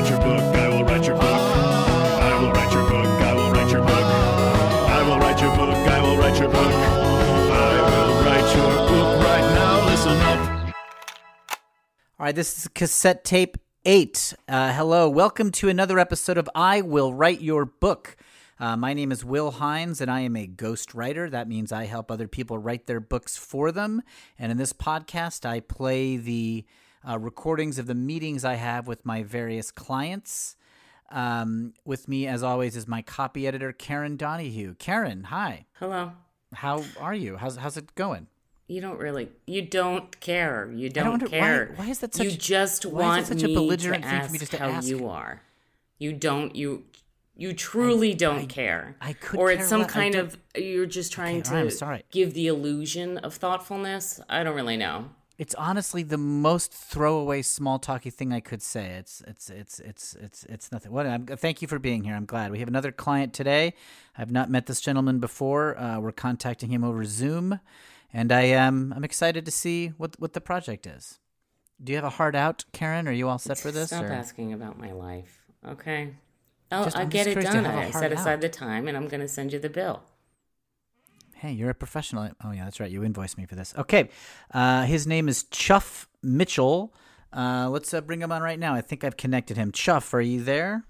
write 0.00 0.10
your 0.10 0.18
book. 0.20 0.56
I 0.56 0.68
will 0.70 0.84
write 0.84 1.06
your 1.06 1.16
book. 1.16 1.24
I 1.24 2.40
will 2.40 2.52
write 2.52 2.72
your 2.72 2.82
book. 2.88 3.06
I 3.20 3.34
will 3.34 3.50
write 3.50 3.70
your 3.70 3.82
book. 3.82 3.90
I 3.90 5.02
will 5.04 5.18
write 5.18 5.40
your 5.40 5.50
book. 5.56 5.76
I 5.88 6.02
will 6.02 6.16
write 6.16 6.40
your 6.40 6.48
book. 6.48 6.72
I 7.52 7.98
will 7.98 8.24
write 8.24 8.56
your 8.56 8.70
book 8.88 9.24
right 9.24 9.54
now. 9.54 9.86
Listen 9.86 10.16
up. 10.22 10.74
All 12.18 12.26
right, 12.26 12.34
this 12.34 12.56
is 12.56 12.68
cassette 12.68 13.24
tape 13.24 13.58
eight. 13.84 14.32
Uh, 14.48 14.72
hello, 14.72 15.06
welcome 15.08 15.50
to 15.52 15.68
another 15.68 15.98
episode 15.98 16.38
of 16.38 16.48
I 16.54 16.80
Will 16.80 17.12
Write 17.12 17.42
Your 17.42 17.66
Book. 17.66 18.16
Uh, 18.58 18.76
my 18.76 18.94
name 18.94 19.12
is 19.12 19.22
Will 19.22 19.50
Hines, 19.50 20.00
and 20.00 20.10
I 20.10 20.20
am 20.20 20.34
a 20.34 20.46
ghost 20.46 20.94
writer. 20.94 21.28
That 21.28 21.46
means 21.46 21.72
I 21.72 21.84
help 21.84 22.10
other 22.10 22.28
people 22.28 22.56
write 22.56 22.86
their 22.86 23.00
books 23.00 23.36
for 23.36 23.70
them. 23.70 24.00
And 24.38 24.50
in 24.50 24.56
this 24.56 24.72
podcast, 24.72 25.44
I 25.44 25.60
play 25.60 26.16
the 26.16 26.64
uh, 27.08 27.18
recordings 27.18 27.78
of 27.78 27.86
the 27.86 27.94
meetings 27.94 28.44
I 28.44 28.54
have 28.54 28.86
with 28.86 29.04
my 29.06 29.22
various 29.22 29.70
clients. 29.70 30.56
Um, 31.10 31.74
with 31.84 32.06
me, 32.08 32.26
as 32.28 32.42
always, 32.42 32.76
is 32.76 32.86
my 32.86 33.02
copy 33.02 33.46
editor, 33.46 33.72
Karen 33.72 34.16
Donahue. 34.16 34.74
Karen, 34.78 35.24
hi. 35.24 35.66
Hello. 35.78 36.12
How 36.54 36.84
are 37.00 37.14
you? 37.14 37.36
How's, 37.36 37.56
how's 37.56 37.76
it 37.76 37.94
going? 37.96 38.28
You 38.68 38.80
don't 38.80 38.98
really. 38.98 39.28
You 39.46 39.62
don't 39.62 40.20
care. 40.20 40.70
You 40.72 40.88
don't, 40.88 41.22
why- 41.22 41.28
care. 41.28 41.72
why 41.74 41.86
is 41.88 41.98
that 42.00 42.16
You 42.18 42.30
just 42.30 42.86
want 42.86 43.26
such 43.26 43.42
a 43.42 43.46
me 43.48 43.54
belligerent 43.54 44.04
to 44.04 44.08
thing 44.08 44.18
ask 44.18 44.26
for 44.28 44.32
me 44.32 44.38
just 44.38 44.52
to 44.52 44.58
how 44.58 44.68
ask? 44.68 44.86
you 44.88 45.08
are. 45.08 45.42
You 45.98 46.12
don't. 46.12 46.54
You. 46.54 46.84
You 47.36 47.54
truly 47.54 48.12
don't 48.14 48.48
care. 48.48 48.96
I 49.00 49.14
could 49.14 49.40
Or 49.40 49.50
it's 49.50 49.66
some 49.66 49.86
kind 49.86 50.14
of. 50.14 50.36
You're 50.54 50.84
just 50.86 51.10
trying 51.10 51.38
Okay, 51.40 51.48
all 51.48 51.54
right, 51.56 51.60
I'm 51.62 51.68
to 51.70 51.74
sorry. 51.74 52.02
give 52.12 52.34
the 52.34 52.46
illusion 52.48 53.18
of 53.18 53.34
thoughtfulness. 53.34 54.20
I 54.28 54.44
don't 54.44 54.54
really 54.54 54.76
know. 54.76 55.08
It's 55.40 55.54
honestly 55.54 56.02
the 56.02 56.18
most 56.18 56.70
throwaway, 56.70 57.40
small 57.40 57.78
talky 57.78 58.10
thing 58.10 58.30
I 58.30 58.40
could 58.40 58.60
say. 58.60 58.88
It's 58.98 59.22
it's 59.26 59.48
it's 59.48 59.80
it's 59.80 60.14
it's 60.20 60.44
it's 60.44 60.70
nothing. 60.70 60.92
What? 60.92 61.06
I'm, 61.06 61.24
thank 61.24 61.62
you 61.62 61.66
for 61.68 61.78
being 61.78 62.04
here. 62.04 62.14
I'm 62.14 62.26
glad 62.26 62.50
we 62.50 62.58
have 62.58 62.68
another 62.68 62.92
client 62.92 63.32
today. 63.32 63.72
I've 64.18 64.30
not 64.30 64.50
met 64.50 64.66
this 64.66 64.82
gentleman 64.82 65.18
before. 65.18 65.78
Uh, 65.78 65.98
we're 65.98 66.12
contacting 66.12 66.68
him 66.68 66.84
over 66.84 67.06
Zoom, 67.06 67.58
and 68.12 68.30
I 68.30 68.42
am 68.42 68.92
I'm 68.94 69.02
excited 69.02 69.46
to 69.46 69.50
see 69.50 69.94
what 69.96 70.20
what 70.20 70.34
the 70.34 70.42
project 70.42 70.86
is. 70.86 71.18
Do 71.82 71.92
you 71.92 71.96
have 71.96 72.04
a 72.04 72.10
heart 72.10 72.34
out, 72.34 72.66
Karen? 72.74 73.08
Are 73.08 73.12
you 73.12 73.26
all 73.26 73.38
set 73.38 73.56
for 73.56 73.70
this? 73.70 73.86
Stop 73.86 74.04
or- 74.04 74.12
asking 74.12 74.52
about 74.52 74.78
my 74.78 74.92
life. 74.92 75.46
Okay. 75.66 76.16
I'll, 76.70 76.84
Just- 76.84 76.96
I'll 76.96 77.04
I'm 77.04 77.08
get 77.08 77.26
it 77.26 77.40
done. 77.40 77.64
I 77.64 77.90
set 77.92 78.12
aside 78.12 78.34
out. 78.34 78.40
the 78.42 78.50
time, 78.50 78.88
and 78.88 78.94
I'm 78.94 79.08
going 79.08 79.22
to 79.22 79.28
send 79.28 79.54
you 79.54 79.58
the 79.58 79.70
bill. 79.70 80.02
Hey, 81.40 81.52
you're 81.52 81.70
a 81.70 81.74
professional. 81.74 82.28
Oh 82.44 82.50
yeah, 82.52 82.64
that's 82.64 82.80
right. 82.80 82.90
You 82.90 83.02
invoiced 83.02 83.38
me 83.38 83.46
for 83.46 83.54
this. 83.54 83.72
Okay, 83.78 84.10
uh, 84.52 84.82
his 84.84 85.06
name 85.06 85.26
is 85.26 85.44
Chuff 85.44 86.06
Mitchell. 86.22 86.92
Uh, 87.34 87.66
let's 87.70 87.94
uh, 87.94 88.02
bring 88.02 88.20
him 88.20 88.30
on 88.30 88.42
right 88.42 88.58
now. 88.58 88.74
I 88.74 88.82
think 88.82 89.04
I've 89.04 89.16
connected 89.16 89.56
him. 89.56 89.72
Chuff, 89.72 90.12
are 90.12 90.20
you 90.20 90.42
there? 90.42 90.84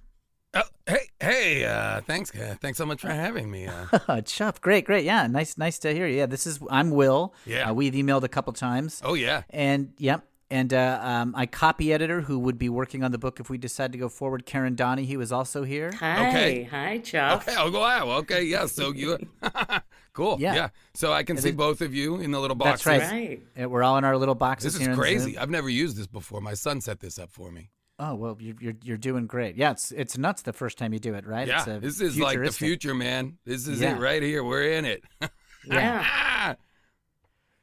Oh, 0.53 0.63
hey, 0.89 1.09
hey, 1.21 1.65
uh, 1.65 2.01
thanks, 2.01 2.35
uh, 2.35 2.57
thanks 2.61 2.79
so 2.79 2.85
much 2.85 3.01
for 3.01 3.11
having 3.11 3.49
me. 3.49 3.69
Uh, 3.69 4.21
Chuff, 4.25 4.61
great, 4.61 4.87
great. 4.87 5.05
Yeah, 5.05 5.29
nice, 5.29 5.57
nice 5.57 5.79
to 5.81 5.95
hear 5.95 6.09
you. 6.09 6.17
Yeah, 6.17 6.27
this 6.27 6.49
is 6.49 6.59
I'm 6.69 6.91
Will. 6.91 7.33
Yeah. 7.47 7.71
uh, 7.71 7.75
we've 7.75 7.93
emailed 7.93 8.25
a 8.25 8.29
couple 8.29 8.53
times. 8.53 9.01
oh 9.05 9.15
yeah, 9.15 9.43
and 9.51 9.93
yep, 9.99 10.25
and 10.51 10.75
uh, 10.75 10.99
um, 11.01 11.33
I 11.37 11.47
copy 11.47 11.93
editor 11.93 12.23
who 12.23 12.41
would 12.41 12.59
be 12.59 12.69
working 12.69 13.05
on 13.05 13.13
the 13.13 13.19
book 13.19 13.39
if 13.39 13.49
we 13.49 13.57
decide 13.57 13.93
to 13.93 13.99
go 13.99 14.09
forward. 14.09 14.47
Karen 14.47 14.75
Donahue 14.75 15.21
is 15.21 15.31
also 15.31 15.63
here. 15.63 15.93
Hi. 16.01 16.29
Okay. 16.29 16.63
Hi, 16.65 16.99
Chuff. 16.99 17.47
okay, 17.47 17.57
I'll 17.57 17.71
go 17.71 17.85
out. 17.85 18.09
Okay, 18.23 18.43
yeah. 18.43 18.67
So 18.67 18.93
you, 18.93 19.17
cool. 20.13 20.37
Yeah. 20.41 20.55
Yeah. 20.55 20.69
So 20.95 21.13
I 21.13 21.23
can 21.23 21.37
see 21.37 21.51
it- 21.51 21.57
both 21.57 21.81
of 21.81 21.95
you 21.95 22.17
in 22.17 22.31
the 22.31 22.41
little 22.41 22.55
box. 22.57 22.85
That's 22.85 22.87
right. 23.03 23.41
Right. 23.57 23.71
We're 23.71 23.83
all 23.83 23.97
in 23.99 24.05
our 24.05 24.17
little 24.17 24.35
boxes. 24.35 24.73
This 24.75 24.81
is 24.83 24.87
here 24.89 24.97
crazy. 24.97 25.37
I've 25.39 25.51
never 25.51 25.69
used 25.69 25.97
this 25.97 26.07
before. 26.07 26.41
My 26.41 26.55
son 26.55 26.81
set 26.81 27.01
this 27.01 27.19
up 27.19 27.31
for 27.31 27.51
me. 27.51 27.71
Oh 27.99 28.15
well, 28.15 28.37
you're, 28.41 28.55
you're 28.61 28.75
you're 28.83 28.97
doing 28.97 29.27
great. 29.27 29.57
Yeah, 29.57 29.73
it's 29.73 29.93
it's 29.93 30.17
nuts 30.17 30.41
the 30.43 30.55
first 30.55 30.79
time 30.79 30.93
you 30.95 30.99
do 30.99 31.13
it, 31.15 31.27
right? 31.27 31.47
Yeah, 31.47 31.65
It's, 31.67 31.99
this 31.99 32.01
is 32.01 32.19
like 32.19 32.39
the 32.43 32.51
future, 32.51 32.95
man. 32.95 33.37
This 33.45 33.67
is 33.69 33.79
Yeah. 33.81 33.97
it 33.97 34.01
right 34.01 34.23
here. 34.23 34.43
We're 34.43 34.71
in 34.73 34.85
it. 34.87 35.05
Yeah. 35.67 36.55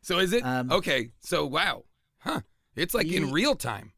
so 0.04 0.20
is 0.20 0.32
it 0.34 0.46
Um, 0.46 0.72
okay? 0.72 1.10
So 1.22 1.46
wow, 1.48 1.84
huh? 2.20 2.42
It's 2.76 2.94
like 2.94 3.08
in 3.08 3.32
real 3.32 3.56
time. 3.56 3.94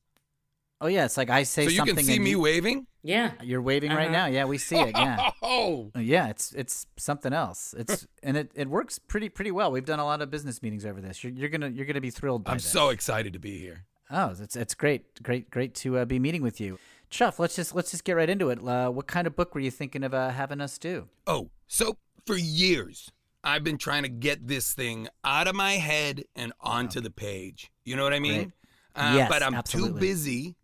Oh 0.80 0.88
yeah, 0.88 1.04
it's 1.04 1.18
like 1.18 1.30
I 1.30 1.44
say 1.44 1.66
So 1.66 1.72
you 1.72 1.78
something. 1.78 1.96
can 1.98 2.06
see 2.06 2.20
me 2.20 2.30
you- 2.32 2.40
waving. 2.40 2.88
Yeah. 3.04 3.32
You're 3.42 3.62
waving 3.62 3.92
right 3.92 4.04
Uh-huh. 4.10 4.12
now. 4.12 4.26
Yeah, 4.28 4.46
we 4.46 4.58
see 4.58 4.78
it. 4.78 4.92
Yeah. 4.96 5.32
Oh, 5.42 5.92
Yeah, 5.98 6.28
it's 6.30 6.52
it's 6.54 6.86
something 6.98 7.32
else. 7.34 7.74
It's 7.78 8.06
and 8.24 8.36
it, 8.38 8.52
it 8.56 8.68
works 8.70 9.00
pretty 9.00 9.30
pretty 9.30 9.52
well. 9.52 9.72
We've 9.72 9.86
done 9.86 10.00
a 10.00 10.06
lot 10.06 10.22
of 10.22 10.30
business 10.30 10.62
meetings 10.62 10.86
over 10.86 11.00
this. 11.02 11.24
You're, 11.24 11.34
you're 11.34 11.50
gonna 11.50 11.70
you're 11.70 11.86
gonna 11.86 12.02
be 12.02 12.10
thrilled 12.10 12.44
by 12.44 12.52
I'm 12.52 12.58
this. 12.58 12.66
so 12.66 12.90
excited 12.90 13.34
to 13.34 13.40
be 13.40 13.58
here. 13.60 13.86
Oh, 14.12 14.34
it's 14.42 14.56
it's 14.56 14.74
great, 14.74 15.22
great, 15.24 15.50
great 15.52 15.76
to 15.76 16.00
uh, 16.00 16.06
be 16.06 16.18
meeting 16.20 16.42
with 16.42 16.60
you, 16.60 16.80
Chuff. 17.10 17.40
Let's 17.40 17.56
just 17.56 17.76
let's 17.76 17.92
just 17.92 18.04
get 18.04 18.14
right 18.16 18.30
into 18.30 18.50
it. 18.50 18.60
Uh, 18.66 18.90
what 18.90 19.08
kind 19.08 19.28
of 19.28 19.36
book 19.36 19.54
were 19.54 19.62
you 19.62 19.72
thinking 19.72 20.04
of 20.04 20.14
uh, 20.14 20.30
having 20.32 20.60
us 20.62 20.78
do? 20.78 21.08
Oh, 21.28 21.52
so 21.68 21.96
for 22.26 22.36
years, 22.36 23.12
I've 23.44 23.64
been 23.64 23.78
trying 23.78 24.04
to 24.04 24.10
get 24.10 24.48
this 24.48 24.74
thing 24.74 25.08
out 25.24 25.48
of 25.48 25.56
my 25.56 25.74
head 25.74 26.24
and 26.36 26.54
onto 26.60 27.00
the 27.02 27.12
page. 27.12 27.72
You 27.86 27.96
know 27.96 28.04
what 28.04 28.14
I 28.14 28.20
mean? 28.20 28.34
Great. 28.36 28.52
Uh, 28.96 29.14
Yes, 29.16 29.30
but 29.30 29.44
I'm 29.44 29.54
absolutely. 29.54 29.94
too 29.94 30.00
busy. 30.00 30.56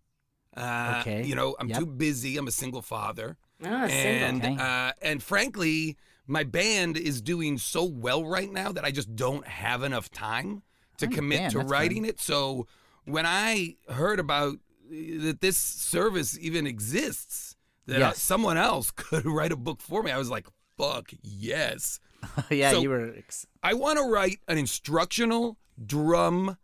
Uh, 0.56 0.98
Okay. 1.02 1.24
You 1.26 1.36
know, 1.36 1.56
I'm 1.60 1.70
Yep. 1.70 1.80
too 1.80 1.86
busy. 1.86 2.38
I'm 2.38 2.48
a 2.48 2.52
single 2.52 2.82
father. 2.82 3.38
Ah, 3.64 3.86
and 3.86 4.42
single. 4.42 4.54
Okay. 4.54 4.64
uh, 4.88 4.92
and 5.02 5.22
frankly, 5.24 5.98
my 6.28 6.44
band 6.44 6.98
is 6.98 7.22
doing 7.22 7.58
so 7.58 7.84
well 7.84 8.26
right 8.26 8.52
now 8.52 8.72
that 8.72 8.84
I 8.86 8.92
just 8.92 9.16
don't 9.16 9.46
have 9.48 9.84
enough 9.84 10.10
time 10.12 10.64
to 10.98 11.06
I 11.08 11.10
commit 11.10 11.38
understand. 11.40 11.52
to 11.52 11.58
That's 11.60 11.70
writing 11.72 12.06
it. 12.06 12.20
So 12.20 12.68
when 13.06 13.26
I 13.26 13.76
heard 13.90 14.20
about 14.20 14.56
uh, 14.56 15.24
that 15.26 15.38
this 15.42 15.58
service 15.58 16.38
even 16.40 16.66
exists, 16.68 17.56
that 17.88 17.98
uh, 17.98 18.00
Yes. 18.08 18.22
someone 18.22 18.58
else 18.58 18.92
could 18.96 19.26
write 19.26 19.52
a 19.52 19.56
book 19.58 19.82
for 19.82 20.04
me, 20.04 20.12
I 20.12 20.18
was 20.18 20.30
like, 20.30 20.48
"Fuck 20.78 21.12
yes!" 21.22 22.00
yeah, 22.50 22.72
So- 22.72 22.82
you 22.82 22.90
were. 22.90 23.14
Ex- 23.18 23.46
I 23.64 23.74
want 23.74 23.98
to 24.00 24.04
write 24.06 24.40
an 24.48 24.58
instructional 24.58 25.58
drum. 25.86 26.58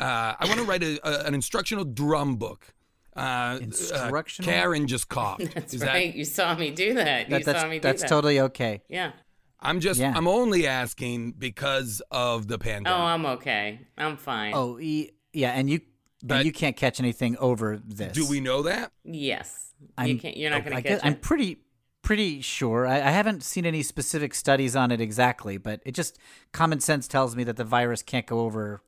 Uh, 0.00 0.34
I 0.38 0.46
want 0.46 0.58
to 0.58 0.64
write 0.64 0.82
a, 0.82 0.98
a, 1.06 1.26
an 1.26 1.34
instructional 1.34 1.84
drum 1.84 2.36
book. 2.36 2.74
Uh, 3.16 3.58
Instructional? 3.62 4.50
Uh, 4.50 4.52
Karen 4.52 4.86
just 4.86 5.08
coughed. 5.08 5.42
That's 5.54 5.74
Is 5.74 5.82
right. 5.82 6.14
You 6.14 6.24
saw 6.24 6.54
me 6.56 6.70
do 6.70 6.94
that. 6.94 7.28
that, 7.30 7.38
you 7.40 7.44
that's 7.44 7.60
saw 7.60 7.68
me 7.68 7.76
do 7.78 7.82
that's 7.82 8.02
that. 8.02 8.08
totally 8.08 8.40
okay. 8.40 8.82
Yeah. 8.88 9.12
I'm 9.60 9.80
just. 9.80 10.00
Yeah. 10.00 10.12
I'm 10.14 10.26
only 10.28 10.66
asking 10.66 11.32
because 11.32 12.02
of 12.10 12.48
the 12.48 12.58
pandemic. 12.58 12.98
Oh. 12.98 13.02
I'm 13.02 13.24
okay. 13.26 13.80
I'm 13.96 14.16
fine. 14.16 14.52
Oh, 14.54 14.78
e- 14.80 15.10
yeah, 15.32 15.52
and 15.52 15.70
you 15.70 15.80
But- 16.22 16.38
and 16.38 16.46
you 16.46 16.52
can't 16.52 16.76
catch 16.76 16.98
anything 17.00 17.36
over 17.38 17.80
this. 17.86 18.12
Do 18.12 18.26
we 18.28 18.40
know 18.40 18.62
that? 18.62 18.92
Yes. 19.04 19.72
I'm- 19.96 20.08
you 20.08 20.18
can't. 20.18 20.36
You're 20.36 20.50
not 20.50 20.60
okay. 20.60 20.70
going 20.70 20.76
I 20.78 20.82
to 20.82 20.88
guess, 20.88 21.00
catch 21.00 21.06
I'm 21.06 21.12
it. 21.14 21.22
pretty 21.22 21.58
pretty 22.02 22.42
sure. 22.42 22.86
I, 22.86 22.96
I 22.96 23.10
haven't 23.10 23.42
seen 23.42 23.64
any 23.64 23.82
specific 23.82 24.34
studies 24.34 24.76
on 24.76 24.90
it 24.90 25.00
exactly, 25.00 25.56
but 25.56 25.80
it 25.86 25.92
just 25.92 26.18
common 26.52 26.80
sense 26.80 27.08
tells 27.08 27.34
me 27.34 27.44
that 27.44 27.56
the 27.56 27.64
virus 27.64 28.02
can't 28.02 28.26
go 28.26 28.40
over 28.40 28.82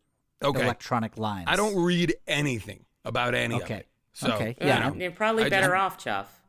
Okay. 0.44 0.62
electronic 0.62 1.16
lines. 1.16 1.46
I 1.48 1.56
don't 1.56 1.76
read 1.82 2.14
anything 2.26 2.84
about 3.06 3.34
any 3.34 3.54
of 3.56 3.62
Okay. 3.62 3.76
it. 3.76 3.86
So, 4.16 4.32
Okay. 4.32 4.56
you 4.58 4.66
Yeah. 4.66 4.88
know, 4.88 4.94
You're 4.94 5.10
probably 5.10 5.44
I 5.44 5.48
better 5.50 5.66
just- 5.68 5.76
off, 5.76 5.98
Chuff. 5.98 6.40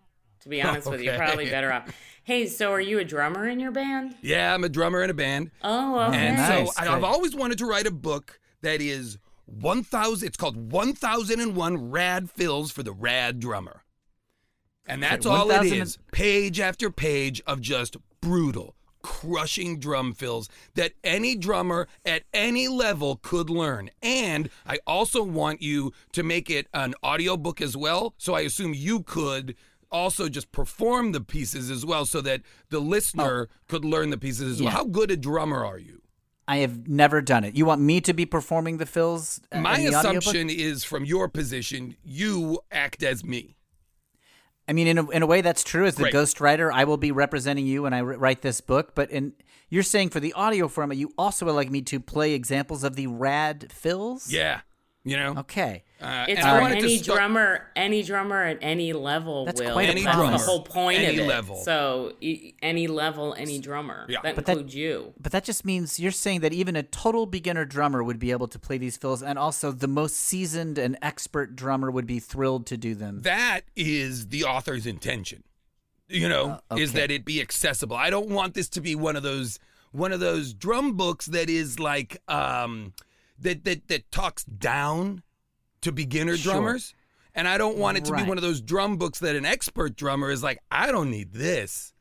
To 0.44 0.50
be 0.50 0.62
honest 0.62 0.90
with 0.90 1.02
you, 1.02 1.10
Okay. 1.10 1.18
probably 1.18 1.50
better 1.50 1.70
off. 1.74 1.90
Hey, 2.24 2.48
so 2.48 2.72
are 2.72 2.80
you 2.80 2.98
a 3.00 3.04
drummer 3.04 3.46
in 3.50 3.60
your 3.60 3.72
band? 3.72 4.16
Yeah, 4.22 4.54
I'm 4.54 4.64
a 4.64 4.70
drummer 4.70 5.04
in 5.04 5.10
a 5.10 5.14
band. 5.14 5.52
Oh, 5.62 6.00
okay. 6.08 6.18
And 6.18 6.38
nice. 6.38 6.74
so 6.76 6.82
I, 6.82 6.96
I've 6.96 7.04
always 7.04 7.36
wanted 7.36 7.58
to 7.58 7.66
write 7.66 7.86
a 7.86 7.92
book 7.92 8.40
that 8.62 8.80
is 8.82 9.18
1,000, 9.46 10.26
it's 10.28 10.38
called 10.38 10.72
1001 10.72 11.90
Rad 11.92 12.30
Fills 12.32 12.72
for 12.72 12.84
the 12.84 12.94
Rad 12.94 13.40
Drummer. 13.42 13.84
And 14.86 15.04
that's 15.04 15.26
Okay, 15.26 15.36
all 15.36 15.50
it 15.52 15.56
1000 15.56 15.82
is. 15.82 15.98
Page 16.14 16.62
after 16.62 16.90
page 16.90 17.42
of 17.46 17.60
just 17.60 17.98
brutal, 18.22 18.76
crushing 19.02 19.80
drum 19.80 20.14
fills 20.14 20.50
that 20.76 20.94
any 21.04 21.36
drummer 21.36 21.88
at 22.06 22.24
any 22.34 22.68
level 22.68 23.18
could 23.22 23.50
learn. 23.50 23.90
And 24.02 24.50
I 24.66 24.80
also 24.86 25.24
want 25.24 25.62
you 25.62 25.94
to 26.14 26.24
make 26.24 26.50
it 26.50 26.68
an 26.74 26.94
audiobook 27.04 27.62
as 27.62 27.76
well. 27.78 28.14
So 28.18 28.34
I 28.34 28.42
assume 28.42 28.74
you 28.74 29.02
could 29.04 29.56
also 29.92 30.28
just 30.30 30.52
perform 30.52 31.14
the 31.14 31.22
pieces 31.22 31.72
as 31.72 31.86
well 31.86 32.06
so 32.06 32.20
that 32.22 32.42
the 32.70 32.80
listener 32.80 33.48
could 33.68 33.86
learn 33.86 34.10
the 34.10 34.18
pieces 34.18 34.54
as 34.54 34.62
well. 34.62 34.70
Oh. 34.70 34.78
How 34.78 34.84
good 34.84 35.12
a 35.12 35.18
drummer 35.18 35.66
are 35.66 35.78
you? 35.80 36.02
I 36.50 36.58
have 36.58 36.88
never 36.88 37.22
done 37.22 37.44
it. 37.44 37.56
You 37.56 37.66
want 37.66 37.82
me 37.82 38.00
to 38.02 38.14
be 38.14 38.26
performing 38.26 38.78
the 38.78 38.86
fills? 38.86 39.42
uh, 39.52 39.60
My 39.60 39.78
the 39.78 39.88
audiobook? 39.96 40.18
assumption 40.24 40.50
is 40.50 40.84
from 40.86 41.04
your 41.04 41.28
position, 41.28 41.96
you 42.04 42.60
act 42.72 43.04
as 43.04 43.24
me. 43.24 43.56
I 44.68 44.74
mean, 44.74 44.88
in 44.88 44.98
a, 44.98 45.10
in 45.10 45.22
a 45.22 45.26
way, 45.26 45.42
that's 45.42 45.64
true. 45.64 45.86
As 45.86 45.96
the 45.96 46.04
Great. 46.04 46.14
ghostwriter, 46.14 46.72
I 46.72 46.84
will 46.84 46.98
be 46.98 47.12
representing 47.12 47.66
you 47.66 47.84
when 47.84 47.94
I 47.94 48.00
wr- 48.00 48.18
write 48.18 48.42
this 48.42 48.60
book. 48.60 48.96
But 48.96 49.10
in 49.12 49.34
you're 49.70 49.84
saying 49.84 50.10
for 50.10 50.20
the 50.20 50.34
audio 50.34 50.68
format, 50.68 50.98
you 50.98 51.14
also 51.18 51.46
would 51.46 51.54
like 51.54 51.72
me 51.72 51.82
to 51.84 52.00
play 52.00 52.34
examples 52.34 52.84
of 52.84 52.96
the 52.96 53.08
rad 53.08 53.72
fills. 53.72 54.32
Yeah. 54.32 54.62
You 55.10 55.18
know, 55.18 55.36
Okay. 55.38 55.84
uh, 56.02 56.26
It's 56.28 56.42
for 56.42 56.48
any 56.48 56.98
start- 56.98 57.18
drummer, 57.18 57.68
any 57.76 58.04
drummer 58.04 58.44
at 58.44 58.58
any 58.62 58.92
level. 58.94 59.46
That's 59.46 59.62
will. 59.62 59.72
quite 59.74 59.90
a 59.90 59.94
That's 60.04 60.16
promise. 60.16 60.42
the 60.42 60.48
whole 60.52 60.62
point 60.64 61.00
Any 61.00 61.18
of 61.20 61.26
it. 61.26 61.28
level. 61.28 61.56
So 61.64 62.14
y- 62.22 62.54
any 62.62 62.88
level, 62.88 63.34
any 63.38 63.60
drummer. 63.60 64.06
Yeah. 64.10 64.20
That 64.24 64.36
But 64.36 64.46
that- 64.48 64.52
includes 64.54 64.76
you. 64.76 65.14
But 65.20 65.32
that 65.32 65.44
just 65.46 65.64
means 65.64 66.00
you're 66.00 66.12
saying 66.12 66.42
that 66.42 66.52
even 66.54 66.76
a 66.76 66.84
total 66.84 67.26
beginner 67.26 67.64
drummer 67.66 68.04
would 68.04 68.20
be 68.20 68.32
able 68.32 68.48
to 68.50 68.60
play 68.60 68.78
these 68.78 68.98
fills, 68.98 69.24
and 69.24 69.40
also 69.40 69.72
the 69.72 69.88
most 69.88 70.16
seasoned 70.18 70.78
and 70.78 70.98
expert 71.02 71.56
drummer 71.56 71.90
would 71.90 72.06
be 72.08 72.20
thrilled 72.20 72.66
to 72.68 72.78
do 72.78 72.94
them. 72.94 73.22
That 73.22 73.62
is 73.76 74.28
the 74.28 74.44
author's 74.44 74.86
intention. 74.86 75.44
You 76.10 76.30
know, 76.30 76.60
Uh, 76.72 76.76
is 76.76 76.94
that 76.94 77.12
it 77.12 77.26
be 77.26 77.42
accessible. 77.42 77.96
I 77.98 78.10
don't 78.10 78.30
want 78.30 78.54
this 78.54 78.70
to 78.70 78.82
be 78.82 78.96
one 78.96 79.16
of 79.16 79.24
those 79.24 79.60
one 79.92 80.12
of 80.12 80.20
those 80.20 80.54
drum 80.54 80.94
books 80.98 81.26
that 81.28 81.50
is 81.50 81.80
like 81.80 82.22
um 82.28 82.94
that 83.40 83.64
that 83.66 83.88
that 83.88 84.12
talks 84.12 84.44
down 84.44 85.24
to 85.82 85.92
beginner 85.92 86.36
Sure. 86.38 86.54
drummers. 86.54 86.94
And 87.36 87.48
I 87.48 87.58
don't 87.60 87.78
want 87.78 87.98
it 87.98 88.06
to 88.06 88.14
Right. 88.14 88.24
be 88.24 88.30
one 88.30 88.38
of 88.40 88.42
those 88.42 88.62
drum 88.62 88.98
books 88.98 89.20
that 89.20 89.36
an 89.36 89.46
expert 89.46 89.96
drummer 89.96 90.32
is 90.32 90.42
like, 90.42 90.60
I 90.72 90.92
don't 90.92 91.12
need 91.12 91.34
this. 91.34 91.94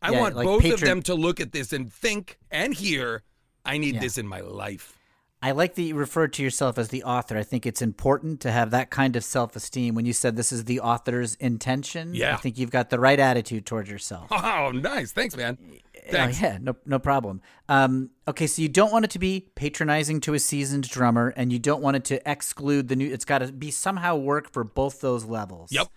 I 0.00 0.12
Yeah, 0.12 0.20
want 0.20 0.36
like 0.36 0.44
both 0.44 0.64
of 0.64 0.78
them 0.80 1.02
to 1.02 1.14
look 1.14 1.40
at 1.40 1.50
this 1.50 1.72
and 1.72 1.92
think 1.92 2.38
and 2.52 2.72
hear, 2.72 3.24
I 3.64 3.78
need 3.78 3.96
Yeah. 3.96 4.00
this 4.02 4.16
in 4.16 4.28
my 4.28 4.40
life. 4.40 4.92
I 5.42 5.50
like 5.50 5.74
that 5.74 5.82
you 5.82 5.94
referred 5.96 6.32
to 6.34 6.42
yourself 6.42 6.78
as 6.78 6.88
the 6.88 7.02
author. 7.04 7.36
I 7.36 7.42
think 7.42 7.66
it's 7.66 7.82
important 7.82 8.40
to 8.42 8.52
have 8.52 8.70
that 8.70 8.90
kind 8.90 9.16
of 9.16 9.24
self 9.24 9.54
esteem. 9.56 9.94
When 9.94 10.06
you 10.06 10.12
said 10.12 10.36
this 10.36 10.52
is 10.52 10.64
the 10.64 10.80
author's 10.80 11.34
intention, 11.36 12.14
yeah. 12.14 12.34
I 12.34 12.36
think 12.36 12.56
you've 12.56 12.70
got 12.70 12.90
the 12.90 12.98
right 13.00 13.18
attitude 13.18 13.66
towards 13.66 13.90
yourself. 13.90 14.28
Oh, 14.30 14.70
nice. 14.72 15.10
Thanks, 15.12 15.36
man. 15.36 15.58
Thanks. 16.08 16.42
Oh, 16.42 16.46
yeah, 16.46 16.58
no, 16.60 16.76
no 16.84 16.98
problem. 16.98 17.40
Um, 17.68 18.10
okay, 18.28 18.46
so 18.46 18.62
you 18.62 18.68
don't 18.68 18.92
want 18.92 19.04
it 19.04 19.10
to 19.12 19.18
be 19.18 19.48
patronizing 19.54 20.20
to 20.22 20.34
a 20.34 20.38
seasoned 20.38 20.88
drummer, 20.88 21.32
and 21.36 21.52
you 21.52 21.58
don't 21.58 21.82
want 21.82 21.96
it 21.96 22.04
to 22.06 22.30
exclude 22.30 22.88
the 22.88 22.96
new. 22.96 23.12
It's 23.12 23.24
got 23.24 23.38
to 23.38 23.52
be 23.52 23.70
somehow 23.70 24.16
work 24.16 24.50
for 24.52 24.64
both 24.64 25.00
those 25.00 25.24
levels. 25.24 25.72
Yep. 25.72 25.88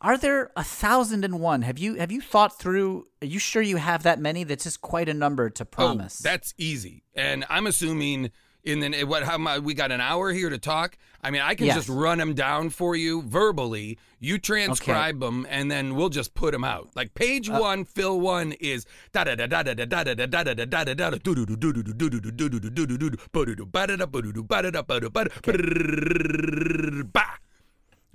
Are 0.00 0.18
there 0.18 0.50
a 0.54 0.62
thousand 0.62 1.24
and 1.24 1.40
one? 1.40 1.62
Have 1.62 1.78
you 1.78 1.94
have 1.94 2.12
you 2.12 2.20
thought 2.20 2.58
through? 2.58 3.06
Are 3.22 3.26
you 3.26 3.38
sure 3.38 3.62
you 3.62 3.78
have 3.78 4.02
that 4.02 4.18
many? 4.18 4.44
That's 4.44 4.64
just 4.64 4.82
quite 4.82 5.08
a 5.08 5.14
number 5.14 5.48
to 5.48 5.64
promise. 5.64 6.20
Oh, 6.20 6.28
that's 6.28 6.52
easy. 6.58 7.04
And 7.14 7.46
I'm 7.48 7.66
assuming 7.66 8.30
in 8.64 8.80
the 8.80 9.04
what 9.04 9.22
how 9.24 9.36
my, 9.38 9.58
we 9.58 9.74
got 9.74 9.92
an 9.92 10.00
hour 10.00 10.32
here 10.32 10.48
to 10.50 10.58
talk. 10.58 10.96
I 11.22 11.30
mean, 11.30 11.40
I 11.42 11.54
can 11.54 11.66
Yes. 11.66 11.76
just 11.76 11.88
run 11.88 12.18
them 12.18 12.34
down 12.34 12.70
for 12.70 12.94
you 12.96 13.22
verbally. 13.22 13.98
You 14.20 14.38
transcribe 14.38 15.20
them, 15.20 15.46
and 15.50 15.70
then 15.70 15.94
we'll 15.94 16.08
just 16.10 16.34
put 16.34 16.52
them 16.52 16.64
out. 16.64 16.90
Like 16.94 17.14
page 17.14 17.48
one, 17.48 17.84
fill 17.84 18.20
one 18.20 18.52
is 18.52 18.86
da 19.12 19.24
da 19.24 19.34
da 19.34 19.46
da 19.46 19.62
da 19.62 19.74
da 19.74 19.84
da 19.86 20.02
da 20.04 20.14
da 20.14 20.24
da 20.24 20.44
da 20.44 20.54
da 20.54 20.64
da 20.64 20.84
da 20.84 20.94
da 20.94 20.94
da 20.94 21.18
do 21.18 21.34
do 21.34 21.46
do 21.46 21.56
do 21.56 21.72
do 21.72 21.82
do 21.82 21.92
do 21.94 22.20
do 22.20 22.20
do 22.20 22.48
do 22.48 22.60
do 22.60 22.70
do 22.70 22.86
do 22.86 22.98
do 22.98 23.10
do 23.10 23.18
ba 23.32 23.46
do 23.46 23.54
do 23.54 23.66
ba 23.66 23.86
da 23.86 23.96
da 23.96 24.06
ba 24.06 24.22
do 24.22 24.32
do 24.32 24.42
ba 24.42 24.62
da 24.62 24.70
da 24.70 24.82
ba 24.82 25.00
do 25.00 25.10
ba 25.10 25.24
da 25.24 27.02
ba. 27.12 27.24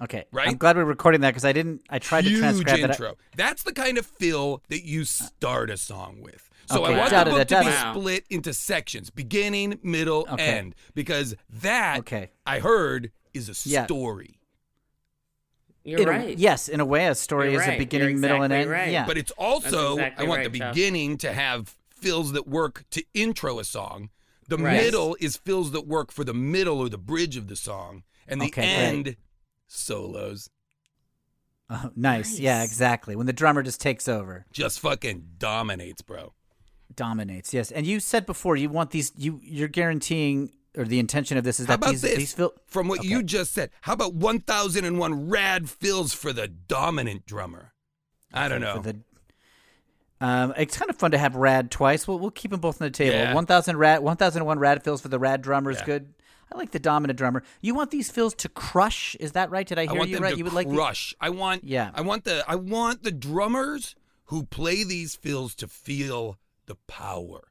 okay. 0.02 0.26
Right? 0.32 0.48
I'm 0.48 0.58
glad 0.58 0.78
we're 0.78 0.86
recording 0.86 1.22
that 1.22 1.30
because 1.32 1.46
I 1.46 1.54
didn't. 1.54 1.82
I 1.90 2.00
tried 2.00 2.24
to 2.24 2.30
Huge 2.30 2.40
transcribe 2.40 2.82
that. 2.82 2.90
intro. 2.92 3.16
That's 3.36 3.64
the 3.64 3.74
kind 3.74 3.98
of 3.98 4.06
fill 4.06 4.64
that 4.70 4.84
you 4.84 5.06
start 5.06 5.70
a 5.70 5.78
song 5.78 6.22
with. 6.22 6.49
So 6.72 6.84
Okay. 6.86 6.94
I 6.94 6.98
want 6.98 7.12
Da- 7.12 7.24
the 7.24 7.32
da- 7.32 7.38
book 7.38 7.48
da- 7.48 7.60
to 7.60 7.66
be 7.66 7.72
da. 7.72 7.94
split 7.94 8.26
into 8.30 8.54
sections, 8.54 9.10
beginning, 9.10 9.80
middle, 9.82 10.28
Okay. 10.30 10.44
end, 10.60 10.76
because 10.94 11.36
that 11.50 12.00
Okay. 12.00 12.30
I 12.46 12.60
heard 12.60 13.12
is 13.34 13.50
a 13.50 13.70
Yeah. 13.70 13.86
story. 13.86 14.40
You're 15.84 16.02
In 16.02 16.08
a- 16.08 16.12
right. 16.12 16.38
yes, 16.38 16.68
in 16.70 16.80
a 16.80 16.86
way, 16.86 17.08
a 17.08 17.16
story 17.16 17.52
You're 17.52 17.62
is 17.62 17.68
right. 17.68 17.76
a 17.76 17.80
beginning, 17.80 18.10
You're 18.12 18.20
middle, 18.20 18.44
and 18.44 18.54
end. 18.54 18.70
right. 18.70 18.92
Yeah, 18.92 19.06
But 19.06 19.18
it's 19.18 19.32
also 19.32 19.94
exactly 19.94 20.26
I 20.26 20.30
want 20.30 20.40
right, 20.42 20.52
the 20.52 20.60
Jeff. 20.60 20.74
beginning 20.76 21.18
to 21.20 21.34
have 21.34 21.76
fills 21.90 22.34
that 22.34 22.48
work 22.48 22.84
to 22.92 23.04
intro 23.14 23.60
a 23.60 23.64
song. 23.64 24.10
The 24.48 24.58
Right. 24.58 24.74
middle 24.78 25.16
is 25.20 25.38
fills 25.38 25.72
that 25.72 25.88
work 25.88 26.12
for 26.12 26.24
the 26.24 26.34
middle 26.34 26.80
or 26.80 26.90
the 26.90 26.98
bridge 26.98 27.36
of 27.38 27.48
the 27.48 27.56
song, 27.56 28.04
and 28.28 28.40
the 28.42 28.46
Okay, 28.48 28.62
great. 28.62 28.70
end 28.76 29.16
solos. 29.68 30.50
Oh, 31.72 31.92
nice. 31.96 32.40
Yeah, 32.40 32.64
exactly. 32.64 33.16
When 33.16 33.28
the 33.28 33.34
drummer 33.34 33.62
just 33.64 33.80
takes 33.80 34.08
over. 34.08 34.46
Just 34.52 34.80
fucking 34.80 35.34
dominates, 35.38 36.02
bro. 36.02 36.34
Dominates. 37.00 37.54
Yes, 37.54 37.72
and 37.72 37.88
you 37.88 38.00
said 38.00 38.26
before 38.26 38.56
you 38.58 38.70
want 38.70 38.92
these. 38.92 39.12
You 39.18 39.40
you're 39.44 39.68
guaranteeing, 39.70 40.52
or 40.78 40.84
the 40.86 41.00
intention 41.00 41.38
of 41.38 41.44
this 41.44 41.60
is 41.60 41.66
How 41.68 41.78
that 41.78 41.90
these 41.90 42.02
this? 42.02 42.18
these 42.18 42.34
fil- 42.34 42.54
From 42.68 42.88
what 42.90 43.00
Okay. 43.00 43.08
you 43.08 43.24
just 43.24 43.54
said, 43.54 43.70
how 43.82 43.94
about 43.94 44.14
1001 44.14 45.30
rad 45.30 45.70
fills 45.70 46.14
for 46.14 46.32
the 46.34 46.48
dominant 46.48 47.26
drummer? 47.26 47.74
I 48.34 48.48
don't 48.50 48.62
know. 48.62 48.76
for 48.76 48.82
the. 48.84 49.00
Um, 50.22 50.54
it's 50.58 50.78
kind 50.78 50.90
of 50.90 50.98
fun 50.98 51.12
to 51.12 51.18
have 51.18 51.36
rad 51.36 51.72
twice. 51.72 52.08
We'll 52.08 52.20
we'll 52.20 52.32
keep 52.32 52.52
them 52.52 52.60
both 52.60 52.82
on 52.82 52.86
the 52.88 52.92
table. 52.92 53.16
Yeah. 53.16 53.34
One 53.34 53.46
thousand 53.46 53.78
rad, 53.78 54.02
one 54.02 54.18
thousand 54.18 54.44
one 54.46 54.60
rad 54.60 54.84
fills 54.84 55.02
for 55.02 55.08
the 55.08 55.18
rad 55.20 55.42
drummer 55.42 55.72
is 55.72 55.78
Yeah. 55.80 55.86
good. 55.86 56.14
I 56.52 56.58
like 56.58 56.72
the 56.72 56.80
dominant 56.80 57.18
drummer. 57.18 57.44
You 57.62 57.74
want 57.76 57.92
these 57.92 58.10
fills 58.12 58.34
to 58.36 58.50
crush? 58.50 59.16
Is 59.20 59.32
that 59.34 59.50
right? 59.52 59.66
Did 59.68 59.78
I 59.80 59.84
I 59.84 59.86
hear 59.86 59.96
want 59.96 60.10
you 60.10 60.18
right? 60.18 60.36
you 60.38 60.44
would 60.44 60.54
like 60.54 60.68
the- 60.68 60.74
crush. 60.76 61.14
I 61.22 61.30
want 61.30 61.64
Yeah. 61.64 61.92
I 61.94 62.02
want 62.02 62.24
the 62.26 62.44
I 62.48 62.56
want 62.56 63.04
the 63.04 63.12
drummers 63.12 63.96
who 64.26 64.44
play 64.44 64.84
these 64.84 65.16
fills 65.16 65.56
to 65.56 65.68
feel 65.68 66.38
the 66.70 66.76
power. 66.88 67.42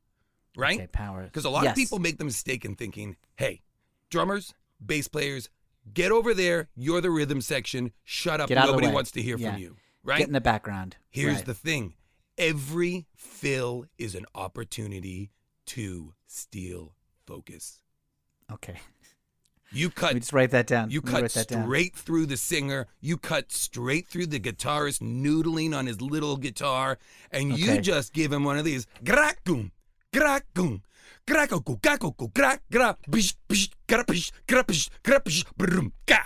Right? 0.57 0.79
Okay, 0.79 0.87
power. 0.87 1.25
Because 1.25 1.45
a 1.45 1.51
lot 1.51 1.65
Yes. 1.65 1.73
of 1.73 1.77
people 1.77 1.99
make 1.99 2.17
the 2.19 2.25
mistake 2.25 2.65
in 2.65 2.75
thinking, 2.75 3.17
hey, 3.37 3.63
drummers, 4.11 4.55
bass 4.85 5.07
players, 5.09 5.51
get 5.93 6.11
over 6.11 6.33
there. 6.35 6.69
You're 6.75 7.01
the 7.03 7.11
rhythm 7.11 7.41
section. 7.43 7.93
Shut 8.05 8.41
up. 8.41 8.49
Get 8.49 8.57
out 8.59 8.65
of 8.65 8.69
the 8.71 8.73
Nobody 8.81 8.95
wants 8.95 9.11
to 9.13 9.23
hear 9.23 9.37
Yeah. 9.37 9.53
from 9.53 9.61
you. 9.63 9.77
Right? 10.05 10.19
get 10.19 10.29
in 10.29 10.33
the 10.33 10.41
background. 10.41 10.97
Here's 11.11 11.37
Right. 11.37 11.45
the 11.47 11.55
thing 11.55 11.95
every 12.39 13.07
fill 13.17 13.85
is 13.99 14.15
an 14.15 14.25
opportunity 14.35 15.31
to 15.67 16.15
steal 16.27 16.95
focus. 17.27 17.83
okay. 18.51 18.79
You 19.71 19.87
Let 19.89 19.95
cut 19.97 20.15
me 20.15 20.21
just 20.21 20.33
write 20.33 20.51
that 20.53 20.67
down. 20.67 20.91
You 20.91 21.03
cut 21.03 21.23
write 21.23 21.31
that 21.33 21.49
down. 21.49 21.65
straight 21.65 21.95
through 21.95 22.27
the 22.27 22.37
singer. 22.39 22.87
You 23.01 23.19
cut 23.19 23.53
straight 23.53 24.07
through 24.07 24.27
the 24.29 24.41
guitarist 24.41 25.01
noodling 25.03 25.77
on 25.77 25.87
his 25.87 26.01
little 26.01 26.37
guitar, 26.39 26.99
and 27.31 27.59
you 27.59 27.81
just 27.81 28.13
give 28.15 28.33
him 28.33 28.45
one 28.45 28.57
of 28.59 28.65
these. 28.65 28.87
Grakum, 29.05 29.71
grakum, 30.13 30.81
grakuku, 31.27 31.81
gakuku, 31.83 32.33
gra, 32.33 32.59
gra, 32.73 32.97
bish, 33.11 33.35
bish, 33.47 33.69
grapish, 33.87 34.33
grapish, 34.47 34.89
grapish, 35.05 35.45
brum, 35.57 35.93
ga. 36.07 36.19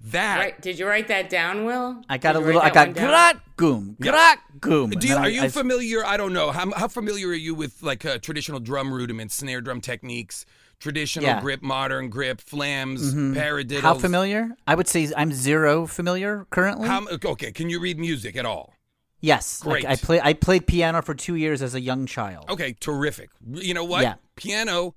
That. 0.00 0.38
Right. 0.38 0.62
Did 0.62 0.78
you 0.78 0.86
write 0.86 1.08
that 1.08 1.28
down, 1.28 1.64
Will? 1.64 2.02
I 2.08 2.18
got 2.18 2.34
Did 2.34 2.42
a 2.42 2.46
little. 2.46 2.60
I 2.60 2.66
got 2.70 2.74
that 2.74 2.86
one 2.86 2.94
down? 2.94 3.08
grat 3.08 3.40
goom, 3.56 3.96
grat 4.00 4.38
goom. 4.60 4.90
Do 4.90 5.08
you, 5.08 5.16
are 5.16 5.24
I- 5.24 5.28
you 5.28 5.42
I- 5.42 5.48
familiar? 5.48 6.06
I 6.06 6.16
don't 6.16 6.32
know. 6.32 6.52
How, 6.52 6.70
how 6.70 6.86
familiar 6.88 7.28
are 7.30 7.34
you 7.34 7.54
with 7.54 7.82
like 7.82 8.06
uh, 8.06 8.18
traditional 8.18 8.60
drum 8.60 8.94
rudiments, 8.94 9.34
snare 9.34 9.60
drum 9.60 9.80
techniques, 9.80 10.46
traditional 10.78 11.26
Yeah. 11.26 11.40
grip, 11.40 11.62
modern 11.62 12.08
grip, 12.08 12.40
flams, 12.40 13.12
mm-hmm. 13.12 13.34
paradiddles? 13.34 13.80
How 13.80 13.94
familiar? 13.94 14.50
I 14.66 14.74
would 14.74 14.88
say 14.88 15.10
I'm 15.16 15.32
zero 15.32 15.86
familiar 15.86 16.46
currently. 16.50 16.88
How, 16.88 17.06
okay, 17.06 17.52
can 17.52 17.70
you 17.70 17.80
read 17.80 17.98
music 17.98 18.36
at 18.36 18.46
all? 18.46 18.74
yes, 19.20 19.62
Great. 19.62 19.84
I, 19.84 19.92
I 19.92 19.96
play. 19.96 20.20
I 20.20 20.32
played 20.32 20.66
piano 20.66 21.02
for 21.02 21.14
two 21.14 21.34
years 21.34 21.62
as 21.62 21.74
a 21.74 21.80
young 21.80 22.06
child. 22.06 22.46
Okay, 22.48 22.74
terrific. 22.78 23.30
You 23.44 23.74
know 23.74 23.84
what? 23.84 24.02
Yeah. 24.02 24.14
Piano, 24.36 24.94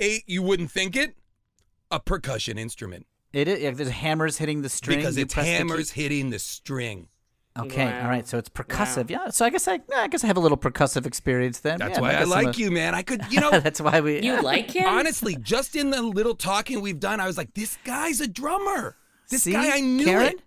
eight, 0.00 0.24
you 0.26 0.42
wouldn't 0.42 0.70
think 0.70 0.96
it, 0.96 1.16
a 1.90 2.00
percussion 2.00 2.58
instrument. 2.58 3.06
It 3.32 3.48
is. 3.48 3.60
Yeah, 3.60 3.70
there's 3.72 3.90
hammers 3.90 4.38
hitting 4.38 4.62
the 4.62 4.68
string. 4.68 4.98
because 4.98 5.16
you 5.16 5.24
it's 5.24 5.34
press 5.34 5.46
the 5.46 5.52
hammers 5.52 5.90
hitting 5.90 6.30
the 6.30 6.38
string. 6.38 7.08
Okay, 7.56 7.84
Wow. 7.86 8.02
all 8.02 8.08
right. 8.08 8.26
So 8.26 8.36
it's 8.36 8.48
percussive. 8.48 9.10
Yeah. 9.10 9.28
So 9.30 9.44
I 9.44 9.50
guess 9.50 9.68
I, 9.68 9.78
I 9.96 10.08
guess 10.08 10.24
I 10.24 10.26
have 10.26 10.36
a 10.36 10.40
little 10.40 10.58
percussive 10.58 11.06
experience 11.06 11.60
then. 11.60 11.78
That's 11.78 11.96
Yeah, 11.96 12.00
why 12.00 12.12
I 12.14 12.22
I'm 12.22 12.28
like 12.28 12.56
a- 12.56 12.60
you, 12.60 12.70
man. 12.72 12.94
I 12.96 13.02
could, 13.02 13.22
you 13.30 13.40
know, 13.40 13.50
That's 13.60 13.80
why 13.80 14.00
we. 14.00 14.20
You 14.22 14.42
like 14.42 14.72
him? 14.72 14.86
honestly, 14.88 15.36
just 15.36 15.76
in 15.76 15.90
the 15.90 16.02
little 16.02 16.34
talking 16.34 16.80
we've 16.80 16.98
done, 16.98 17.20
I 17.20 17.26
was 17.26 17.36
like, 17.38 17.54
this 17.54 17.78
guy's 17.84 18.20
a 18.20 18.26
drummer. 18.26 18.96
This 19.30 19.44
See, 19.44 19.52
guy, 19.52 19.76
I 19.76 19.80
knew 19.80 20.04
Karen? 20.04 20.26
it. 20.34 20.40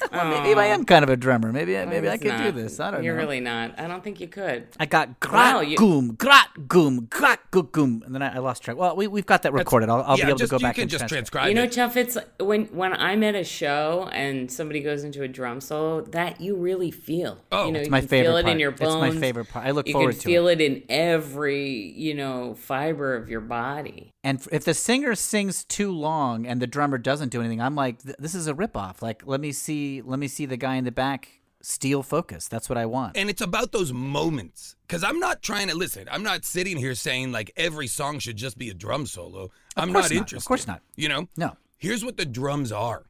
Well, 0.12 0.42
maybe 0.42 0.58
I 0.58 0.66
am 0.66 0.84
kind 0.84 1.02
of 1.02 1.10
a 1.10 1.16
drummer. 1.16 1.52
Maybe 1.52 1.76
I- 1.76 1.84
maybe 1.84 2.08
I 2.08 2.16
could 2.16 2.36
do 2.38 2.50
this. 2.52 2.80
I 2.80 2.90
don't 2.90 3.00
know. 3.00 3.04
You're 3.04 3.14
know. 3.14 3.22
really 3.22 3.40
not. 3.40 3.78
I 3.78 3.86
don't 3.86 4.02
think 4.02 4.20
you 4.20 4.28
could. 4.28 4.68
I 4.80 4.86
got 4.86 5.20
grat 5.20 5.54
Wow, 5.54 5.60
you- 5.60 5.76
goom, 5.76 6.14
grat 6.14 6.48
goom, 6.66 7.06
grat 7.10 7.40
goo 7.50 7.64
goom, 7.64 8.02
and 8.06 8.14
then 8.14 8.22
I, 8.22 8.36
I 8.36 8.38
lost 8.38 8.62
track. 8.62 8.76
Well, 8.76 8.96
we 8.96 9.06
we've 9.06 9.26
got 9.26 9.42
that 9.42 9.52
recorded. 9.52 9.88
I'll, 9.88 10.02
I'll 10.02 10.18
yeah, 10.18 10.26
be 10.26 10.30
able 10.30 10.38
just, 10.38 10.50
to 10.50 10.56
go 10.56 10.58
you 10.58 10.62
back 10.68 10.74
can 10.76 10.82
and 10.82 10.90
just 10.90 11.08
transcribe. 11.08 11.48
You 11.48 11.54
know, 11.54 11.64
it. 11.64 11.72
Jeff, 11.72 11.96
it's 11.96 12.16
when 12.40 12.66
when 12.66 12.92
I'm 12.94 13.22
at 13.22 13.34
a 13.34 13.44
show 13.44 14.08
and 14.12 14.50
somebody 14.50 14.80
goes 14.80 15.04
into 15.04 15.22
a 15.22 15.28
drum 15.28 15.60
solo 15.60 16.00
that 16.02 16.40
you 16.40 16.56
really 16.56 16.90
feel. 16.90 17.38
Oh, 17.52 17.66
you 17.66 17.72
know, 17.72 17.78
it's 17.80 17.86
you 17.86 17.90
my 17.90 18.00
can 18.00 18.08
favorite 18.08 18.28
feel 18.30 18.36
it 18.38 18.42
part. 18.44 18.52
in 18.52 18.60
your 18.60 18.70
bones. 18.70 19.04
It's 19.04 19.14
my 19.14 19.20
favorite 19.20 19.48
part. 19.48 19.66
I 19.66 19.70
look 19.72 19.86
you 19.86 19.92
forward 19.92 20.12
can 20.12 20.20
to 20.20 20.26
feel 20.26 20.48
it. 20.48 20.60
in 20.60 20.82
every 20.88 21.68
you 21.68 22.14
know 22.14 22.54
fiber 22.54 23.14
of 23.14 23.28
your 23.28 23.40
body. 23.40 24.10
And 24.24 24.44
if 24.50 24.64
the 24.64 24.74
singer 24.74 25.14
sings 25.14 25.64
too 25.64 25.92
long 25.92 26.46
and 26.46 26.60
the 26.60 26.66
drummer 26.66 26.98
doesn't 26.98 27.28
do 27.30 27.40
anything, 27.40 27.60
I'm 27.60 27.74
like, 27.76 28.02
this 28.02 28.34
is 28.34 28.48
a 28.48 28.54
ripoff. 28.54 29.00
Like, 29.00 29.22
let 29.26 29.40
me 29.40 29.52
see, 29.52 30.02
let 30.02 30.18
me 30.18 30.28
see 30.28 30.44
the 30.44 30.56
guy 30.56 30.74
in 30.74 30.84
the 30.84 30.92
back 30.92 31.40
steal 31.60 32.02
focus. 32.02 32.48
That's 32.48 32.68
what 32.68 32.78
I 32.78 32.86
want. 32.86 33.16
And 33.16 33.30
it's 33.30 33.40
about 33.40 33.72
those 33.72 33.92
moments. 33.92 34.76
Because 34.86 35.04
I'm 35.04 35.20
not 35.20 35.42
trying 35.42 35.68
to 35.68 35.74
listen. 35.76 36.08
I'm 36.10 36.22
not 36.22 36.44
sitting 36.44 36.76
here 36.76 36.94
saying 36.94 37.32
like 37.32 37.52
every 37.56 37.86
song 37.86 38.18
should 38.18 38.36
just 38.36 38.58
be 38.58 38.70
a 38.70 38.74
drum 38.74 39.06
solo. 39.06 39.50
I'm 39.76 39.92
course 39.92 40.10
not 40.10 40.16
not. 40.16 40.32
Of 40.32 40.44
course 40.44 40.66
not. 40.66 40.82
You 40.96 41.08
know? 41.08 41.28
No. 41.36 41.56
Here's 41.76 42.04
what 42.04 42.16
the 42.16 42.26
drums 42.26 42.72
are 42.72 43.04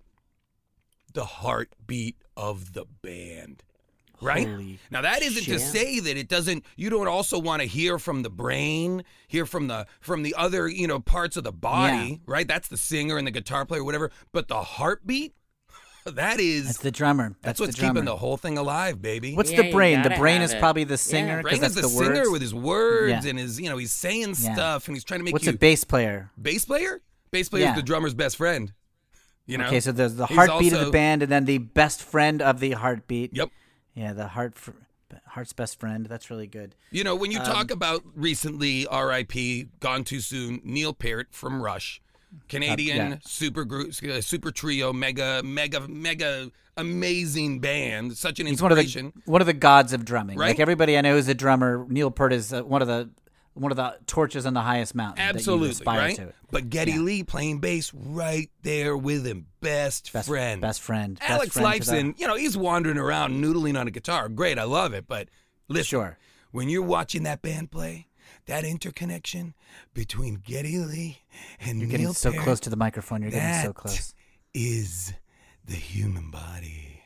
the 1.14 1.24
heartbeat 1.24 2.16
of 2.36 2.74
the 2.74 2.84
band. 3.02 3.64
Right? 4.20 4.46
Holy 4.46 4.78
now 4.90 5.02
that 5.02 5.22
isn't 5.22 5.44
to 5.44 5.58
say 5.58 6.00
that 6.00 6.16
it 6.16 6.28
doesn't 6.28 6.64
you 6.76 6.90
don't 6.90 7.08
also 7.08 7.38
want 7.38 7.62
to 7.62 7.68
hear 7.68 7.98
from 7.98 8.22
the 8.22 8.30
brain, 8.30 9.04
hear 9.26 9.46
from 9.46 9.68
the 9.68 9.86
from 10.00 10.22
the 10.22 10.34
other, 10.36 10.68
you 10.68 10.86
know, 10.86 11.00
parts 11.00 11.36
of 11.36 11.44
the 11.44 11.52
body, 11.52 12.20
right? 12.26 12.46
That's 12.48 12.68
the 12.68 12.76
singer 12.76 13.16
and 13.16 13.26
the 13.26 13.30
guitar 13.30 13.64
player 13.66 13.84
whatever, 13.84 14.10
but 14.32 14.48
the 14.48 14.62
heartbeat 14.62 15.34
that 16.06 16.40
is 16.40 16.66
That's 16.66 16.78
the 16.78 16.90
drummer. 16.90 17.28
that's 17.28 17.38
That's, 17.42 17.60
what's 17.60 17.74
the 17.76 17.80
drummer. 17.80 17.94
keeping 17.94 18.04
the 18.06 18.16
whole 18.16 18.36
thing 18.38 18.56
alive, 18.56 19.02
baby. 19.02 19.34
What's 19.34 19.50
Yeah, 19.50 19.62
the 19.62 19.72
brain? 19.72 20.02
The 20.02 20.10
brain 20.10 20.40
is 20.42 20.52
it. 20.54 20.58
probably 20.60 20.84
the 20.84 20.92
Yeah. 20.92 20.96
singer 20.96 21.42
Brain 21.42 21.54
because 21.54 21.70
is 21.70 21.74
that's 21.74 21.74
the, 21.74 21.98
the, 21.98 22.04
singer 22.04 22.20
words. 22.20 22.30
with 22.30 22.42
his 22.42 22.54
words 22.54 23.24
Yeah. 23.24 23.30
and 23.30 23.38
his, 23.38 23.60
you 23.60 23.68
know, 23.68 23.76
he's 23.76 23.92
saying 23.92 24.34
Yeah. 24.38 24.54
stuff 24.54 24.86
and 24.88 24.96
he's 24.96 25.04
trying 25.04 25.20
to 25.20 25.24
make 25.24 25.34
What's 25.34 25.44
you 25.46 25.52
a 25.52 25.56
bass 25.56 25.84
player? 25.84 26.30
bass 26.40 26.64
player. 26.64 27.02
Bass 27.30 27.48
player 27.50 27.64
Yeah. 27.64 27.70
is 27.72 27.76
the 27.76 27.82
drummer's 27.82 28.14
best 28.14 28.36
friend. 28.38 28.72
You 29.46 29.58
know. 29.58 29.66
Okay, 29.66 29.80
so 29.80 29.92
there's 29.92 30.14
the 30.14 30.26
He's 30.26 30.36
heartbeat 30.36 30.72
of 30.74 30.84
the 30.84 30.90
band, 30.90 31.22
and 31.22 31.32
then 31.32 31.46
the 31.46 31.56
best 31.58 32.02
friend 32.02 32.42
of 32.42 32.60
the 32.60 32.72
heartbeat. 32.72 33.34
Yep. 33.34 33.48
Yeah, 33.98 34.12
the 34.12 34.28
heart, 34.28 34.54
fr- 34.56 34.70
heart's 35.26 35.52
best 35.52 35.80
friend. 35.80 36.06
That's 36.06 36.30
really 36.30 36.46
good. 36.46 36.74
You 36.92 37.02
know, 37.02 37.16
when 37.16 37.32
you 37.32 37.38
Um, 37.40 37.44
talk 37.46 37.70
about 37.72 38.02
recently 38.14 38.86
R.I.P. 38.86 39.68
gone 39.80 40.04
too 40.04 40.20
soon, 40.20 40.60
Neil 40.62 40.92
Peart 40.92 41.28
from 41.32 41.60
Rush, 41.62 42.00
Canadian 42.48 43.00
Uh, 43.00 43.10
yeah. 43.10 43.16
super 43.24 43.64
group, 43.64 43.92
uh, 44.04 44.20
super 44.20 44.50
trio, 44.52 44.92
mega, 44.92 45.42
mega, 45.42 45.88
mega 45.88 46.50
amazing 46.76 47.58
band. 47.58 48.16
Such 48.16 48.38
an 48.38 48.46
He's 48.46 48.62
one 48.62 48.70
of 48.70 48.78
inspiration. 48.78 49.12
the 49.24 49.30
one 49.32 49.40
of 49.40 49.46
the 49.48 49.52
gods 49.52 49.92
of 49.92 50.04
drumming. 50.04 50.38
Right? 50.38 50.48
Like 50.48 50.60
everybody 50.60 50.96
I 50.96 51.00
know 51.00 51.16
is 51.16 51.26
a 51.26 51.34
drummer, 51.34 51.84
Neil 51.88 52.10
Peart 52.12 52.32
is 52.32 52.52
uh, 52.52 52.62
one 52.62 52.82
of 52.82 52.88
the 52.88 53.10
one 53.58 53.72
of 53.72 53.76
the 53.76 53.96
torches 54.06 54.46
on 54.46 54.54
the 54.54 54.60
highest 54.62 54.94
mountain. 54.94 55.16
that 55.16 55.32
you 55.34 55.38
Absolutely, 55.38 55.70
aspire 55.70 55.98
right? 55.98 56.16
To. 56.16 56.32
But 56.50 56.70
Getty 56.70 56.92
Yeah. 56.92 56.98
Lee 57.00 57.22
playing 57.24 57.58
bass 57.60 57.92
right 57.94 58.50
there 58.62 58.96
with 58.96 59.26
him, 59.26 59.46
best, 59.60 60.12
Best 60.12 60.28
friend. 60.28 60.60
best 60.60 60.80
friend. 60.80 61.18
best 61.18 61.30
Alex 61.30 61.52
friend 61.54 61.82
to 61.82 61.90
the- 61.90 61.96
Lifeson, 61.96 62.18
you 62.20 62.26
know, 62.26 62.36
he's 62.36 62.56
wandering 62.56 62.98
around 62.98 63.42
noodling 63.42 63.78
on 63.78 63.86
a 63.88 63.90
guitar. 63.90 64.28
Great, 64.28 64.58
I 64.58 64.64
love 64.64 64.94
it. 64.94 65.06
But 65.08 65.28
listen, 65.68 65.84
Sure. 65.84 66.18
when 66.50 66.68
you're 66.68 66.82
watching 66.82 67.22
that 67.24 67.42
band 67.42 67.70
play, 67.70 68.06
that 68.46 68.64
interconnection 68.64 69.54
between 69.92 70.36
Geddy 70.36 70.78
Lee 70.78 71.18
and 71.60 71.80
You're 71.80 71.90
getting 71.90 72.06
Neil 72.06 72.14
so 72.14 72.30
Peart, 72.32 72.44
close 72.44 72.60
to 72.60 72.70
the 72.70 72.76
microphone. 72.76 73.22
You're 73.22 73.30
getting 73.30 73.62
so 73.64 73.72
close. 73.72 74.14
is 74.54 75.12
the 75.64 75.74
human 75.74 76.30
body. 76.30 77.02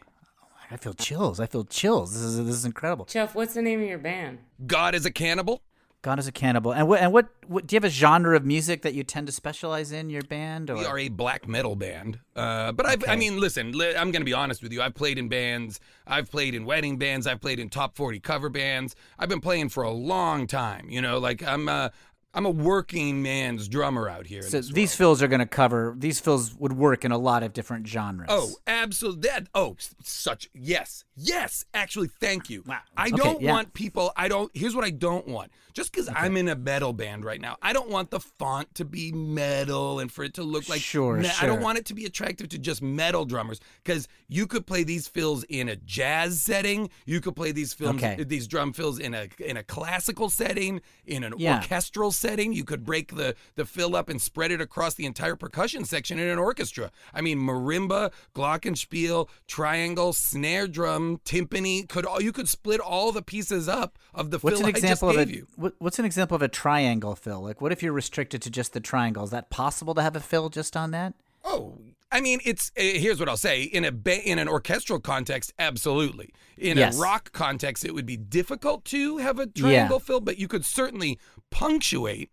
I 0.71 0.77
feel 0.79 0.95
chills. 0.95 1.39
I 1.39 1.47
feel 1.47 1.65
chills. 1.65 2.15
This 2.15 2.23
is 2.23 2.37
this 2.47 2.55
is 2.55 2.65
incredible. 2.65 3.05
Jeff, 3.05 3.35
what's 3.35 3.53
the 3.55 3.61
name 3.61 3.83
of 3.83 3.89
your 3.89 3.99
band? 3.99 4.39
God 4.67 4.95
is 4.95 5.05
a 5.05 5.11
cannibal. 5.11 5.63
God 6.03 6.19
is 6.19 6.27
a 6.27 6.33
cannibal. 6.33 6.75
And 6.75 6.89
what 6.89 7.01
and 7.01 7.13
what, 7.13 7.29
what 7.47 7.67
do 7.67 7.75
you 7.75 7.77
have 7.77 7.85
a 7.85 7.89
genre 7.89 8.37
of 8.37 8.45
music 8.45 8.83
that 8.83 8.93
you 8.93 9.05
tend 9.05 9.29
to 9.29 9.33
specialize 9.33 9.93
in 9.93 10.11
your 10.11 10.23
band 10.23 10.69
or 10.69 10.77
We 10.77 10.85
are 10.85 10.99
a 10.99 11.09
black 11.09 11.47
metal 11.47 11.77
band. 11.77 12.19
Uh, 12.35 12.73
but 12.73 12.87
I've, 12.87 13.05
I 13.09 13.15
mean, 13.15 13.39
listen, 13.39 13.71
li- 13.71 13.95
I'm 13.95 14.11
going 14.11 14.21
to 14.23 14.27
be 14.27 14.33
honest 14.33 14.63
with 14.65 14.73
you. 14.73 14.83
I've 14.83 14.95
played 14.95 15.17
in 15.17 15.29
bands. 15.29 15.79
I've 16.07 16.29
played 16.29 16.57
in 16.57 16.65
wedding 16.65 16.99
bands. 16.99 17.29
I've 17.29 17.41
played 17.41 17.61
in 17.61 17.69
top 17.69 17.97
40 17.97 18.19
cover 18.19 18.49
bands. 18.49 18.97
I've 19.17 19.29
been 19.29 19.41
playing 19.41 19.69
for 19.69 19.85
a 19.85 19.93
long 19.93 20.49
time. 20.49 20.91
You 20.91 21.01
know, 21.01 21.19
like 21.19 21.41
I'm 21.45 21.69
a, 21.69 21.93
I'm 22.35 22.47
a 22.47 22.51
working 22.51 23.23
man's 23.23 23.69
drummer 23.69 24.09
out 24.09 24.27
here. 24.27 24.43
so 24.43 24.61
these 24.61 24.95
fills 24.95 25.23
are 25.23 25.29
going 25.29 25.41
to 25.41 25.47
cover 25.47 25.95
these 25.97 26.19
fills 26.19 26.55
would 26.55 26.73
work 26.73 27.05
in 27.05 27.13
a 27.13 27.19
lot 27.19 27.43
of 27.43 27.53
different 27.53 27.87
genres. 27.87 28.29
Oh, 28.31 28.51
absolutely. 28.67 29.29
That. 29.29 29.49
Oh, 29.55 29.77
such. 30.03 30.49
Yes. 30.55 31.05
Yes. 31.17 31.65
Actually, 31.75 32.09
thank 32.21 32.49
you. 32.49 32.63
Wow. 32.67 32.79
I 32.97 33.09
Okay, 33.09 33.17
don't 33.17 33.41
yeah. 33.43 33.53
want 33.53 33.75
people. 33.75 34.13
I 34.17 34.29
don't. 34.29 34.51
Here's 34.55 34.75
what 34.75 34.85
I 34.85 34.91
don't 34.91 35.29
want. 35.29 35.53
Just 35.75 35.91
because 35.91 36.09
I'm 36.15 36.37
in 36.37 36.49
a 36.49 36.55
metal 36.57 36.93
band 36.93 37.25
right 37.25 37.41
now, 37.41 37.57
I 37.63 37.73
don't 37.73 37.89
want 37.89 38.11
the 38.11 38.21
font 38.21 38.75
to 38.75 38.85
be 38.85 39.11
metal 39.11 40.01
and 40.01 40.13
for 40.13 40.23
it 40.23 40.35
to 40.35 40.43
look 40.43 40.69
like. 40.69 40.81
Sure, 40.83 41.17
me- 41.17 41.31
I 41.41 41.47
don't 41.47 41.63
want 41.63 41.79
it 41.79 41.87
to 41.87 41.95
be 41.95 42.05
attractive 42.05 42.51
to 42.51 42.59
just 42.59 42.83
metal 42.83 43.25
drummers 43.25 43.59
because 43.83 44.07
you 44.29 44.47
could 44.47 44.67
play 44.67 44.85
these 44.85 45.09
fills 45.09 45.45
in 45.45 45.71
a 45.71 45.77
jazz 45.77 46.43
setting. 46.43 46.91
You 47.07 47.21
could 47.23 47.35
play 47.37 47.53
these 47.53 47.73
films, 47.73 48.03
Okay. 48.03 48.21
Uh, 48.21 48.25
these 48.27 48.47
drum 48.47 48.73
fills 48.75 48.99
in 48.99 49.15
a 49.15 49.29
in 49.39 49.57
a 49.57 49.63
classical 49.63 50.29
setting, 50.29 50.83
in 51.07 51.25
an 51.25 51.35
Yeah. 51.39 51.57
orchestral 51.57 52.13
setting. 52.13 52.53
You 52.53 52.65
could 52.65 52.85
break 52.85 53.15
the 53.17 53.35
the 53.55 53.65
fill 53.65 53.97
up 53.97 54.11
and 54.11 54.21
spread 54.21 54.51
it 54.51 54.61
across 54.61 54.93
the 54.95 55.07
entire 55.07 55.37
percussion 55.37 55.85
section 55.87 56.19
in 56.19 56.29
an 56.29 56.39
orchestra. 56.39 56.91
I 57.15 57.23
mean, 57.23 57.39
marimba, 57.39 58.13
glockenspiel, 58.35 59.29
triangle, 59.47 60.13
snare 60.13 60.67
drum, 60.69 61.12
timpani. 61.19 61.89
Could 61.89 62.05
all 62.07 62.21
you 62.23 62.33
could 62.33 62.49
split 62.49 62.81
all 62.81 63.13
the 63.13 63.23
pieces 63.23 63.69
up 63.69 63.99
of 64.15 64.31
the 64.31 64.39
What's 64.39 64.59
fill 64.59 64.67
an 64.67 64.75
I 64.75 64.79
example 64.79 65.11
of 65.11 65.17
gave 65.29 65.43
a 65.43 65.61
what, 65.61 65.75
what's 65.79 65.99
an 65.99 66.05
example 66.05 66.35
of 66.35 66.43
a 66.43 66.49
triangle 66.49 67.15
fill? 67.15 67.43
Like 67.43 67.61
what 67.61 67.73
if 67.73 67.83
you're 67.83 67.93
restricted 67.93 68.43
to 68.43 68.51
just 68.51 68.73
the 68.73 68.81
triangle? 68.81 69.25
Is 69.25 69.31
that 69.31 69.51
possible 69.51 69.95
to 69.95 70.03
have 70.03 70.17
a 70.17 70.21
fill 70.21 70.49
just 70.49 70.77
on 70.77 70.91
that? 70.93 71.15
Oh, 71.45 71.79
I 72.11 72.21
mean, 72.21 72.41
it's 72.45 72.71
uh, 72.79 72.83
here's 72.83 73.19
what 73.19 73.29
I'll 73.29 73.37
say 73.39 73.63
in 73.63 73.85
a 73.85 73.91
ba- 73.93 74.23
in 74.29 74.39
an 74.39 74.47
orchestral 74.49 75.01
context, 75.01 75.53
absolutely. 75.59 76.31
In 76.59 76.77
Yes. 76.79 76.97
a 76.97 77.01
rock 77.01 77.33
context, 77.33 77.85
it 77.85 77.95
would 77.95 78.07
be 78.07 78.17
difficult 78.19 78.85
to 78.87 79.17
have 79.19 79.39
a 79.39 79.47
triangle 79.47 79.99
fill, 79.99 80.21
but 80.21 80.39
you 80.39 80.47
could 80.47 80.65
certainly 80.65 81.19
punctuate 81.51 82.31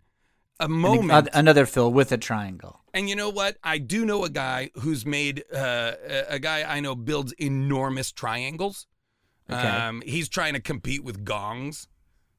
a 0.59 0.65
An- 0.65 0.71
moment. 0.71 1.29
another 1.33 1.65
fill 1.65 1.91
with 1.91 2.11
a 2.11 2.17
triangle. 2.17 2.81
And 2.93 3.07
you 3.09 3.15
know 3.15 3.29
what? 3.29 3.57
I 3.63 3.77
do 3.77 4.05
know 4.05 4.23
a 4.25 4.29
guy 4.29 4.71
who's 4.75 5.05
made 5.05 5.43
uh, 5.53 5.93
a, 6.27 6.39
guy 6.39 6.63
I 6.63 6.79
know 6.79 6.95
builds 6.95 7.33
enormous 7.33 8.11
triangles. 8.11 8.87
Okay. 9.49 9.59
Um, 9.59 10.01
he's 10.05 10.27
trying 10.29 10.53
to 10.53 10.59
compete 10.59 11.03
with 11.03 11.23
gongs. 11.23 11.87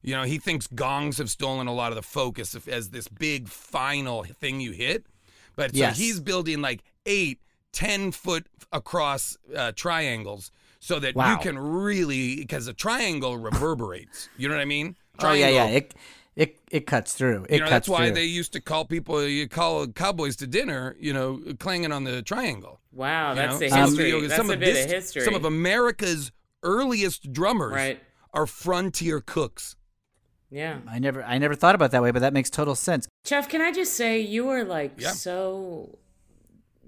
You 0.01 0.15
know, 0.15 0.23
he 0.23 0.37
thinks 0.39 0.67
gongs 0.67 1.17
have 1.19 1.29
stolen 1.29 1.67
a 1.67 1.73
lot 1.73 1.91
of 1.91 1.95
the 1.95 2.01
focus 2.01 2.55
of, 2.55 2.67
as 2.67 2.89
this 2.89 3.07
big 3.07 3.47
final 3.47 4.23
thing 4.23 4.59
you 4.59 4.71
hit. 4.71 5.05
But 5.55 5.73
Yes. 5.73 5.95
so 5.97 6.01
he's 6.03 6.19
building 6.19 6.61
like 6.61 6.83
eight, 7.05 7.39
ten 7.71 8.11
foot 8.11 8.47
across 8.71 9.37
uh, 9.55 9.71
triangles 9.75 10.51
so 10.79 10.99
that 10.99 11.15
Wow. 11.15 11.31
you 11.33 11.37
can 11.39 11.57
really 11.59 12.37
because 12.37 12.67
a 12.67 12.73
triangle 12.73 13.37
reverberates. 13.37 14.27
You 14.37 14.47
know 14.49 14.55
what 14.55 14.61
I 14.61 14.65
mean? 14.65 14.95
Oh 15.19 15.33
yeah, 15.33 15.49
yeah. 15.49 15.65
It 15.67 15.93
it 16.35 16.59
it 16.71 16.87
cuts 16.87 17.13
through. 17.13 17.45
It 17.49 17.53
you 17.55 17.59
know, 17.59 17.65
cuts 17.65 17.71
that's 17.71 17.89
why 17.89 18.05
through. 18.07 18.15
they 18.15 18.25
used 18.25 18.53
to 18.53 18.61
call 18.61 18.85
people, 18.85 19.23
you 19.23 19.47
call 19.47 19.87
cowboys 19.87 20.35
to 20.37 20.47
dinner, 20.47 20.95
you 20.99 21.13
know, 21.13 21.41
clanging 21.59 21.91
on 21.91 22.03
the 22.05 22.21
triangle. 22.21 22.79
Wow, 22.93 23.31
you 23.31 23.35
that's 23.35 23.53
know? 23.53 23.59
the 23.59 23.69
Some 23.69 23.81
of 23.83 23.89
history. 23.89 24.11
the- 24.11 24.27
that's 24.27 24.35
some 24.37 24.49
a 24.49 24.53
of 24.53 24.59
bit 24.59 24.73
this- 24.73 24.85
of 24.85 24.91
history. 24.91 25.21
Some 25.23 25.35
of 25.35 25.45
America's 25.45 26.31
earliest 26.63 27.33
drummers 27.33 27.73
Right. 27.73 27.99
are 28.33 28.45
frontier 28.45 29.19
cooks. 29.19 29.75
Yeah. 30.49 30.79
I 30.87 30.99
never 30.99 31.23
I 31.23 31.37
never 31.37 31.55
thought 31.55 31.75
about 31.75 31.85
it 31.85 31.91
that 31.91 32.01
way, 32.03 32.11
but 32.11 32.19
that 32.19 32.33
makes 32.33 32.49
total 32.49 32.75
sense. 32.75 33.07
Jeff, 33.23 33.47
can 33.49 33.61
I 33.61 33.71
just 33.71 33.93
say 33.93 34.19
you 34.19 34.49
are 34.49 34.63
like 34.63 34.93
Yeah. 34.99 35.11
so 35.11 35.97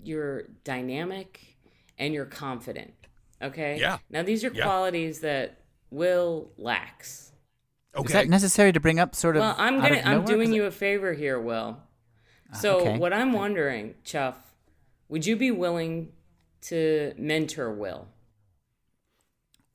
you're 0.04 0.44
dynamic 0.64 1.58
and 1.98 2.14
you're 2.14 2.26
confident. 2.26 2.94
Okay? 3.42 3.78
Yeah. 3.80 3.98
Now 4.10 4.24
these 4.24 4.44
are 4.44 4.52
Yeah. 4.54 4.64
qualities 4.64 5.20
that 5.22 5.60
Will 5.92 6.52
lacks. 6.58 7.33
Okay. 7.96 8.06
Is 8.08 8.14
that 8.14 8.30
necessary 8.30 8.72
to 8.72 8.80
bring 8.80 9.00
up 9.00 9.16
sort 9.16 9.36
of 9.36 9.42
Well, 9.42 9.56
I'm 9.58 9.80
gonna 9.80 10.00
of 10.00 10.06
I'm 10.06 10.26
doing 10.26 10.52
you 10.54 10.66
a 10.66 10.72
favor 10.72 11.14
here, 11.14 11.40
Will. 11.40 11.78
Ah, 12.52 12.58
so 12.58 12.80
okay. 12.80 12.98
what 12.98 13.14
I'm 13.14 13.34
wondering, 13.34 13.96
Chuff, 14.04 14.36
would 15.10 15.26
you 15.26 15.36
be 15.36 15.52
willing 15.52 16.12
to 16.62 17.14
mentor 17.18 17.72
Will? 17.72 18.08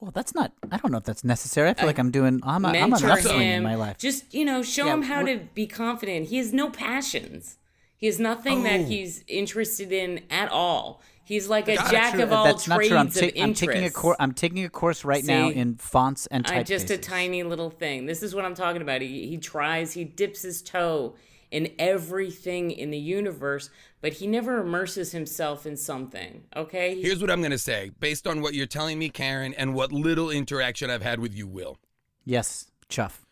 Well, 0.00 0.12
that's 0.12 0.34
not. 0.34 0.52
I 0.70 0.76
don't 0.78 0.92
know 0.92 0.98
if 0.98 1.04
that's 1.04 1.24
necessary. 1.24 1.70
I 1.70 1.74
feel 1.74 1.86
like 1.86 1.98
I'm 1.98 2.12
doing. 2.12 2.40
I'm 2.44 2.64
a, 2.64 2.68
I'm 2.68 2.92
upswing 2.92 3.40
him. 3.40 3.58
in 3.58 3.62
my 3.64 3.74
life. 3.74 3.98
Just 3.98 4.32
you 4.32 4.44
know, 4.44 4.62
show 4.62 4.86
Yeah, 4.86 4.94
him 4.94 5.02
how 5.02 5.22
to 5.22 5.38
be 5.54 5.66
confident. 5.66 6.28
He 6.28 6.38
has 6.38 6.52
no 6.52 6.70
passions. 6.70 7.58
He 7.96 8.06
has 8.06 8.20
nothing 8.20 8.62
that 8.62 8.80
Oh. 8.80 8.84
he's 8.84 9.24
interested 9.26 9.90
in 9.90 10.22
at 10.30 10.50
all. 10.52 11.02
He's 11.28 11.46
like 11.46 11.68
a 11.68 11.76
That's 11.76 11.90
jack 11.90 12.14
True, 12.14 12.22
of 12.22 12.32
all 12.32 12.44
that's 12.46 12.66
not 12.66 12.76
trades 12.76 12.88
true. 12.88 12.96
I'm, 12.98 13.06
of 13.08 13.14
ta- 13.14 13.20
I'm 13.20 13.32
interest. 13.50 13.60
taking 13.60 13.84
a 13.84 13.90
course. 13.90 14.16
I'm 14.18 14.32
taking 14.32 14.64
a 14.64 14.70
course 14.70 15.04
right 15.04 15.22
now 15.22 15.50
in 15.50 15.74
fonts 15.74 16.26
and 16.26 16.46
I'm 16.46 16.64
typefaces. 16.64 16.66
just 16.66 16.90
a 16.90 16.96
tiny 16.96 17.42
little 17.42 17.68
thing. 17.68 18.06
This 18.06 18.22
is 18.22 18.34
what 18.34 18.46
I'm 18.46 18.54
talking 18.54 18.80
about. 18.80 19.02
He, 19.02 19.26
he 19.28 19.36
tries, 19.36 19.92
he 19.92 20.04
dips 20.04 20.40
his 20.40 20.62
toe 20.62 21.16
in 21.50 21.70
everything 21.78 22.70
in 22.70 22.90
the 22.90 22.98
universe, 22.98 23.68
but 24.00 24.14
he 24.14 24.26
never 24.26 24.58
immerses 24.60 25.12
himself 25.12 25.66
in 25.66 25.76
something. 25.76 26.44
Okay? 26.56 26.98
Here's 27.00 27.20
what 27.20 27.30
I'm 27.30 27.40
going 27.40 27.50
to 27.50 27.58
say 27.58 27.90
based 28.00 28.26
on 28.26 28.40
what 28.40 28.54
you're 28.54 28.64
telling 28.66 28.98
me, 28.98 29.10
Karen, 29.10 29.52
and 29.52 29.74
what 29.74 29.92
little 29.92 30.30
interaction 30.30 30.88
I've 30.88 31.02
had 31.02 31.20
with 31.20 31.34
you, 31.34 31.46
Will. 31.46 31.76
Yes, 32.24 32.70
chuff. 32.88 33.26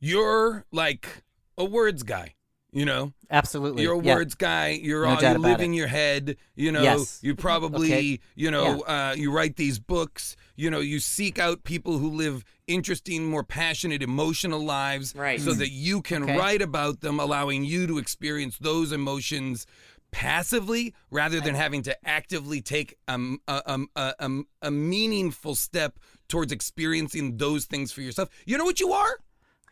You're 0.00 0.64
like 0.72 1.24
a 1.58 1.64
words 1.66 2.04
guy, 2.04 2.34
you 2.72 2.84
know? 2.84 3.12
Absolutely. 3.30 3.82
You're 3.82 4.00
a 4.00 4.02
yeah. 4.02 4.14
words 4.14 4.34
guy. 4.34 4.68
You're 4.70 5.04
No 5.04 5.14
all, 5.14 5.22
you 5.22 5.38
live 5.38 5.60
in 5.60 5.72
your 5.74 5.86
head. 5.86 6.36
You 6.54 6.72
know, 6.72 6.82
Yes. 6.82 7.18
you 7.22 7.34
probably, 7.34 7.92
Okay. 7.92 8.20
you 8.34 8.50
know, 8.50 8.80
uh, 8.82 9.14
you 9.16 9.30
write 9.30 9.56
these 9.56 9.78
books. 9.78 10.36
You 10.56 10.70
know, 10.70 10.80
you 10.80 10.98
seek 11.00 11.38
out 11.38 11.64
people 11.64 11.98
who 11.98 12.10
live 12.10 12.44
interesting, 12.66 13.26
more 13.26 13.44
passionate, 13.44 14.02
emotional 14.02 14.64
lives, 14.64 15.14
Right. 15.14 15.40
So 15.40 15.52
that 15.54 15.70
you 15.70 16.02
can 16.02 16.24
Okay. 16.24 16.36
write 16.36 16.62
about 16.62 17.00
them, 17.00 17.18
allowing 17.20 17.64
you 17.64 17.86
to 17.86 17.98
experience 17.98 18.58
those 18.58 18.92
emotions 18.92 19.66
passively 20.10 20.94
rather 21.10 21.40
than 21.40 21.54
having 21.54 21.82
to 21.82 22.08
actively 22.08 22.60
take 22.62 22.96
um, 23.08 23.40
a, 23.46 23.62
um, 23.70 23.88
a, 23.94 24.14
a, 24.18 24.30
a 24.62 24.70
meaningful 24.70 25.54
step 25.54 25.98
towards 26.28 26.50
experiencing 26.50 27.36
those 27.36 27.66
things 27.66 27.92
for 27.92 28.00
yourself. 28.00 28.28
You 28.46 28.56
know 28.58 28.64
what 28.64 28.80
you 28.80 28.92
are? 28.92 29.18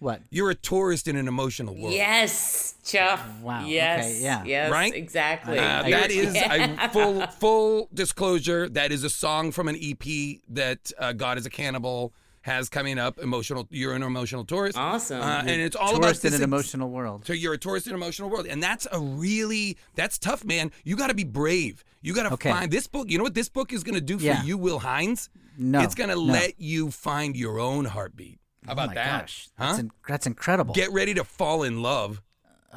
What? 0.01 0.21
You're 0.31 0.51
a 0.51 0.55
tourist 0.55 1.09
in 1.09 1.17
an 1.17 1.27
emotional 1.29 1.75
world. 1.75 1.95
Yes, 1.95 2.75
Chuff. 2.85 3.23
Wow, 3.41 3.63
okay, 3.63 3.71
Yes. 3.73 4.21
yeah. 4.21 4.45
Yes. 4.45 4.71
Right? 4.71 4.95
Exactly. 4.95 5.59
Uh, 5.59 5.83
that 5.89 6.11
is 6.11 6.35
Yeah. 6.35 6.85
a 6.85 6.89
full 6.93 7.27
full 7.29 7.89
disclosure. 7.95 8.69
That 8.69 8.93
is 8.93 9.05
a 9.05 9.11
song 9.11 9.53
from 9.53 9.69
an 9.69 9.77
EP 9.81 10.41
that 10.51 10.93
uh, 10.99 11.13
God 11.13 11.39
is 11.39 11.47
a 11.47 11.51
Cannibal 11.51 12.13
has 12.43 12.69
coming 12.69 12.99
up. 12.99 13.19
Emotional, 13.19 13.67
you're 13.71 13.95
an 13.95 14.03
emotional 14.03 14.45
tourist. 14.45 14.79
Awesome. 14.79 15.21
Uh, 15.21 15.41
and 15.47 15.61
it's 15.63 15.75
all 15.75 15.91
about 15.97 16.03
Tourist 16.03 16.25
in 16.27 16.35
an 16.35 16.43
emotional 16.43 16.91
world. 16.91 17.27
So 17.27 17.33
you're 17.33 17.55
a 17.55 17.59
tourist 17.59 17.87
in 17.87 17.93
an 17.95 17.99
emotional 18.01 18.29
world, 18.31 18.47
and 18.47 18.63
that's 18.63 18.87
a 18.93 19.01
really 19.01 19.77
that's 19.95 20.19
tough, 20.19 20.45
man. 20.45 20.71
You 20.85 20.97
got 20.97 21.09
to 21.09 21.15
be 21.15 21.25
brave. 21.25 21.85
You 22.03 22.15
got 22.15 22.25
to 22.25 22.35
Okay. 22.35 22.51
find 22.51 22.71
this 22.71 22.87
book. 22.87 23.11
You 23.11 23.19
know 23.19 23.25
what 23.25 23.35
this 23.35 23.49
book 23.49 23.73
is 23.73 23.83
going 23.83 23.97
to 23.97 24.01
do 24.01 24.19
for 24.19 24.25
Yeah. 24.25 24.43
you, 24.45 24.59
Will 24.59 24.79
Hines? 24.81 25.29
No, 25.59 25.81
it's 25.81 25.95
going 25.95 26.11
to 26.11 26.15
no. 26.17 26.21
let 26.21 26.61
you 26.61 26.91
find 26.91 27.35
your 27.35 27.59
own 27.59 27.87
heartbeat. 27.87 28.39
How 28.67 28.73
about 28.73 28.85
oh 28.85 28.87
my 28.89 28.95
that? 28.95 29.21
Gosh, 29.23 29.49
Huh? 29.59 29.67
that's, 29.67 29.79
in- 29.79 29.91
that's 30.09 30.27
incredible. 30.27 30.75
Get 30.75 30.93
ready 30.93 31.15
to 31.15 31.25
fall 31.25 31.63
in 31.63 31.83
love. 31.83 32.23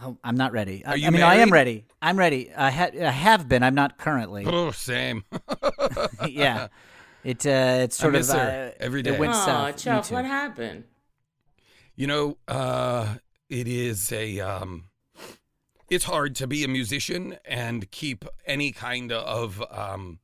oh, 0.01 0.17
I'm 0.24 0.36
not 0.38 0.51
ready. 0.51 0.84
I, 0.86 0.91
Are 0.91 0.98
you 0.98 1.08
I 1.08 1.10
mean, 1.10 1.22
I 1.24 1.36
am 1.36 1.51
ready. 1.51 1.86
I'm 2.01 2.17
ready. 2.17 2.51
I, 2.55 2.69
ha- 2.72 2.91
I 3.00 3.12
have 3.12 3.48
been. 3.50 3.63
I'm 3.63 3.75
not 3.75 3.98
currently. 3.98 4.46
Oh, 4.46 4.72
same. 4.72 5.24
yeah, 6.29 6.67
it 7.24 7.46
uh, 7.46 7.79
it's 7.84 7.98
sort 7.98 8.13
miss 8.13 8.29
of 8.29 8.38
her 8.39 8.72
uh, 8.77 8.84
every 8.84 9.01
It 9.01 9.03
day. 9.03 9.17
went 9.19 9.34
Aw, 9.34 9.46
south. 9.46 9.75
Me 9.75 9.81
Chuff, 9.81 10.12
what 10.12 10.25
happened? 10.25 10.84
You 11.96 12.08
know, 12.08 12.38
uh, 12.48 13.15
it 13.50 13.67
is 13.67 14.12
a. 14.12 14.39
Um, 14.39 14.86
it's 15.89 16.05
hard 16.05 16.36
to 16.36 16.46
be 16.48 16.63
a 16.63 16.67
musician 16.67 17.38
and 17.46 17.89
keep 17.89 18.24
any 18.46 18.72
kind 18.72 19.12
of 19.12 19.62
um, 19.72 20.19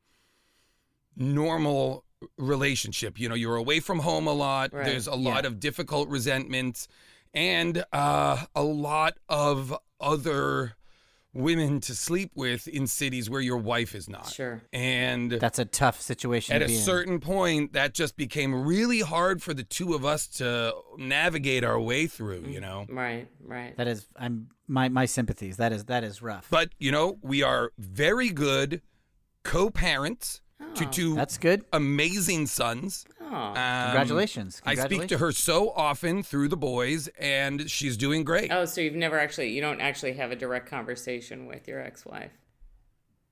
normal 1.17 2.03
relationship. 2.37 3.19
You 3.19 3.29
know, 3.29 3.35
you're 3.35 3.55
away 3.55 3.79
from 3.79 3.99
home 3.99 4.27
a 4.27 4.33
lot. 4.33 4.73
Right. 4.73 4.85
There's 4.85 5.07
a 5.07 5.15
lot 5.15 5.43
Yeah. 5.43 5.47
of 5.49 5.59
difficult 5.59 6.09
resentments 6.09 6.87
and 7.33 7.83
uh, 7.91 8.45
a 8.55 8.63
lot 8.63 9.17
of 9.29 9.75
other 9.99 10.75
women 11.33 11.81
to 11.81 11.93
sleep 11.93 12.31
with 12.33 12.65
in 12.65 12.87
cities 12.87 13.29
where 13.29 13.41
your 13.41 13.57
wife 13.57 13.93
is 13.93 14.07
not. 14.07 14.29
Sure. 14.29 14.61
And 14.71 15.31
That's 15.31 15.59
a 15.59 15.65
tough 15.65 15.99
situation 15.99 16.55
at 16.55 16.59
to 16.59 16.65
a 16.65 16.67
be 16.69 16.75
in. 16.77 16.81
certain 16.81 17.19
point 17.19 17.73
that 17.73 17.93
just 17.93 18.15
became 18.15 18.55
really 18.65 19.01
hard 19.01 19.43
for 19.43 19.53
the 19.53 19.63
two 19.65 19.95
of 19.95 20.05
us 20.05 20.27
to 20.37 20.73
navigate 20.97 21.65
our 21.65 21.77
way 21.77 22.07
through 22.07 22.45
you 22.47 22.61
know 22.61 22.85
Right. 22.87 23.27
Right. 23.43 23.75
That 23.75 23.87
is, 23.89 24.07
I'm 24.15 24.47
my 24.67 24.87
my 24.87 25.05
sympathies. 25.05 25.57
That 25.57 25.73
is 25.73 25.83
that 25.85 26.05
is 26.05 26.21
rough. 26.21 26.47
but 26.49 26.69
you 26.79 26.89
know 26.93 27.17
we 27.21 27.43
are 27.43 27.73
very 27.77 28.29
good 28.29 28.81
co-parents 29.43 30.41
to 30.75 30.85
two 30.85 31.15
That's 31.15 31.37
good. 31.37 31.65
amazing 31.73 32.47
sons 32.47 33.05
Oh. 33.21 33.35
Um, 33.35 33.55
Congratulations. 33.55 34.61
i 34.65 34.75
speak 34.75 35.07
to 35.07 35.17
her 35.17 35.31
so 35.31 35.71
often 35.71 36.21
through 36.21 36.47
the 36.47 36.57
boys 36.57 37.09
and 37.19 37.69
she's 37.69 37.97
doing 37.97 38.23
great 38.23 38.51
Oh, 38.51 38.65
so 38.65 38.81
you've 38.81 38.93
never 38.95 39.19
actually 39.19 39.49
you 39.51 39.61
don't 39.61 39.81
actually 39.81 40.13
have 40.13 40.31
a 40.31 40.35
direct 40.35 40.69
conversation 40.69 41.45
with 41.47 41.67
your 41.67 41.81
ex-wife. 41.81 42.31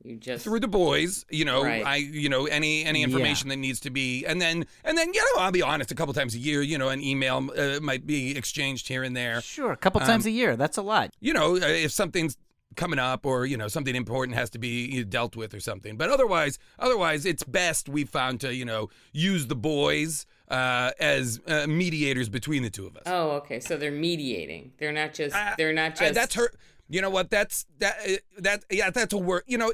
You 0.03 0.17
just 0.17 0.43
through 0.43 0.59
the 0.59 0.67
boys 0.67 1.25
you 1.29 1.45
know 1.45 1.63
Right. 1.63 1.85
i 1.85 1.95
you 1.95 2.27
know 2.27 2.45
any 2.45 2.83
any 2.83 2.99
Yeah. 2.99 3.05
information 3.05 3.47
that 3.49 3.55
needs 3.57 3.79
to 3.81 3.89
be 3.89 4.25
and 4.25 4.41
then 4.41 4.65
and 4.83 4.97
then 4.97 5.13
you 5.13 5.21
know 5.21 5.41
i'll 5.41 5.51
be 5.51 5.61
honest 5.61 5.91
a 5.91 5.95
couple 5.95 6.13
times 6.13 6.35
a 6.35 6.39
year 6.39 6.61
you 6.61 6.77
know 6.77 6.89
an 6.89 7.01
email 7.01 7.49
uh, 7.57 7.79
might 7.79 8.05
be 8.05 8.35
exchanged 8.35 8.87
here 8.89 9.03
and 9.03 9.15
there 9.15 9.39
Sure, 9.41 9.71
a 9.71 9.77
couple 9.77 10.01
Um, 10.01 10.07
times 10.07 10.25
a 10.25 10.31
year. 10.31 10.57
That's 10.57 10.77
a 10.77 10.81
lot. 10.81 11.11
you 11.21 11.31
know, 11.33 11.55
uh, 11.55 11.59
if 11.67 11.91
something's 11.91 12.35
coming 12.75 12.99
up 12.99 13.25
or 13.25 13.45
you 13.45 13.57
know 13.57 13.67
something 13.67 13.95
important 13.95 14.37
has 14.37 14.49
to 14.51 14.59
be 14.59 15.03
dealt 15.03 15.35
with 15.35 15.53
or 15.53 15.59
something. 15.59 15.97
But 15.97 16.09
otherwise, 16.09 16.59
otherwise, 16.79 17.25
it's 17.25 17.43
best 17.43 17.89
we 17.89 18.03
found 18.05 18.41
to 18.41 18.53
you 18.53 18.65
know 18.65 18.89
use 19.11 19.47
the 19.47 19.55
boys 19.55 20.25
uh, 20.49 20.91
as 20.99 21.39
uh, 21.47 21.65
mediators 21.67 22.29
between 22.29 22.63
the 22.63 22.69
two 22.69 22.85
of 22.87 22.95
us. 22.97 23.03
Oh, 23.05 23.31
okay. 23.37 23.59
So 23.59 23.77
they're 23.77 23.91
mediating. 23.91 24.73
They're 24.77 24.91
not 24.91 25.13
just 25.13 25.35
Uh, 25.35 25.53
they're 25.57 25.73
not 25.73 25.93
uh, 25.93 26.05
just 26.05 26.13
that's 26.13 26.35
her. 26.35 26.51
You 26.89 27.01
know 27.01 27.09
what? 27.09 27.29
That's 27.29 27.65
that. 27.79 27.95
Uh, 28.07 28.15
that 28.39 28.63
yeah. 28.69 28.89
That's 28.89 29.13
a 29.13 29.17
word. 29.17 29.43
You 29.47 29.57
know. 29.57 29.73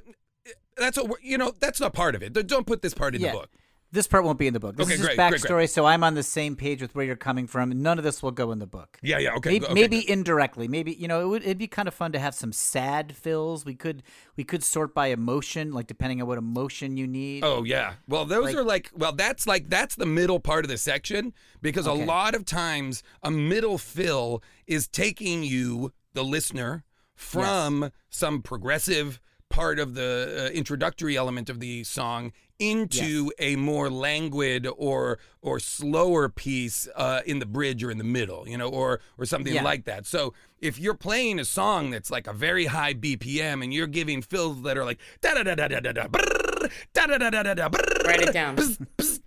That's 0.77 0.97
a 0.97 1.03
wor- 1.03 1.19
you 1.21 1.37
know 1.37 1.51
that's 1.59 1.81
not 1.81 1.91
part 1.91 2.15
of 2.15 2.23
it. 2.23 2.31
Don't 2.47 2.65
put 2.65 2.81
this 2.81 2.93
part 2.93 3.13
in 3.13 3.21
Yeah. 3.21 3.31
the 3.33 3.37
book. 3.39 3.49
This 3.91 4.05
part 4.07 4.23
won't 4.23 4.37
be 4.37 4.45
in 4.45 4.53
the 4.53 4.59
book. 4.59 4.75
This 4.75 4.85
Okay, 4.85 4.93
is 4.93 4.99
just 4.99 5.15
great, 5.15 5.29
great, 5.29 5.41
backstory, 5.41 5.67
so 5.69 5.85
I'm 5.85 6.03
on 6.03 6.13
the 6.13 6.21
same 6.21 6.55
page 6.55 6.79
with 6.79 6.93
where 6.93 7.03
you're 7.05 7.15
coming 7.15 7.47
from. 7.47 7.81
None 7.81 7.97
of 7.97 8.03
this 8.03 8.21
will 8.21 8.29
go 8.31 8.51
in 8.51 8.59
the 8.59 8.67
book. 8.67 8.99
Yeah, 9.01 9.17
yeah. 9.17 9.33
Okay. 9.35 9.49
maybe, 9.51 9.65
okay, 9.65 9.73
maybe 9.73 10.09
indirectly. 10.09 10.67
Maybe 10.67 10.93
you 10.93 11.07
know 11.07 11.21
it 11.21 11.25
would 11.27 11.41
it'd 11.43 11.57
be 11.57 11.67
kind 11.67 11.87
of 11.87 11.93
fun 11.95 12.11
to 12.11 12.19
have 12.19 12.35
some 12.35 12.53
sad 12.53 13.15
fills. 13.15 13.65
We 13.65 13.73
could 13.73 14.03
we 14.35 14.43
could 14.43 14.63
sort 14.63 14.93
by 14.93 15.07
emotion, 15.07 15.71
like 15.73 15.87
depending 15.87 16.21
on 16.21 16.27
what 16.27 16.37
emotion 16.37 16.97
you 16.97 17.07
need. 17.07 17.43
Oh 17.43 17.63
yeah. 17.63 17.93
Well, 18.07 18.25
those 18.25 18.45
Like- 18.45 18.55
are 18.57 18.63
like 18.63 18.91
well, 18.95 19.11
that's 19.13 19.47
like 19.47 19.69
that's 19.69 19.95
the 19.95 20.05
middle 20.05 20.39
part 20.39 20.65
of 20.65 20.69
the 20.69 20.77
section 20.77 21.33
because 21.61 21.87
Okay. 21.87 22.01
a 22.01 22.05
lot 22.05 22.35
of 22.35 22.45
times 22.45 23.01
a 23.23 23.31
middle 23.31 23.79
fill 23.79 24.43
is 24.67 24.87
taking 24.87 25.41
you, 25.43 25.93
the 26.13 26.23
listener, 26.23 26.83
from 27.15 27.91
some 28.11 28.41
progressive 28.43 29.19
part 29.49 29.79
of 29.79 29.95
the 29.95 30.47
uh, 30.47 30.53
introductory 30.53 31.17
element 31.17 31.49
of 31.49 31.59
the 31.59 31.83
song 31.83 32.31
into 32.59 33.31
a 33.39 33.55
more 33.55 33.89
languid 33.89 34.67
or 34.77 35.17
or 35.41 35.59
slower 35.59 36.27
piece 36.27 36.87
uh, 36.95 37.21
in 37.25 37.39
the 37.39 37.45
bridge 37.45 37.83
or 37.83 37.89
in 37.89 37.97
the 37.97 38.03
middle, 38.03 38.47
you 38.47 38.57
know, 38.57 38.67
or 38.69 38.99
or 39.17 39.25
something 39.25 39.53
Yeah. 39.53 39.63
like 39.63 39.85
that. 39.85 40.05
So 40.05 40.33
if 40.59 40.77
you're 40.77 40.93
playing 40.93 41.39
a 41.39 41.45
song 41.45 41.89
that's 41.89 42.11
like 42.11 42.27
a 42.27 42.33
very 42.33 42.65
high 42.65 42.93
BPM 42.93 43.63
and 43.63 43.73
you're 43.73 43.87
giving 43.87 44.21
fills 44.21 44.61
that 44.63 44.77
are 44.77 44.85
like 44.85 44.99
da 45.21 45.33
da 45.35 45.43
da 45.43 45.55
da 45.55 45.67
da 45.69 45.79
da 45.79 45.91
da 45.93 46.07
brrr, 46.07 46.69
da 46.93 47.05
da 47.07 47.17
da 47.17 47.29
da 47.29 47.43
da 47.43 47.53
da 47.53 47.69
brrr, 47.69 48.03
Write 48.05 48.21
it 48.21 48.33
down. 48.33 48.55
bzz, 48.57 48.77
bzz, 48.77 48.87
bzz, 48.97 49.18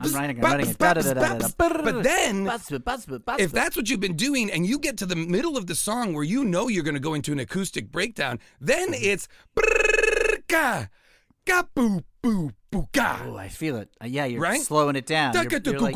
I'm 0.00 0.14
writing 0.14 0.38
it. 0.38 0.40
I'm 0.44 0.50
writing 0.58 0.70
it. 0.70 0.78
But 1.84 2.02
then 2.02 2.46
if 3.40 3.52
that's 3.52 3.76
what 3.76 3.88
you've 3.90 4.00
been 4.00 4.16
doing 4.16 4.50
and 4.50 4.66
you 4.66 4.78
get 4.78 4.96
to 4.98 5.06
the 5.06 5.16
middle 5.16 5.56
of 5.56 5.66
the 5.66 5.74
song 5.74 6.14
where 6.14 6.24
you 6.24 6.44
know 6.44 6.68
you're 6.68 6.82
going 6.84 6.94
to 6.94 7.00
go 7.00 7.14
into 7.14 7.32
an 7.32 7.38
acoustic 7.38 7.90
breakdown, 7.92 8.38
then 8.60 8.88
Mm-hmm. 8.92 9.04
it's 9.04 9.28
ga 10.48 10.86
ga 11.46 11.62
boo 11.74 12.00
boo 12.22 12.50
boo 12.70 12.88
ga. 12.92 13.20
Oh, 13.24 13.36
I 13.36 13.48
feel 13.48 13.76
it. 13.76 13.90
Uh, 14.02 14.06
yeah, 14.06 14.24
you're 14.24 14.40
Right? 14.40 14.60
slowing 14.60 14.96
it 14.96 15.06
down. 15.06 15.32
You're- 15.44 15.50
you're 15.72 15.80
like- 15.80 15.94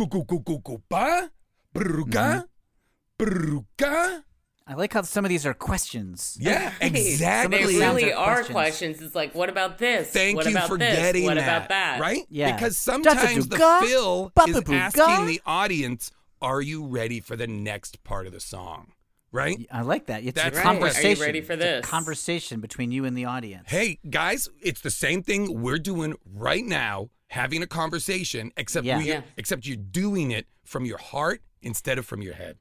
I 4.67 4.75
like 4.75 4.95
how 4.95 5.03
some 5.03 5.27
of 5.27 5.29
these 5.29 5.45
are 5.45 5.53
questions. 5.53 6.39
Yeah, 6.41 6.73
exactly. 6.81 7.13
Some 7.19 7.53
of 7.53 7.61
really 7.69 8.13
are 8.15 8.17
are 8.17 8.35
questions. 8.45 8.53
questions. 8.53 9.03
It's 9.03 9.15
like, 9.15 9.35
what 9.35 9.51
about 9.51 9.77
this? 9.77 10.11
Thank 10.11 10.37
what 10.37 10.47
you 10.47 10.53
about 10.53 10.69
for 10.69 10.79
this? 10.79 10.97
getting 10.97 11.25
What 11.25 11.35
that. 11.35 11.43
about 11.57 11.69
that? 11.69 12.01
Right? 12.01 12.23
Yeah. 12.31 12.55
Because 12.55 12.79
sometimes 12.79 13.49
the 13.49 13.59
Da-da-do-ga, 13.59 13.87
fill 13.87 14.33
is 14.49 14.63
asking 14.71 15.27
the 15.27 15.43
audience, 15.45 16.13
"Are 16.41 16.63
you 16.63 16.87
ready 16.87 17.21
for 17.21 17.37
the 17.37 17.47
next 17.47 18.03
part 18.05 18.27
of 18.27 18.33
the 18.33 18.41
song?" 18.41 18.93
Right? 19.33 19.67
I 19.71 19.83
like 19.83 20.07
that. 20.07 20.25
It's 20.25 20.35
That's 20.41 20.57
a 20.57 20.61
right. 20.61 20.67
Are 20.67 20.75
you 20.75 20.81
conversation. 20.81 21.23
ready 21.25 21.41
for 21.43 21.53
It's 21.55 21.63
a 21.63 21.67
this? 21.67 21.87
conversation 21.87 22.61
between 22.61 22.91
you 22.91 23.05
and 23.05 23.19
the 23.19 23.27
audience. 23.27 23.65
Hey 23.69 23.99
guys, 24.09 24.49
it's 24.63 24.81
the 24.81 24.91
same 24.93 25.23
thing 25.23 25.61
we're 25.61 25.79
doing 25.79 26.15
right 26.25 26.65
now, 26.65 27.11
having 27.29 27.63
a 27.63 27.67
conversation, 27.67 28.51
except 28.57 28.87
Yeah. 28.87 28.97
we, 28.99 29.09
Yeah. 29.09 29.23
except 29.37 29.67
you're 29.67 29.77
doing 29.77 30.31
it 30.31 30.47
from 30.65 30.87
your 30.87 30.99
heart 30.99 31.43
instead 31.61 31.99
of 31.99 32.07
from 32.07 32.23
your 32.23 32.35
head. 32.35 32.57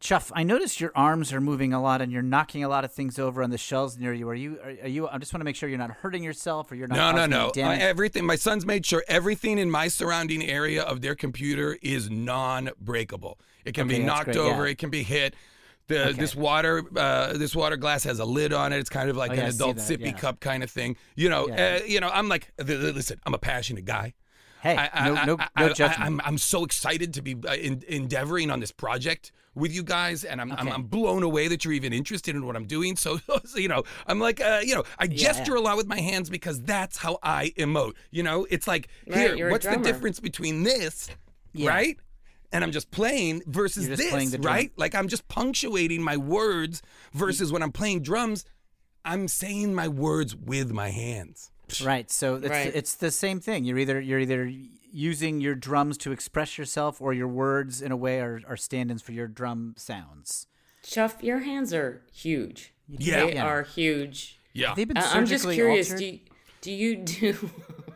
Chuff, 0.00 0.30
I 0.34 0.42
noticed 0.42 0.80
your 0.82 0.92
arms 0.94 1.32
are 1.32 1.40
moving 1.40 1.72
a 1.72 1.80
lot 1.80 2.02
and 2.02 2.12
you're 2.12 2.20
knocking 2.20 2.62
a 2.62 2.68
lot 2.68 2.84
of 2.84 2.92
things 2.92 3.18
over 3.18 3.42
on 3.42 3.48
the 3.48 3.56
shelves 3.56 3.96
near 3.98 4.12
you. 4.12 4.28
Are 4.28 4.34
you? 4.34 4.58
Are, 4.62 4.68
are 4.82 4.88
you? 4.88 5.08
I 5.08 5.16
just 5.16 5.32
want 5.32 5.40
to 5.40 5.44
make 5.44 5.56
sure 5.56 5.66
you're 5.66 5.78
not 5.78 5.92
hurting 5.92 6.22
yourself 6.22 6.70
or 6.70 6.74
you're 6.74 6.88
not. 6.88 7.14
No, 7.14 7.26
no, 7.26 7.52
no. 7.54 7.62
Uh, 7.62 7.70
everything. 7.80 8.26
My 8.26 8.36
son's 8.36 8.66
made 8.66 8.84
sure 8.84 9.02
everything 9.08 9.56
in 9.58 9.70
my 9.70 9.88
surrounding 9.88 10.42
area 10.44 10.82
of 10.82 11.00
their 11.00 11.14
computer 11.14 11.78
is 11.80 12.10
non-breakable. 12.10 13.38
It 13.64 13.72
can 13.74 13.86
Okay, 13.86 13.98
be 13.98 14.04
knocked 14.04 14.24
great, 14.26 14.36
over. 14.36 14.66
yeah. 14.66 14.72
It 14.72 14.78
can 14.78 14.90
be 14.90 15.02
hit. 15.04 15.34
The 15.86 16.14
this 16.16 16.34
water 16.34 16.82
uh, 16.96 17.34
this 17.34 17.54
water 17.56 17.76
glass 17.76 18.04
has 18.04 18.18
a 18.18 18.24
lid 18.26 18.52
on 18.52 18.72
it. 18.74 18.78
It's 18.78 18.90
kind 18.90 19.08
of 19.08 19.16
like 19.16 19.30
Oh, 19.30 19.34
yeah, 19.34 19.40
an 19.44 19.54
adult 19.54 19.76
that, 19.76 19.82
sippy 19.82 20.06
yeah. 20.06 20.12
cup 20.12 20.40
kind 20.40 20.62
of 20.62 20.70
thing. 20.70 20.96
You 21.14 21.30
know, 21.30 21.48
uh, 21.48 21.80
you 21.86 22.00
know. 22.00 22.10
I'm 22.12 22.28
like, 22.28 22.52
listen. 22.58 23.20
I'm 23.24 23.34
a 23.34 23.38
passionate 23.38 23.86
guy. 23.86 24.12
hey, 24.62 24.76
I, 24.76 25.08
no, 25.08 25.14
I, 25.14 25.24
no, 25.24 25.36
I, 25.38 25.48
no 25.60 25.66
I, 25.66 25.72
judgment. 25.72 26.00
I'm, 26.00 26.20
I'm 26.24 26.38
so 26.38 26.64
excited 26.64 27.14
to 27.14 27.22
be 27.22 27.36
uh, 27.46 27.54
in, 27.54 27.82
endeavoring 27.88 28.50
on 28.50 28.60
this 28.60 28.72
project 28.72 29.32
with 29.54 29.72
you 29.72 29.82
guys, 29.82 30.24
and 30.24 30.40
I'm, 30.40 30.52
I'm, 30.52 30.68
I'm 30.68 30.82
blown 30.84 31.22
away 31.22 31.48
that 31.48 31.64
you're 31.64 31.74
even 31.74 31.92
interested 31.92 32.34
in 32.34 32.46
what 32.46 32.56
I'm 32.56 32.66
doing. 32.66 32.96
So, 32.96 33.18
so, 33.44 33.58
you 33.58 33.68
know, 33.68 33.84
I'm 34.06 34.18
like, 34.18 34.40
uh, 34.40 34.60
you 34.64 34.74
know, 34.74 34.84
I 34.98 35.06
gesture 35.06 35.54
a 35.54 35.60
lot 35.60 35.76
with 35.76 35.86
my 35.86 36.00
hands 36.00 36.28
because 36.30 36.60
that's 36.62 36.96
how 36.96 37.18
I 37.22 37.52
emote. 37.56 37.94
You 38.10 38.22
know, 38.22 38.46
it's 38.50 38.66
like, 38.66 38.88
Right, 39.06 39.34
here, 39.34 39.50
what's 39.50 39.66
the 39.66 39.76
difference 39.76 40.20
between 40.20 40.62
this, 40.62 41.08
Yeah. 41.52 41.68
right? 41.70 41.98
And 42.52 42.62
I'm 42.62 42.70
just 42.70 42.90
playing 42.92 43.42
versus 43.46 43.86
just 43.86 44.00
this, 44.00 44.10
playing 44.10 44.30
right? 44.42 44.72
Like 44.76 44.94
I'm 44.94 45.08
just 45.08 45.26
punctuating 45.26 46.02
my 46.02 46.16
words 46.16 46.82
versus 47.12 47.52
when 47.52 47.62
I'm 47.62 47.72
playing 47.72 48.02
drums, 48.02 48.44
I'm 49.04 49.26
saying 49.26 49.74
my 49.74 49.88
words 49.88 50.36
with 50.36 50.72
my 50.72 50.90
hands. 50.90 51.50
Right. 51.84 52.10
So 52.10 52.36
it's 52.36 52.48
Right. 52.48 52.72
it's 52.74 52.94
the 52.94 53.10
same 53.10 53.40
thing. 53.40 53.64
You're 53.64 53.78
either 53.78 54.00
you're 54.00 54.20
either 54.20 54.50
using 54.92 55.40
your 55.40 55.54
drums 55.54 55.98
to 55.98 56.12
express 56.12 56.56
yourself, 56.56 57.00
or 57.00 57.12
your 57.12 57.26
words 57.28 57.82
in 57.82 57.90
a 57.90 57.96
way 57.96 58.20
are, 58.20 58.40
are 58.46 58.56
stand-ins 58.56 59.02
for 59.02 59.10
your 59.12 59.26
drum 59.26 59.74
sounds. 59.76 60.46
Chuff, 60.84 61.16
your 61.22 61.40
hands 61.40 61.74
are 61.74 62.02
huge. 62.12 62.72
Yeah. 62.88 63.26
They 63.26 63.34
Yeah. 63.34 63.44
are 63.46 63.62
huge. 63.64 64.38
Yeah. 64.52 64.68
They've 64.76 64.86
they 64.86 64.94
been 64.94 64.98
I- 65.02 65.12
I'm 65.16 65.26
just 65.26 65.48
curious. 65.50 65.90
altered? 65.90 65.98
Do 66.00 66.06
you, 66.06 66.20
do 66.60 66.72
you 66.72 66.96
do? 66.96 67.50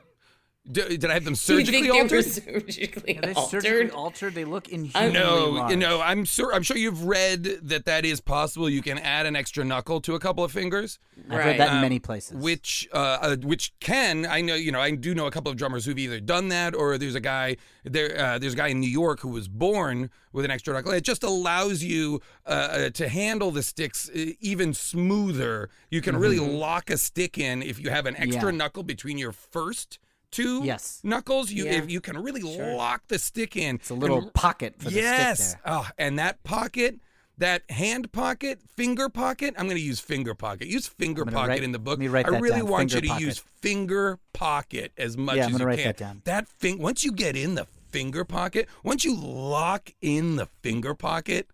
D- 0.70 0.98
did 0.98 1.07
I 1.07 1.14
have 1.14 1.24
them 1.24 1.33
Do 1.35 1.54
you 1.54 1.64
surgically 1.64 1.83
think 1.88 1.94
altered? 1.94 2.24
they 2.24 2.52
were 2.52 2.61
surgically 2.61 3.16
Are 3.18 3.20
they 3.22 3.33
altered? 3.35 3.62
surgically 3.62 3.90
altered? 3.90 4.35
They 4.35 4.44
look 4.44 4.68
inhumanly 4.68 5.18
No, 5.18 5.46
large. 5.50 5.70
you 5.70 5.76
know, 5.78 6.00
I'm 6.02 6.24
sure. 6.26 6.54
I'm 6.54 6.62
sure 6.62 6.76
you've 6.76 7.04
read 7.04 7.44
that 7.62 7.87
that 7.87 8.04
is 8.04 8.20
possible. 8.20 8.68
You 8.68 8.83
can 8.83 8.98
add 8.98 9.24
an 9.24 9.35
extra 9.35 9.64
knuckle 9.64 10.00
to 10.02 10.14
a 10.14 10.20
couple 10.20 10.44
of 10.44 10.52
fingers, 10.52 10.98
I've 11.31 11.38
Right. 11.38 11.46
read 11.46 11.61
that 11.61 11.68
in 11.70 11.74
Um, 11.76 11.81
many 11.81 11.98
places. 11.98 12.37
which 12.37 12.87
uh, 12.92 12.96
uh, 13.22 13.37
which 13.42 13.72
can 13.81 14.26
I 14.26 14.42
know. 14.42 14.54
You 14.54 14.72
know, 14.72 14.81
I 14.81 14.90
do 14.90 15.14
know 15.14 15.26
a 15.26 15.31
couple 15.31 15.50
of 15.50 15.57
drummers 15.57 15.87
who've 15.87 15.98
either 15.98 16.20
done 16.20 16.48
that 16.48 16.74
or 16.74 16.98
there's 16.98 17.14
a 17.14 17.20
guy 17.20 17.57
there. 17.85 18.18
Uh, 18.18 18.38
there's 18.38 18.52
a 18.52 18.57
guy 18.57 18.68
in 18.68 18.81
New 18.81 18.90
York 18.90 19.20
who 19.20 19.28
was 19.28 19.48
born 19.48 20.11
with 20.35 20.44
an 20.44 20.50
extra 20.50 20.74
knuckle. 20.74 20.92
It 20.92 21.02
just 21.04 21.22
allows 21.22 21.83
you 21.83 22.20
uh, 22.46 22.50
uh, 22.50 22.90
to 22.90 23.09
handle 23.09 23.50
the 23.50 23.62
sticks 23.62 24.11
uh, 24.14 24.33
even 24.40 24.74
smoother. 24.74 25.70
You 25.90 26.02
can 26.02 26.16
really 26.16 26.38
lock 26.38 26.90
a 26.90 26.98
stick 26.98 27.38
in 27.38 27.62
if 27.62 27.81
you 27.81 27.88
have 27.90 28.04
an 28.07 28.14
extra 28.16 28.28
Mm-hmm. 28.38 28.46
Yeah. 28.48 28.50
knuckle 28.59 28.83
between 28.83 29.16
your 29.18 29.33
first 29.33 29.98
two 30.30 30.62
Yes. 30.64 31.00
knuckles. 31.02 31.50
You 31.50 31.64
Yeah. 31.66 31.72
if 31.72 31.90
you 31.90 32.00
can 32.00 32.18
really 32.22 32.42
lock 32.42 33.02
the 33.08 33.18
stick 33.18 33.56
in. 33.56 33.76
it's 33.76 33.90
a 33.90 33.94
little 33.94 34.18
and 34.22 34.34
pocket 34.34 34.74
for 34.78 34.90
the 34.90 34.96
yes. 34.96 35.50
stick 35.50 35.60
there. 35.64 35.74
Oh, 35.74 35.88
and 35.98 36.18
that 36.18 36.42
pocket, 36.44 37.00
that 37.38 37.62
hand 37.70 38.12
pocket, 38.12 38.60
finger 38.76 39.08
pocket. 39.08 39.54
I'm 39.56 39.66
going 39.66 39.76
to 39.76 39.82
use 39.82 40.00
finger 40.00 40.34
pocket. 40.34 40.66
Use 40.68 40.86
finger 40.86 41.24
pocket 41.24 41.48
write- 41.48 41.62
in 41.62 41.72
the 41.72 41.78
book. 41.78 41.92
let 41.92 42.00
me 42.00 42.08
write 42.08 42.26
I 42.26 42.32
that 42.32 42.42
really 42.42 42.58
down, 42.60 42.68
want 42.68 42.92
you 42.94 43.00
to 43.00 43.06
pocket. 43.08 43.22
use 43.22 43.38
finger 43.62 44.18
pocket 44.32 44.92
as 44.98 45.16
much 45.16 45.36
Yeah, 45.36 45.44
I'm 45.44 45.48
as 45.48 45.52
gonna 45.52 45.64
you 45.64 45.68
write 45.68 45.78
can. 45.78 45.86
that 45.86 45.96
down. 45.96 46.22
That 46.24 46.48
thing. 46.48 46.78
Once 46.78 47.04
you 47.04 47.12
get 47.12 47.36
in 47.36 47.54
the 47.54 47.66
finger 47.90 48.24
pocket, 48.24 48.68
once 48.82 49.04
you 49.04 49.14
lock 49.16 49.90
in 50.02 50.36
the 50.36 50.46
finger 50.62 50.94
pocket. 50.94 51.48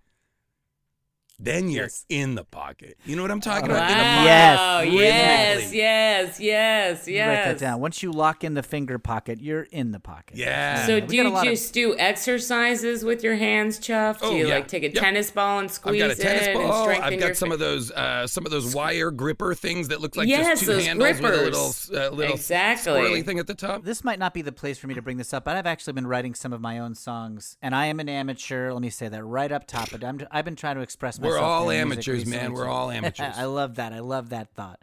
Then 1.38 1.68
you're 1.68 1.84
Yes. 1.84 2.04
in 2.08 2.36
the 2.36 2.44
pocket. 2.44 2.96
You 3.04 3.16
know 3.16 3.22
what 3.22 3.30
I'm 3.30 3.40
talking 3.40 3.70
Wow. 3.70 3.76
about? 3.76 3.90
In 3.90 3.98
the 3.98 4.04
pocket. 4.04 4.24
Yes. 4.24 4.92
yes, 4.94 5.56
Rhythmically. 5.72 5.76
yes, 5.78 6.40
yes, 6.40 7.26
Write 7.28 7.44
that 7.44 7.58
down. 7.58 7.80
Once 7.80 8.02
you 8.02 8.12
lock 8.12 8.44
in 8.44 8.54
the 8.54 8.62
finger 8.62 8.98
pocket, 8.98 9.40
you're 9.40 9.62
in 9.64 9.90
the 9.92 9.98
pocket. 10.00 10.36
Yeah. 10.36 10.86
So 10.86 10.94
we 10.96 11.00
do 11.02 11.16
you 11.16 11.28
lot 11.30 11.46
of- 11.46 11.52
just 11.52 11.74
do 11.74 11.96
exercises 11.98 13.04
with 13.04 13.22
your 13.22 13.36
hands, 13.36 13.78
Chuff? 13.78 14.20
Do 14.20 14.26
Oh, 14.26 14.30
you 14.36 14.46
yeah. 14.48 14.54
like 14.54 14.68
take 14.68 14.82
a 14.84 14.86
Yep. 14.92 14.94
tennis 15.02 15.30
ball 15.30 15.58
and 15.58 15.66
I've 15.68 15.72
squeeze 15.74 16.00
got 16.02 16.10
a 16.10 16.14
tennis 16.14 16.42
it 16.46 16.56
and 16.56 16.68
ball. 16.68 16.82
strengthen 16.84 17.12
I've 17.14 17.18
got 17.20 17.26
your 17.26 17.34
some 17.34 17.48
fi- 17.48 17.54
of 17.54 17.58
those 17.60 17.90
uh, 17.90 18.26
some 18.26 18.46
of 18.46 18.52
those 18.52 18.74
wire 18.74 19.10
gripper 19.10 19.54
things 19.54 19.88
that 19.88 20.00
look 20.00 20.16
like 20.16 20.28
Yes, 20.28 20.46
just 20.46 20.60
two 20.62 20.66
those 20.74 20.86
handles 20.86 21.20
with 21.20 21.24
a 21.24 21.36
little 21.36 21.72
grippers. 21.72 21.90
uh, 21.92 22.10
little 22.14 22.34
Exactly. 22.34 22.92
swirly 22.92 23.24
thing 23.24 23.38
at 23.38 23.46
the 23.46 23.54
top. 23.54 23.84
This 23.84 24.04
might 24.04 24.18
not 24.18 24.34
be 24.34 24.42
the 24.42 24.52
place 24.52 24.78
for 24.78 24.86
me 24.86 24.94
to 24.94 25.02
bring 25.02 25.16
this 25.16 25.32
up, 25.34 25.44
but 25.44 25.56
I've 25.56 25.66
actually 25.66 25.92
been 25.94 26.06
writing 26.06 26.34
some 26.34 26.52
of 26.52 26.60
my 26.60 26.78
own 26.78 26.94
songs, 26.94 27.56
and 27.62 27.74
I 27.74 27.86
am 27.86 28.00
an 28.00 28.08
amateur. 28.08 28.72
Let 28.72 28.82
me 28.82 28.90
say 28.90 29.08
that 29.08 29.24
right 29.24 29.50
up 29.50 29.66
top. 29.66 29.90
But 29.90 30.04
I'm, 30.04 30.20
I've 30.30 30.44
been 30.44 30.56
trying 30.56 30.76
to 30.76 30.82
express 30.82 31.18
myself. 31.24 31.40
We're 31.40 31.46
all 31.46 31.60
through 31.64 31.84
music 31.84 32.08
amateurs, 32.08 32.26
man. 32.26 32.52
We're 32.52 32.68
all 32.68 32.90
amateurs. 32.98 33.34
I 33.36 33.44
love 33.44 33.74
that. 33.76 33.92
I 33.92 34.00
love 34.00 34.30
that 34.30 34.54
thought. 34.54 34.80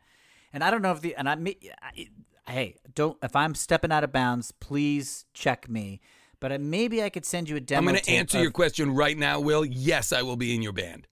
And 0.54 0.64
I 0.64 0.72
don't 0.72 0.82
know 0.82 0.92
if 0.92 1.02
the 1.02 1.16
and 1.16 1.30
I, 1.30 1.36
me- 1.36 1.58
I 1.82 2.08
hey, 2.52 2.76
don't 2.94 3.18
if 3.24 3.36
I'm 3.36 3.56
stepping 3.56 3.92
out 3.92 4.04
of 4.04 4.12
bounds, 4.12 4.52
please 4.52 5.26
check 5.34 5.70
me. 5.70 6.02
But 6.40 6.52
uh, 6.52 6.58
maybe 6.60 7.04
I 7.04 7.10
could 7.10 7.24
send 7.26 7.48
you 7.50 7.56
a 7.56 7.60
demo. 7.60 7.78
I'm 7.80 7.86
going 7.94 8.04
to 8.04 8.12
answer 8.12 8.38
of- 8.38 8.44
your 8.44 8.52
question 8.52 8.94
right 8.96 9.18
now, 9.18 9.40
Will. 9.40 9.64
Yes, 9.64 10.12
I 10.12 10.24
will 10.24 10.36
be 10.38 10.54
in 10.56 10.62
your 10.62 10.74
band. 10.74 11.08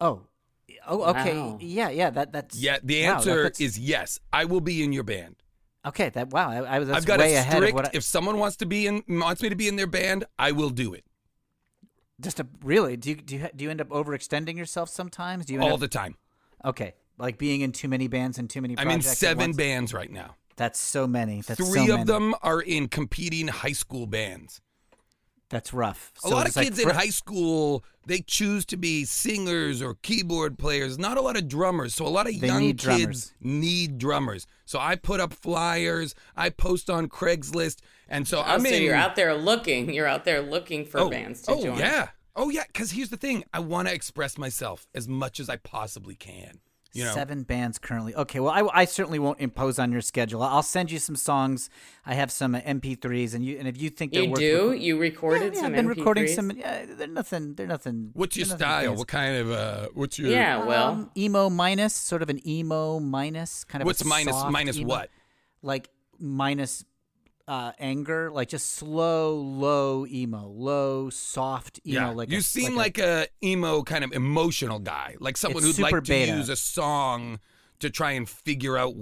Oh, 0.00 0.22
oh, 0.88 1.02
okay, 1.10 1.36
Wow. 1.36 1.58
yeah, 1.60 1.90
yeah. 1.90 2.10
That 2.10 2.32
that's 2.32 2.56
Yeah, 2.56 2.78
the 2.82 3.02
wow, 3.04 3.08
that- 3.08 3.14
answer 3.18 3.42
that's- 3.44 3.60
is 3.60 3.78
yes. 3.78 4.18
I 4.32 4.44
will 4.46 4.60
be 4.60 4.82
in 4.82 4.92
your 4.92 5.04
band. 5.04 5.36
okay. 5.86 6.08
That 6.10 6.30
wow, 6.30 6.50
I, 6.50 6.56
I 6.76 6.78
was 6.78 6.90
I've 6.90 7.06
got 7.06 7.20
way 7.20 7.34
a 7.36 7.40
ahead 7.40 7.56
strict. 7.58 7.74
what 7.74 7.86
I, 7.86 7.90
if 7.94 8.02
someone 8.02 8.38
wants 8.38 8.56
to 8.58 8.66
be 8.66 8.86
in, 8.86 9.04
wants 9.08 9.42
me 9.42 9.48
to 9.50 9.54
be 9.56 9.68
in 9.68 9.76
their 9.76 9.86
band, 9.86 10.24
I 10.38 10.52
will 10.52 10.70
do 10.70 10.94
it 10.94 11.04
just 12.22 12.40
a 12.40 12.46
really. 12.62 12.96
Do 12.96 13.10
you 13.10 13.16
do 13.16 13.36
you 13.36 13.48
do 13.54 13.64
you 13.64 13.70
end 13.70 13.80
up 13.80 13.88
overextending 13.88 14.56
yourself 14.56 14.88
sometimes? 14.88 15.46
Do 15.46 15.54
you 15.54 15.60
all 15.60 15.74
up, 15.74 15.80
the 15.80 15.88
time. 15.88 16.16
okay? 16.64 16.94
Like 17.18 17.38
being 17.38 17.60
in 17.60 17.72
too 17.72 17.88
many 17.88 18.08
bands 18.08 18.38
and 18.38 18.48
too 18.48 18.62
many. 18.62 18.74
I'm 18.78 18.90
in 18.90 19.02
seven 19.02 19.52
bands 19.52 19.92
right 19.92 20.10
now. 20.10 20.36
That's 20.56 20.78
so 20.78 21.06
many. 21.06 21.40
That's 21.40 21.58
so 21.58 21.70
Three 21.72 21.90
of 21.90 21.98
many. 22.00 22.04
them 22.04 22.34
are 22.42 22.60
in 22.60 22.88
competing 22.88 23.48
high 23.48 23.72
school 23.72 24.06
bands. 24.06 24.60
That's 25.52 25.74
rough. 25.74 26.12
A 26.24 26.30
lot 26.30 26.42
of 26.42 26.46
it's 26.48 26.56
like 26.56 26.64
kids 26.64 26.78
in 26.78 26.88
high 26.88 27.10
school, 27.10 27.84
they 28.06 28.20
choose 28.20 28.64
to 28.64 28.78
be 28.78 29.04
singers 29.04 29.82
or 29.82 29.96
keyboard 30.02 30.58
players. 30.58 30.98
Not 30.98 31.18
a 31.18 31.20
lot 31.20 31.36
of 31.36 31.46
drummers. 31.46 31.94
So 31.94 32.06
a 32.06 32.08
lot 32.08 32.26
of 32.26 32.32
young 32.32 32.60
need 32.60 32.78
kids 32.78 32.82
drummers. 32.82 33.32
need 33.40 33.98
drummers. 33.98 34.46
So 34.64 34.78
I 34.80 34.96
put 34.96 35.20
up 35.20 35.34
flyers, 35.34 36.14
I 36.34 36.48
post 36.48 36.88
on 36.88 37.06
Craigslist, 37.08 37.80
and 38.08 38.26
so 38.26 38.38
Oh, 38.38 38.44
I'm 38.46 38.62
so 38.62 38.68
in. 38.70 38.82
you're 38.82 38.94
out 38.94 39.14
there 39.14 39.34
looking. 39.34 39.92
You're 39.92 40.06
out 40.06 40.24
there 40.24 40.40
looking 40.40 40.86
for 40.86 41.00
oh, 41.00 41.10
bands 41.10 41.42
to 41.42 41.52
oh 41.52 41.62
join. 41.62 41.78
yeah, 41.78 42.08
oh 42.34 42.48
yeah. 42.48 42.64
Because 42.66 42.92
here's 42.92 43.10
the 43.10 43.18
thing: 43.18 43.44
I 43.52 43.60
want 43.60 43.88
to 43.88 43.94
express 43.94 44.38
myself 44.38 44.86
as 44.94 45.06
much 45.06 45.38
as 45.38 45.50
I 45.50 45.56
possibly 45.56 46.14
can. 46.14 46.60
You 46.94 47.04
know, 47.04 47.14
Seven 47.14 47.42
bands 47.44 47.78
currently. 47.78 48.14
Okay, 48.14 48.38
well, 48.38 48.52
I, 48.52 48.80
I 48.82 48.84
certainly 48.84 49.18
won't 49.18 49.40
impose 49.40 49.78
on 49.78 49.92
your 49.92 50.02
schedule. 50.02 50.42
I'll 50.42 50.62
send 50.62 50.90
you 50.90 50.98
some 50.98 51.16
songs. 51.16 51.70
I 52.04 52.12
have 52.12 52.30
some 52.30 52.54
uh, 52.54 52.60
MP3s, 52.60 53.32
and 53.34 53.42
you 53.42 53.58
and 53.58 53.66
if 53.66 53.80
you 53.80 53.88
think 53.88 54.12
they're 54.12 54.24
You 54.24 54.30
worth 54.30 54.38
do? 54.40 54.70
reco- 54.72 54.80
You 54.82 54.98
recorded 54.98 55.40
yeah, 55.40 55.48
yeah, 55.54 55.60
some 55.62 55.66
I've 55.66 55.72
been 55.76 55.86
recording 55.88 56.24
MP3s? 56.24 56.34
some. 56.34 56.50
Yeah, 56.50 56.84
they're 56.88 57.06
nothing. 57.08 57.54
They're 57.54 57.66
nothing. 57.66 58.10
what's 58.12 58.36
your 58.36 58.46
nothing 58.46 58.58
style? 58.58 58.82
fancy. 58.84 58.98
What 58.98 59.08
kind 59.08 59.36
of 59.38 59.50
uh? 59.50 59.88
What's 59.94 60.18
your 60.18 60.30
Yeah, 60.30 60.64
well, 60.66 60.88
Um, 60.90 61.10
emo 61.16 61.48
minus, 61.48 61.94
sort 61.94 62.20
of 62.20 62.28
an 62.28 62.46
emo 62.46 63.00
minus, 63.00 63.64
kind 63.64 63.80
of. 63.80 63.86
What's 63.86 64.02
a 64.02 64.06
minus 64.06 64.34
soft 64.36 64.52
minus 64.52 64.76
emo- 64.76 64.88
what? 64.90 65.10
Like 65.62 65.88
minus 66.18 66.84
uh, 67.48 67.72
anger, 67.78 68.30
like 68.30 68.48
just 68.48 68.70
slow, 68.72 69.34
low 69.36 70.06
emo, 70.06 70.46
low, 70.48 71.10
soft 71.10 71.80
emo. 71.86 72.00
Yeah, 72.00 72.10
like 72.10 72.30
you 72.30 72.38
a, 72.38 72.42
seem 72.42 72.74
like, 72.74 72.98
like 72.98 73.06
a, 73.06 73.26
emo 73.46 73.82
kind 73.82 74.04
of 74.04 74.12
emotional 74.12 74.78
guy, 74.78 75.16
like 75.20 75.36
someone 75.36 75.62
who'd 75.62 75.78
like 75.78 75.90
super 75.90 76.00
to 76.00 76.26
use 76.26 76.48
a 76.48 76.56
song 76.56 77.40
to 77.80 77.90
try 77.90 78.12
and 78.12 78.28
figure 78.28 78.78
out 78.78 78.94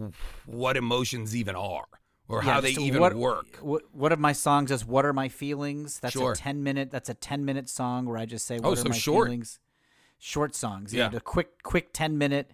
what 0.47 0.77
emotions 0.77 1.37
even 1.37 1.55
are 1.55 1.87
or 2.29 2.41
a, 2.41 2.43
how 2.45 2.61
they 2.61 2.71
even 2.71 3.01
what, 3.01 3.15
work. 3.15 3.59
What, 3.61 3.95
one 3.95 4.13
of 4.13 4.19
my 4.19 4.33
songs 4.33 4.71
is 4.71 4.87
"What 4.87 5.05
Are 5.05 5.13
My 5.13 5.29
Feelings." 5.29 6.01
That's 6.01 6.15
Sure. 6.15 6.33
a 6.33 6.37
ten 6.37 6.63
minute. 6.63 6.91
That's 6.91 7.09
a 7.09 7.15
ten 7.15 7.45
minute 7.45 7.69
song 7.69 8.07
where 8.07 8.17
I 8.17 8.25
just 8.25 8.47
say, 8.47 8.57
"What 8.57 8.69
Oh, 8.69 8.73
are 8.73 8.77
so 8.77 8.89
my 8.89 8.97
short. 8.97 9.27
feelings?" 9.29 9.59
Short 10.19 10.55
songs. 10.55 10.93
Yeah. 10.93 11.05
Yeah, 11.05 11.09
the 11.11 11.21
quick, 11.21 11.63
quick 11.63 11.93
ten 11.93 12.19
minute. 12.19 12.51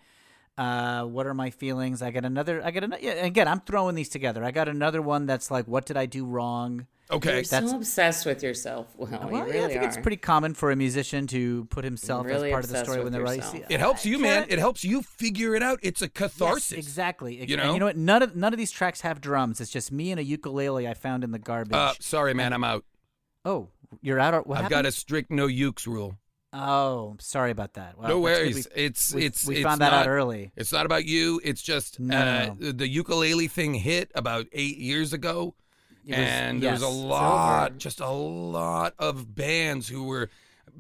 Uh, 0.59 1.05
what 1.05 1.27
are 1.27 1.35
my 1.35 1.51
feelings? 1.51 2.01
I 2.01 2.11
got 2.11 2.25
another. 2.25 2.63
I 2.65 2.71
got 2.71 2.85
another. 2.85 3.03
Yeah, 3.03 3.13
again, 3.13 3.47
I'm 3.47 3.61
throwing 3.61 3.95
these 3.95 4.09
together. 4.09 4.43
I 4.43 4.51
got 4.53 4.69
another 4.69 5.03
one 5.03 5.27
that's 5.27 5.51
like, 5.51 5.67
"What 5.69 5.85
did 5.85 5.97
I 5.99 6.07
do 6.07 6.25
wrong?" 6.25 6.87
Okay, 7.11 7.35
you're 7.35 7.43
that's- 7.43 7.71
so 7.71 7.77
obsessed 7.77 8.27
with 8.27 8.43
yourself. 8.43 8.87
Well, 8.97 9.09
Well, 9.11 9.31
you 9.31 9.37
yeah, 9.37 9.43
really 9.45 9.65
I 9.65 9.69
think 9.69 9.83
are. 9.83 9.87
it's 9.87 9.97
pretty 9.99 10.17
common 10.17 10.55
for 10.55 10.73
a 10.73 10.77
musician 10.77 11.27
to 11.29 11.67
put 11.67 11.85
himself 11.85 12.27
really 12.27 12.49
as 12.49 12.53
part 12.53 12.65
of 12.65 12.71
the 12.71 12.83
story 12.85 13.05
when 13.05 13.13
they're 13.13 13.23
writing. 13.23 13.43
yourself. 13.43 13.65
it 13.71 13.79
helps 13.79 14.05
you, 14.07 14.19
man. 14.19 14.47
It 14.49 14.59
helps 14.59 14.83
you 14.83 15.03
figure 15.03 15.55
it 15.55 15.63
out. 15.63 15.79
It's 15.83 16.03
a 16.03 16.09
catharsis. 16.09 16.73
Yes, 16.73 16.79
exactly. 16.79 17.35
You 17.37 17.43
And 17.43 17.63
know? 17.67 17.73
you 17.75 17.79
know 17.79 17.87
what? 17.87 17.97
None 17.97 18.23
of 18.23 18.35
none 18.35 18.53
of 18.53 18.59
these 18.59 18.73
tracks 18.73 19.03
have 19.03 19.21
drums. 19.21 19.61
It's 19.61 19.71
just 19.71 19.93
me 19.93 20.11
and 20.11 20.19
a 20.19 20.25
ukulele 20.25 20.89
I 20.89 20.95
found 20.95 21.23
in 21.23 21.31
the 21.33 21.39
garbage. 21.39 21.75
Uh, 21.77 21.93
sorry, 22.01 22.35
man, 22.35 22.53
I'm 22.53 22.65
out. 22.65 22.85
oh, 23.45 23.69
you're 24.03 24.19
out. 24.19 24.47
What 24.47 24.57
I've 24.57 24.63
happened? 24.65 24.71
got 24.83 24.87
a 24.87 24.91
strict 24.93 25.31
no 25.31 25.47
ukes 25.47 25.87
rule. 25.87 26.17
Oh, 26.59 27.17
sorry 27.21 27.51
about 27.51 27.75
that. 27.75 27.99
Well, 27.99 28.09
no 28.09 28.19
worries. 28.21 28.55
we- 28.75 28.83
it's 28.83 29.15
we, 29.15 29.25
it's 29.27 29.47
we 29.47 29.57
it's 29.57 29.65
found 29.65 29.81
that 29.83 29.91
not, 29.91 30.07
out 30.07 30.09
early. 30.09 30.53
It's 30.57 30.73
not 30.73 30.87
about 30.87 31.05
you. 31.05 31.41
It's 31.45 31.61
just 31.61 32.01
No, 32.01 32.17
uh, 32.17 32.55
no, 32.59 32.73
the 32.73 32.89
ukulele 32.89 33.47
thing 33.49 33.75
hit 33.75 34.11
about 34.15 34.47
eight 34.53 34.79
years 34.79 35.13
ago, 35.13 35.55
was- 36.07 36.17
and 36.17 36.63
there 36.63 36.73
was 36.73 36.83
a 36.83 36.89
lot, 36.89 37.77
just 37.79 38.01
a 38.01 38.09
lot 38.09 38.95
of 38.99 39.35
bands 39.35 39.89
who 39.89 40.05
were 40.05 40.31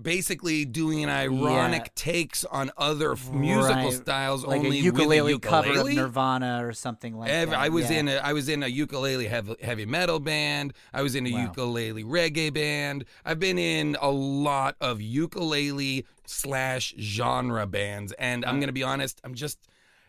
basically 0.00 0.64
doing 0.64 1.09
ironic 1.09 1.82
Yeah. 1.82 1.88
takes 1.94 2.44
on 2.44 2.70
other 2.76 3.12
f- 3.12 3.30
musical 3.32 3.92
styles, 3.92 4.44
like 4.44 4.61
only 4.61 4.78
a 4.78 4.82
ukulele, 4.82 5.35
with 5.35 5.44
a 5.44 5.48
cover 5.48 5.78
of. 5.80 5.87
Nirvana 5.88 6.66
or 6.66 6.72
something 6.72 7.16
like 7.16 7.28
that. 7.30 7.48
I 7.54 7.68
was 7.68 7.90
yeah. 7.90 7.98
in 8.00 8.09
a 8.09 8.16
I 8.16 8.32
was 8.32 8.48
in 8.48 8.62
a 8.62 8.66
ukulele 8.68 9.26
heavy, 9.26 9.54
heavy 9.62 9.87
metal 9.87 10.20
band. 10.20 10.72
I 10.92 11.02
was 11.02 11.14
in 11.14 11.26
a 11.26 11.32
Wow. 11.32 11.42
ukulele 11.44 12.04
reggae 12.04 12.52
band. 12.52 13.04
I've 13.24 13.38
been 13.40 13.59
in 13.59 13.96
a 14.00 14.11
lot 14.11 14.76
of 14.80 15.00
ukulele 15.00 16.04
slash 16.26 16.94
genre 16.98 17.66
bands, 17.66 18.12
and 18.18 18.44
I'm 18.44 18.61
gonna 18.61 18.72
be 18.72 18.82
honest, 18.82 19.20
I'm 19.24 19.35
just 19.35 19.59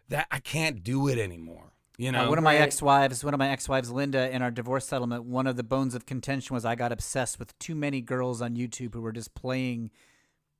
that 0.10 0.28
I 0.32 0.40
can't 0.40 0.84
do 0.84 1.08
it 1.08 1.18
anymore. 1.18 1.72
You 1.98 2.12
know, 2.12 2.26
Uh, 2.26 2.30
one 2.30 2.38
of 2.38 2.44
my 2.44 2.54
Right. 2.56 2.62
ex-wives, 2.62 3.24
one 3.24 3.34
of 3.34 3.40
my 3.40 3.50
ex-wives, 3.50 3.90
Linda, 3.90 4.30
in 4.34 4.44
our 4.44 4.52
divorce 4.52 4.86
settlement, 4.86 5.24
one 5.26 5.48
of 5.48 5.56
the 5.56 5.64
bones 5.64 5.96
of 5.96 6.06
contention 6.06 6.54
was 6.54 6.64
I 6.64 6.76
got 6.76 6.92
obsessed 6.92 7.40
with 7.40 7.58
too 7.58 7.74
many 7.74 8.02
girls 8.02 8.40
on 8.40 8.56
YouTube 8.56 8.94
who 8.94 9.02
were 9.02 9.12
just 9.12 9.34
playing 9.34 9.90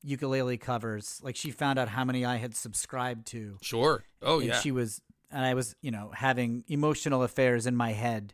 ukulele 0.02 0.58
covers. 0.58 1.20
Like 1.24 1.36
she 1.36 1.52
found 1.52 1.78
out 1.78 1.90
how 1.90 2.04
many 2.04 2.26
I 2.26 2.38
had 2.38 2.56
subscribed 2.56 3.28
to, 3.28 3.58
sure. 3.62 4.04
Oh 4.22 4.40
and 4.40 4.48
yeah. 4.50 4.60
she 4.60 4.72
was, 4.72 5.02
and 5.30 5.46
I 5.46 5.54
was, 5.54 5.76
you 5.82 5.92
know, 5.92 6.12
having 6.16 6.64
emotional 6.68 7.22
affairs 7.22 7.68
in 7.68 7.76
my 7.76 7.92
head 7.92 8.34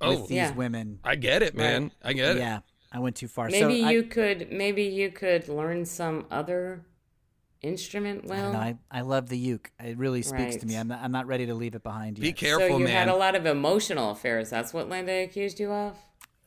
Oh. 0.00 0.10
with 0.10 0.28
these 0.28 0.36
Yeah. 0.36 0.52
women. 0.54 1.00
I 1.02 1.16
get 1.16 1.42
it, 1.42 1.56
man. 1.56 1.90
I 2.02 2.12
get 2.12 2.36
it. 2.36 2.38
Yeah, 2.38 2.60
I 2.92 3.00
went 3.00 3.16
too 3.16 3.28
far. 3.28 3.48
Maybe 3.48 3.80
so 3.82 3.86
I- 3.88 3.90
you 3.90 4.04
could. 4.04 4.52
Maybe 4.52 4.84
you 4.84 5.10
could 5.10 5.48
learn 5.48 5.84
some 5.84 6.26
other 6.30 6.84
instrument. 7.62 8.24
Well, 8.26 8.52
don't 8.52 8.52
know, 8.52 8.58
I, 8.58 8.76
I 8.90 9.00
love 9.02 9.28
the 9.28 9.38
uke. 9.38 9.70
It 9.82 9.96
really 9.98 10.22
speaks 10.22 10.56
to 10.56 10.66
me. 10.66 10.76
I'm 10.76 10.88
not, 10.88 11.00
I'm 11.02 11.12
not 11.12 11.26
ready 11.26 11.46
to 11.46 11.54
leave 11.54 11.74
it 11.74 11.82
behind 11.82 12.20
Be 12.20 12.32
careful, 12.32 12.68
so 12.68 12.78
you 12.78 12.84
man. 12.84 12.94
had 12.94 13.08
a 13.08 13.16
lot 13.16 13.34
of 13.34 13.46
emotional 13.46 14.10
affairs. 14.10 14.50
That's 14.50 14.72
what 14.74 14.88
Linda 14.88 15.22
accused 15.24 15.58
you 15.60 15.70
of. 15.72 15.96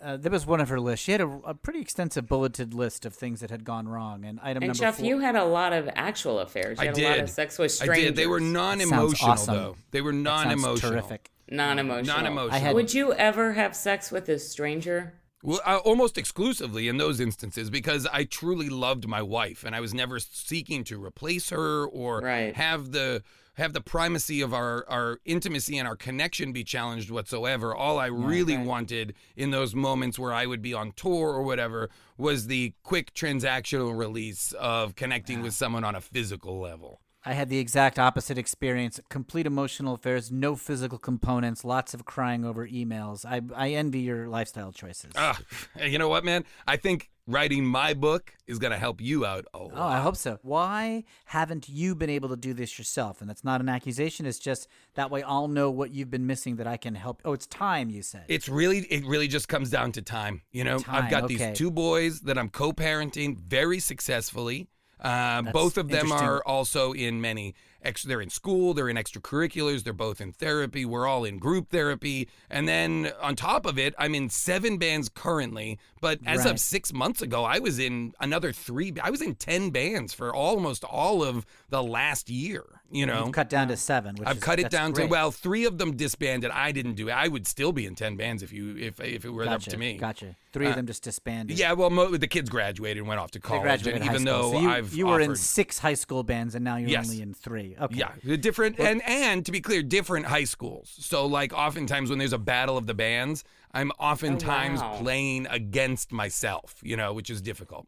Uh, 0.02 0.15
that 0.15 0.32
was 0.32 0.45
one 0.45 0.62
of 0.62 0.69
her 0.69 0.80
lists. 0.80 1.04
She 1.04 1.12
had 1.12 1.19
a, 1.19 1.28
a 1.43 1.54
pretty 1.54 1.82
extensive 1.82 2.26
bulleted 2.26 2.74
list 2.74 3.06
of 3.06 3.13
things 3.13 3.41
that 3.41 3.50
had 3.50 3.65
gone 3.65 3.86
wrong. 3.86 4.24
And 4.24 4.39
item 4.39 4.63
And 4.63 4.67
number 4.69 4.74
Jeff, 4.80 4.95
four. 4.95 5.06
you 5.06 5.19
had 5.19 5.36
a 5.36 5.43
lot 5.43 5.74
of 5.74 5.89
actual 5.93 6.39
affairs. 6.39 6.78
You 6.78 6.84
I 6.84 6.86
had 6.86 6.95
did. 6.95 7.06
a 7.06 7.10
lot 7.10 7.19
of 7.19 7.30
sex 7.30 7.60
with 7.60 7.72
strangers. 7.74 7.82
I 7.89 7.95
strangers. 7.95 8.15
did. 8.15 8.24
They 8.24 8.28
were 8.28 8.39
non-emotional 8.39 9.32
awesome. 9.32 9.56
though. 9.56 9.76
They 9.91 10.00
were 10.00 10.13
non-emotional. 10.13 10.91
Terrific. 10.93 11.30
Non-emotional. 11.52 12.15
Non-emotional. 12.15 12.62
Had- 12.62 12.76
Would 12.76 12.93
you 12.93 13.12
ever 13.13 13.52
have 13.54 13.76
sex 13.76 14.10
with 14.10 14.30
a 14.30 14.39
stranger? 14.39 15.15
Well, 15.41 15.62
uh, 15.65 15.78
almost 15.78 16.17
exclusively 16.17 16.88
in 16.89 16.97
those 16.97 17.19
instances 17.19 17.69
because 17.69 18.06
I 18.12 18.25
truly 18.25 18.69
loved 18.69 19.08
my 19.08 19.21
wife 19.21 19.63
and 19.63 19.73
I 19.75 19.80
was 19.80 19.93
never 19.93 20.19
seeking 20.19 20.84
to 20.86 21.04
replace 21.04 21.49
her 21.49 21.86
or 21.86 22.19
Right. 22.19 22.56
have 22.56 22.91
the 22.91 23.23
have 23.54 23.73
the 23.73 23.82
primacy 23.82 24.39
of 24.41 24.54
our 24.54 24.86
our 24.89 25.19
intimacy 25.25 25.78
and 25.78 25.88
our 25.88 25.95
connection 25.95 26.52
be 26.54 26.63
challenged 26.63 27.10
whatsoever. 27.12 27.75
All 27.75 27.99
I 27.99 28.06
really 28.08 28.58
wanted 28.58 29.15
in 29.36 29.52
those 29.52 29.75
moments 29.75 30.17
where 30.17 30.34
I 30.34 30.45
would 30.45 30.62
be 30.62 30.73
on 30.73 30.93
tour 30.93 31.30
or 31.30 31.43
whatever 31.43 31.89
was 32.17 32.47
the 32.47 32.73
quick 32.84 33.13
transactional 33.13 33.97
release 33.97 34.52
of 34.54 34.95
connecting 34.95 35.41
with 35.41 35.54
someone 35.54 35.84
on 35.84 35.95
a 35.95 36.02
physical 36.02 36.60
level. 36.60 37.02
I 37.25 37.34
had 37.34 37.49
the 37.49 37.60
exact 37.60 37.99
opposite 37.99 38.38
experience. 38.38 38.99
Complete 39.10 39.45
emotional 39.45 39.95
affairs, 39.95 40.32
no 40.32 40.55
physical 40.55 40.97
components, 40.97 41.65
lots 41.65 41.93
of 41.93 42.05
crying 42.05 42.45
over 42.45 42.67
emails. 42.67 43.25
I 43.25 43.41
I 43.55 43.71
envy 43.71 43.99
your 43.99 44.27
lifestyle 44.29 44.71
choices. 44.71 45.12
Ah, 45.15 45.39
you 45.84 45.97
know 45.97 46.10
what, 46.10 46.23
man? 46.23 46.45
I 46.67 46.77
think 46.77 47.10
writing 47.29 47.63
my 47.63 47.93
book 47.93 48.34
is 48.47 48.58
going 48.58 48.71
to 48.71 48.77
help 48.77 48.99
you 48.99 49.23
out 49.25 49.45
a 49.53 49.60
lot. 49.60 49.71
Oh, 49.75 49.84
I 49.84 49.99
hope 49.99 50.15
so. 50.15 50.39
Why 50.41 51.03
haven't 51.25 51.69
you 51.69 51.93
been 51.93 52.10
able 52.10 52.29
to 52.29 52.36
do 52.36 52.53
this 52.53 52.79
yourself? 52.79 53.21
And 53.21 53.29
that's 53.29 53.43
not 53.43 53.62
an 53.62 53.69
accusation. 53.69 54.25
It's 54.25 54.39
just 54.39 54.67
that 54.95 55.12
way 55.12 55.21
I'll 55.21 55.47
know 55.47 55.69
what 55.69 55.91
you've 55.91 56.10
been 56.10 56.25
missing 56.25 56.55
that 56.55 56.65
I 56.65 56.77
can 56.77 56.95
help. 56.95 57.21
Oh, 57.23 57.34
it's 57.34 57.45
time, 57.45 57.91
you 57.91 58.01
said. 58.01 58.25
It's 58.27 58.49
really, 58.49 58.79
it 58.79 59.05
really 59.05 59.27
just 59.27 59.47
comes 59.47 59.69
down 59.69 59.91
to 59.91 60.01
time. 60.01 60.41
You 60.51 60.63
know, 60.63 60.79
Time, 60.79 61.03
I've 61.03 61.12
got 61.12 61.23
okay. 61.25 61.36
these 61.36 61.58
two 61.58 61.69
boys 61.69 62.21
that 62.21 62.38
I'm 62.38 62.49
co-parenting 62.49 63.38
very 63.38 63.79
successfully. 63.79 64.67
Um, 65.02 65.50
both 65.54 65.78
of 65.78 65.88
them 65.88 66.12
are 66.12 66.42
also 66.46 66.94
in 66.94 67.22
many. 67.22 67.56
Ex- 67.84 68.04
they're 68.04 68.22
in 68.22 68.30
school. 68.30 68.74
They're 68.74 68.89
in 68.89 68.98
extracurriculars. 68.98 69.84
They're 69.84 69.94
both 69.94 70.20
in 70.22 70.34
therapy. 70.34 70.86
We're 70.86 71.08
all 71.08 71.24
in 71.24 71.38
group 71.38 71.70
therapy. 71.70 72.28
And 72.50 72.68
then 72.68 73.12
on 73.22 73.36
top 73.36 73.65
of 73.65 73.78
it, 73.80 73.94
I'm 73.98 74.15
in 74.15 74.30
seven 74.30 74.78
bands 74.78 75.10
currently. 75.10 75.80
But 76.02 76.20
as 76.26 76.39
Right. 76.46 76.52
of 76.52 76.60
six 76.60 76.94
months 76.94 77.22
ago, 77.22 77.44
I 77.44 77.60
was 77.60 77.78
in 77.80 78.13
another 78.20 78.52
three. 78.54 78.94
I 79.04 79.10
was 79.10 79.22
in 79.22 79.36
ten 79.36 79.70
bands 79.70 80.13
for 80.13 80.34
almost 80.34 80.84
all 80.84 81.24
of 81.24 81.46
the 81.70 81.84
last 81.84 82.30
year. 82.30 82.63
You 82.92 83.06
know, 83.06 83.26
You've 83.26 83.34
cut 83.34 83.50
down 83.50 83.68
to 83.68 83.78
seven. 83.78 84.15
Which 84.15 84.28
I've 84.28 84.38
is- 84.38 84.44
cut 84.44 84.60
it 84.60 84.72
down 84.72 84.94
to 84.94 85.02
great. 85.02 85.10
well, 85.12 85.30
three 85.30 85.65
of 85.65 85.78
them 85.78 85.96
disbanded. 85.96 86.50
I 86.50 86.72
didn't 86.72 86.94
do 86.96 87.08
it. 87.10 87.12
I 87.12 87.28
would 87.28 87.46
still 87.46 87.72
be 87.72 87.86
in 87.86 87.94
ten 87.96 88.15
bands 88.15 88.42
if 88.42 88.52
you 88.52 88.76
if 88.78 89.00
if 89.00 89.26
it 89.26 89.30
were 89.30 89.44
Gotcha. 89.46 89.56
up 89.56 89.62
to 89.74 89.78
me. 89.78 89.98
Gotcha. 89.98 90.36
Three 90.54 90.65
Uh, 90.65 90.72
of 90.72 90.76
them 90.78 90.88
just 90.88 91.04
disbanded. 91.04 91.60
Yeah, 91.60 91.74
well, 91.74 91.92
mo- 91.92 92.18
the 92.18 92.28
kids 92.28 92.50
graduated 92.50 92.98
and 92.98 93.08
went 93.08 93.20
off 93.20 93.30
to 93.32 93.39
They 93.39 93.44
college, 93.48 93.62
graduated 93.62 94.02
and 94.02 94.10
high 94.10 94.15
even 94.15 94.26
school. 94.28 94.42
though 94.42 94.52
so 94.58 94.60
you, 94.62 94.70
I've 94.72 94.94
you 94.94 95.06
were 95.06 95.20
in 95.20 95.36
six 95.36 95.78
high 95.78 95.94
school 95.94 96.24
bands, 96.24 96.56
and 96.56 96.63
now 96.65 96.78
you're 96.78 96.89
Yes. 96.89 97.08
only 97.10 97.22
in 97.22 97.34
three. 97.36 97.68
Okay. 97.79 97.95
yeah, 97.95 98.12
the 98.23 98.38
different 98.38 98.79
and 98.79 99.01
and 99.05 99.45
to 99.45 99.51
be 99.51 99.62
clear, 99.62 99.84
different 99.84 100.25
high 100.25 100.43
schools. 100.43 100.93
So 100.99 101.25
like 101.25 101.53
oftentimes 101.53 102.10
when 102.10 102.19
there's 102.19 102.34
a 102.34 102.38
battle 102.38 102.77
of 102.77 102.88
the 102.88 102.93
bands, 102.93 103.43
I'm 103.73 103.91
oh, 103.91 104.05
oftentimes 104.05 104.82
wow. 104.82 104.97
playing 104.99 105.47
against 105.47 106.12
myself, 106.12 106.75
you 106.82 106.97
know, 106.97 107.13
which 107.13 107.29
is 107.29 107.41
difficult. 107.41 107.88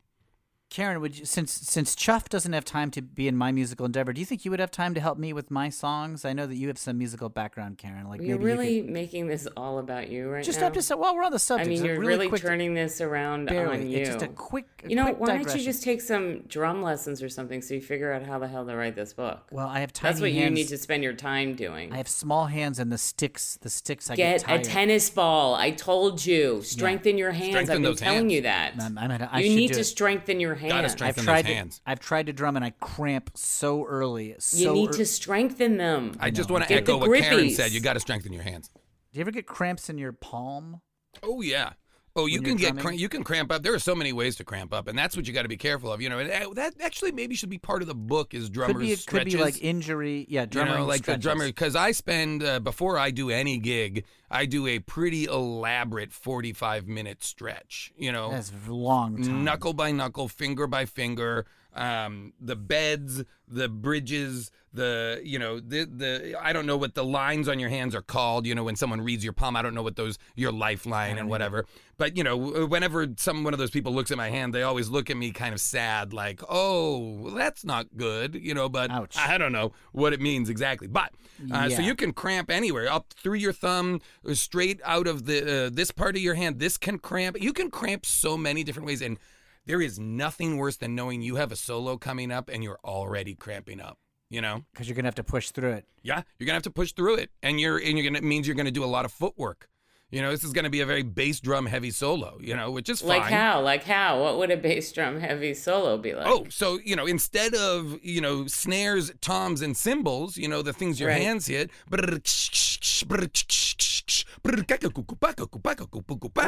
Karen, 0.72 1.02
would 1.02 1.20
you, 1.20 1.26
since 1.26 1.52
since 1.52 1.96
Chuff 1.96 2.30
doesn't 2.30 2.54
have 2.54 2.64
time 2.64 2.92
to 2.92 3.02
be 3.02 3.28
in 3.28 3.36
my 3.36 3.52
musical 3.52 3.86
endeavor, 3.86 4.14
do 4.14 4.22
you 4.22 4.26
think 4.26 4.46
you 4.46 4.52
would 4.52 4.62
have 4.62 4.72
time 4.72 4.94
to 4.94 5.02
help 5.02 5.18
me 5.18 5.34
with 5.34 5.52
my 5.52 5.68
songs? 5.68 6.24
I 6.24 6.32
know 6.32 6.48
that 6.48 6.56
you 6.56 6.70
have 6.70 6.78
some 6.78 6.98
musical 6.98 7.28
background, 7.28 7.78
Karen. 7.78 8.08
Like 8.08 8.22
You're 8.22 8.40
maybe 8.40 8.50
you 8.50 8.58
really 8.58 8.82
making 8.82 9.28
this 9.28 9.50
all 9.58 9.80
about 9.80 10.10
you 10.10 10.30
right 10.30 10.38
could, 10.38 10.46
just 10.46 10.62
now. 10.62 10.68
up 10.68 10.74
just 10.74 10.90
well, 10.98 11.14
we're 11.14 11.26
on 11.26 11.34
the 11.34 11.40
subject. 11.40 11.68
I 11.68 11.70
mean, 11.70 11.84
you're 11.84 12.00
really, 12.00 12.08
really, 12.16 12.28
quick, 12.30 12.42
turning 12.42 12.74
this 12.74 13.02
around 13.02 13.50
barely. 13.50 13.82
on 13.82 13.90
you. 13.90 13.98
It's 13.98 14.12
just 14.12 14.22
a 14.22 14.30
quick. 14.30 14.66
a 14.86 14.90
you 14.90 14.96
know, 14.96 15.04
quick 15.08 15.20
why 15.20 15.38
don't 15.38 15.54
you 15.56 15.62
just 15.62 15.84
take 15.84 16.00
some 16.00 16.44
drum 16.44 16.82
lessons 16.82 17.22
or 17.22 17.28
something 17.28 17.62
so 17.62 17.74
you 17.74 17.82
figure 17.82 18.14
out 18.14 18.24
how 18.24 18.40
the 18.40 18.48
hell 18.48 18.66
to 18.66 18.74
write 18.74 18.96
this 18.96 19.12
book? 19.12 19.42
Well, 19.52 19.68
I 19.68 19.82
have 19.82 19.92
tiny 19.92 20.14
That's 20.14 20.22
what 20.22 20.32
hands. 20.32 20.44
you 20.52 20.56
need 20.56 20.70
to 20.70 20.78
spend 20.78 21.04
your 21.04 21.14
time 21.14 21.56
doing. 21.56 21.92
I 21.92 21.98
have 21.98 22.08
small 22.08 22.46
hands, 22.46 22.80
and 22.80 22.90
the 22.90 22.98
sticks, 22.98 23.58
the 23.62 23.70
sticks, 23.70 24.10
I 24.10 24.16
get, 24.16 24.48
Get 24.48 24.62
a 24.62 24.64
tennis 24.64 25.10
ball. 25.10 25.54
I 25.54 25.72
told 25.72 26.26
you. 26.26 26.62
Strengthen 26.62 27.18
your 27.18 27.32
hands. 27.32 27.50
Strengthen 27.50 27.76
I've 27.76 27.82
been 27.82 27.96
telling 27.98 28.20
hands. 28.20 28.34
you 28.34 28.42
that. 28.44 28.80
I'm- 28.80 28.98
I'm- 28.98 29.28
I 29.30 29.42
you 29.42 29.54
need 29.54 29.68
do 29.68 29.74
to 29.74 29.80
it. 29.82 29.84
strengthen 29.84 30.40
your 30.40 30.61
hands. 30.62 30.96
Gotta 30.96 31.06
I've 31.06 31.16
tried 31.16 31.46
those 31.46 31.76
to. 31.76 31.82
I've 31.86 32.00
tried 32.00 32.26
to 32.28 32.34
drum, 32.34 32.56
and 32.56 32.64
I 32.64 32.70
cramp 32.80 33.32
so 33.36 33.84
early. 33.86 34.36
So 34.40 34.58
You 34.58 34.74
need 34.74 34.86
ear- 34.90 34.94
to 34.94 35.06
strengthen 35.06 35.78
them. 35.78 36.14
I 36.20 36.30
just 36.30 36.50
want 36.50 36.68
to 36.68 36.74
echo 36.74 36.98
what 36.98 37.22
Karen 37.22 37.50
said. 37.50 37.72
You 37.72 37.80
got 37.82 37.94
to 37.94 38.00
strengthen 38.00 38.32
your 38.34 38.44
hands. 38.44 38.70
Do 38.70 39.18
you 39.18 39.22
ever 39.22 39.32
get 39.32 39.46
cramps 39.46 39.90
in 39.90 39.98
your 39.98 40.14
palm? 40.14 40.82
Oh 41.22 41.42
yeah. 41.42 41.74
Oh, 42.16 42.26
you 42.26 42.42
can 42.42 42.58
get 42.58 42.78
cramp, 42.78 43.00
you 43.00 43.08
can 43.08 43.24
cramp 43.24 43.52
up. 43.52 43.64
There 43.64 43.74
are 43.74 43.80
so 43.80 43.96
many 43.96 44.12
ways 44.12 44.36
to 44.36 44.44
cramp 44.44 44.74
up, 44.74 44.88
and 44.88 44.98
that's 44.98 45.16
what 45.16 45.28
you 45.28 45.34
got 45.34 45.44
to 45.44 45.48
be 45.48 45.56
careful 45.58 45.94
of. 45.94 46.02
You 46.02 46.10
know, 46.10 46.20
and 46.20 46.56
that 46.56 46.74
actually 46.82 47.14
maybe 47.14 47.36
should 47.36 47.50
be 47.50 47.58
part 47.58 47.82
of 47.82 47.88
the 47.88 47.96
book 47.96 48.34
is 48.34 48.50
drummers 48.50 48.74
Could 48.76 48.82
be. 48.82 48.92
It 48.92 49.06
could 49.06 49.26
be 49.26 49.38
like 49.38 49.64
injury. 49.64 50.26
Yeah, 50.28 50.42
you 50.42 50.48
drummer. 50.48 50.80
know, 50.80 50.86
like 50.86 51.04
the 51.04 51.18
drummer, 51.18 51.46
because 51.48 51.76
I 51.76 51.92
spend 51.92 52.44
uh, 52.44 52.60
before 52.60 52.98
I 52.98 53.12
do 53.12 53.30
any 53.30 53.58
gig, 53.60 54.04
I 54.30 54.46
do 54.46 54.68
a 54.68 54.80
pretty 54.80 55.26
elaborate 55.26 56.12
forty-five 56.12 56.88
minute 56.88 57.24
stretch. 57.24 57.94
You 57.96 58.12
know, 58.12 58.32
That's 58.32 58.52
long 58.68 59.24
time. 59.24 59.46
knuckle 59.46 59.74
by 59.74 59.92
knuckle, 59.92 60.28
finger 60.28 60.68
by 60.68 60.86
finger, 60.86 61.46
um, 61.74 62.34
the 62.40 62.56
beds, 62.56 63.24
the 63.48 63.70
bridges, 63.70 64.52
the 64.74 65.22
you 65.24 65.38
know 65.38 65.60
the 65.60 65.84
the 65.86 66.36
I 66.42 66.54
don't 66.54 66.66
know 66.66 66.78
what 66.78 66.96
the 66.96 67.04
lines 67.04 67.50
on 67.50 67.60
your 67.60 67.70
hands 67.70 67.94
are 67.94 68.02
called. 68.02 68.46
You 68.46 68.56
know 68.56 68.64
when 68.64 68.76
someone 68.76 69.02
reads 69.02 69.24
your 69.24 69.34
palm, 69.34 69.56
I 69.56 69.62
don't 69.62 69.74
know 69.74 69.84
what 69.84 69.96
those 69.96 70.18
your 70.36 70.52
lifeline 70.52 71.18
and 71.18 71.30
whatever. 71.30 71.66
But 71.98 72.16
you 72.16 72.24
know 72.24 72.38
whenever 72.38 73.08
some 73.18 73.44
one 73.44 73.54
of 73.54 73.60
those 73.60 73.70
people 73.70 73.94
looks 73.94 74.12
at 74.12 74.18
my 74.18 74.30
hand, 74.30 74.54
they 74.54 74.64
always 74.64 74.90
look 74.90 75.10
at 75.10 75.18
me 75.18 75.32
kind 75.32 75.54
of 75.54 75.60
sad, 75.60 76.14
like 76.14 76.42
oh 76.50 77.32
that's 77.32 77.66
not 77.66 77.98
good. 77.98 78.36
You 78.36 78.54
know, 78.54 78.70
but 78.70 78.92
Ouch. 78.92 79.18
I 79.18 79.38
don't 79.38 79.52
know 79.52 79.74
what 79.92 80.14
it 80.14 80.22
means 80.22 80.50
exactly. 80.50 80.88
But 80.88 81.12
uh, 81.52 81.70
so 81.70 81.82
you 81.82 81.96
can 81.96 82.14
cramp 82.14 82.50
anywhere, 82.50 82.90
up 82.92 83.14
through 83.14 83.36
your 83.36 83.54
thumb, 83.54 84.02
straight 84.34 84.80
out 84.86 85.08
of 85.08 85.26
the 85.26 85.66
uh, 85.66 85.70
this 85.72 85.92
part 85.92 86.16
of 86.16 86.22
your 86.22 86.36
hand. 86.36 86.60
This 86.60 86.78
can 86.78 86.98
cramp. 86.98 87.42
You 87.42 87.52
can 87.52 87.70
cramp 87.70 88.06
so 88.06 88.38
many 88.38 88.64
different 88.64 88.88
ways, 88.88 89.02
and 89.02 89.18
there 89.66 89.82
is 89.82 90.00
nothing 90.00 90.58
worse 90.58 90.78
than 90.78 90.96
knowing 90.96 91.22
you 91.22 91.36
have 91.36 91.52
a 91.52 91.56
solo 91.56 91.98
coming 91.98 92.32
up 92.32 92.50
and 92.50 92.64
you're 92.64 92.80
already 92.84 93.36
cramping 93.36 93.80
up. 93.82 93.98
You 94.30 94.40
know, 94.42 94.64
because 94.72 94.88
you're 94.88 94.96
gonna 94.96 95.08
have 95.10 95.16
to 95.16 95.26
push 95.26 95.52
through 95.52 95.74
it. 95.74 95.86
yeah, 96.04 96.22
you're 96.40 96.46
gonna 96.46 96.56
have 96.56 96.64
to 96.64 96.72
push 96.72 96.94
through 96.94 97.16
it, 97.16 97.32
and 97.44 97.60
you're 97.60 97.78
and 97.78 97.98
you're 97.98 98.06
gonna 98.06 98.20
it 98.20 98.24
means 98.24 98.48
you're 98.48 98.56
gonna 98.56 98.72
do 98.72 98.84
a 98.84 98.86
lot 98.86 99.04
of 99.04 99.12
footwork. 99.12 99.68
You 100.10 100.22
know, 100.22 100.32
this 100.32 100.44
is 100.46 100.54
gonna 100.54 100.70
be 100.70 100.80
a 100.80 100.86
very 100.86 101.04
bass 101.04 101.42
drum 101.42 101.66
heavy 101.66 101.92
solo. 101.92 102.38
You 102.42 102.56
know, 102.56 102.72
which 102.72 102.88
is 102.88 103.04
Like 103.04 103.24
how? 103.24 103.62
Like 103.62 103.84
how? 103.84 104.22
What 104.22 104.38
would 104.38 104.50
a 104.52 104.56
bass 104.58 104.90
drum 104.94 105.20
heavy 105.20 105.54
solo 105.54 105.98
be 105.98 106.14
like? 106.14 106.28
Oh, 106.28 106.46
so 106.50 106.80
you 106.84 106.96
know, 106.96 107.06
instead 107.06 107.54
of 107.56 108.00
you 108.02 108.22
know 108.22 108.48
snares, 108.48 109.12
toms, 109.20 109.62
and 109.62 109.76
cymbals, 109.76 110.38
you 110.38 110.48
know 110.48 110.62
the 110.62 110.72
things 110.74 110.98
your 110.98 111.10
Right. 111.10 111.22
hands 111.22 111.48
hit. 111.48 111.70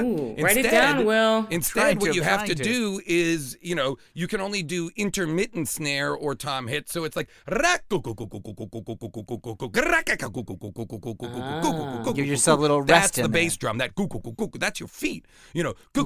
Ooh, 0.04 0.36
write 0.44 0.58
it 0.58 0.64
down, 0.72 1.06
Will. 1.06 1.48
Instead, 1.50 2.02
what 2.02 2.12
to, 2.12 2.16
you 2.16 2.22
have 2.24 2.46
to, 2.46 2.56
to. 2.56 2.64
do 2.64 3.02
is, 3.06 3.58
you 3.62 3.76
know, 3.76 3.98
you 4.14 4.28
can 4.28 4.42
only 4.42 4.64
do 4.64 4.90
intermittent 4.96 5.68
snare 5.68 6.14
or 6.14 6.36
tom 6.36 6.68
hit. 6.68 6.90
So 6.90 7.04
it's 7.04 7.16
like. 7.16 7.30
Give 12.14 12.26
yourself 12.26 12.60
a 12.60 12.62
little 12.62 12.84
That's 12.84 13.04
rest 13.04 13.16
the 13.16 13.24
in 13.24 13.32
there. 13.32 13.42
bass 13.44 13.58
drum. 13.58 13.78
That 13.78 13.92
that's 14.60 14.80
your 14.80 14.90
feet. 14.90 15.26
You 15.54 15.64
know. 15.64 15.74
So 15.96 16.04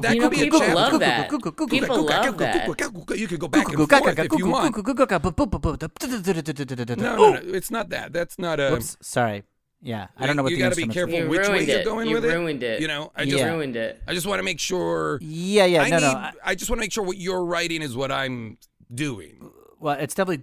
that 0.00 0.14
You 0.14 0.20
could 0.22 0.30
be 0.30 0.40
a 0.40 0.44
people 0.44 0.60
challenge. 0.60 0.92
love 0.92 1.00
that. 1.00 1.30
People 1.68 2.04
love 2.04 2.38
that. 2.38 3.18
You 3.18 3.28
could 3.28 3.40
go 3.40 3.48
back 3.48 3.68
and 3.68 3.78
forth 3.88 4.18
if 4.18 4.32
you 4.38 4.46
want. 4.52 4.74
No, 6.96 7.16
no, 7.16 7.32
no, 7.34 7.40
it's 7.54 7.70
not 7.70 7.88
that. 7.90 8.12
That's 8.12 8.38
not 8.38 8.60
a. 8.60 8.70
Whoops, 8.72 8.96
sorry. 9.00 9.43
Yeah, 9.86 10.06
I 10.16 10.26
don't 10.26 10.36
know 10.36 10.42
what 10.42 10.50
you 10.52 10.56
the 10.56 10.62
gotta 10.62 10.76
be 10.76 10.82
instruments- 10.84 10.94
careful 10.94 11.18
You 11.18 11.28
which 11.28 11.46
way 11.46 11.52
ruined 11.56 11.68
you're 11.68 11.84
going 11.84 12.08
You 12.08 12.14
with 12.14 12.24
it. 12.24 12.28
You 12.28 12.34
ruined 12.38 12.62
it. 12.62 12.80
You 12.80 12.88
know, 12.88 13.12
I 13.14 13.24
just, 13.26 13.36
Yeah. 13.36 13.50
ruined 13.52 13.76
it. 13.76 14.02
I 14.08 14.14
just 14.14 14.26
want 14.26 14.38
to 14.38 14.42
make 14.42 14.58
sure. 14.58 15.18
Yeah, 15.20 15.66
yeah, 15.66 15.82
I 15.82 15.90
no, 15.90 15.96
need, 15.98 16.02
no. 16.02 16.08
I- 16.08 16.32
I 16.42 16.54
just 16.54 16.70
want 16.70 16.78
to 16.78 16.84
make 16.84 16.92
sure 16.92 17.04
what 17.04 17.18
you're 17.18 17.44
writing 17.44 17.82
is 17.82 17.94
what 17.94 18.10
I'm 18.10 18.56
doing. 18.92 19.50
Well, 19.78 19.96
it's 20.00 20.14
definitely 20.14 20.42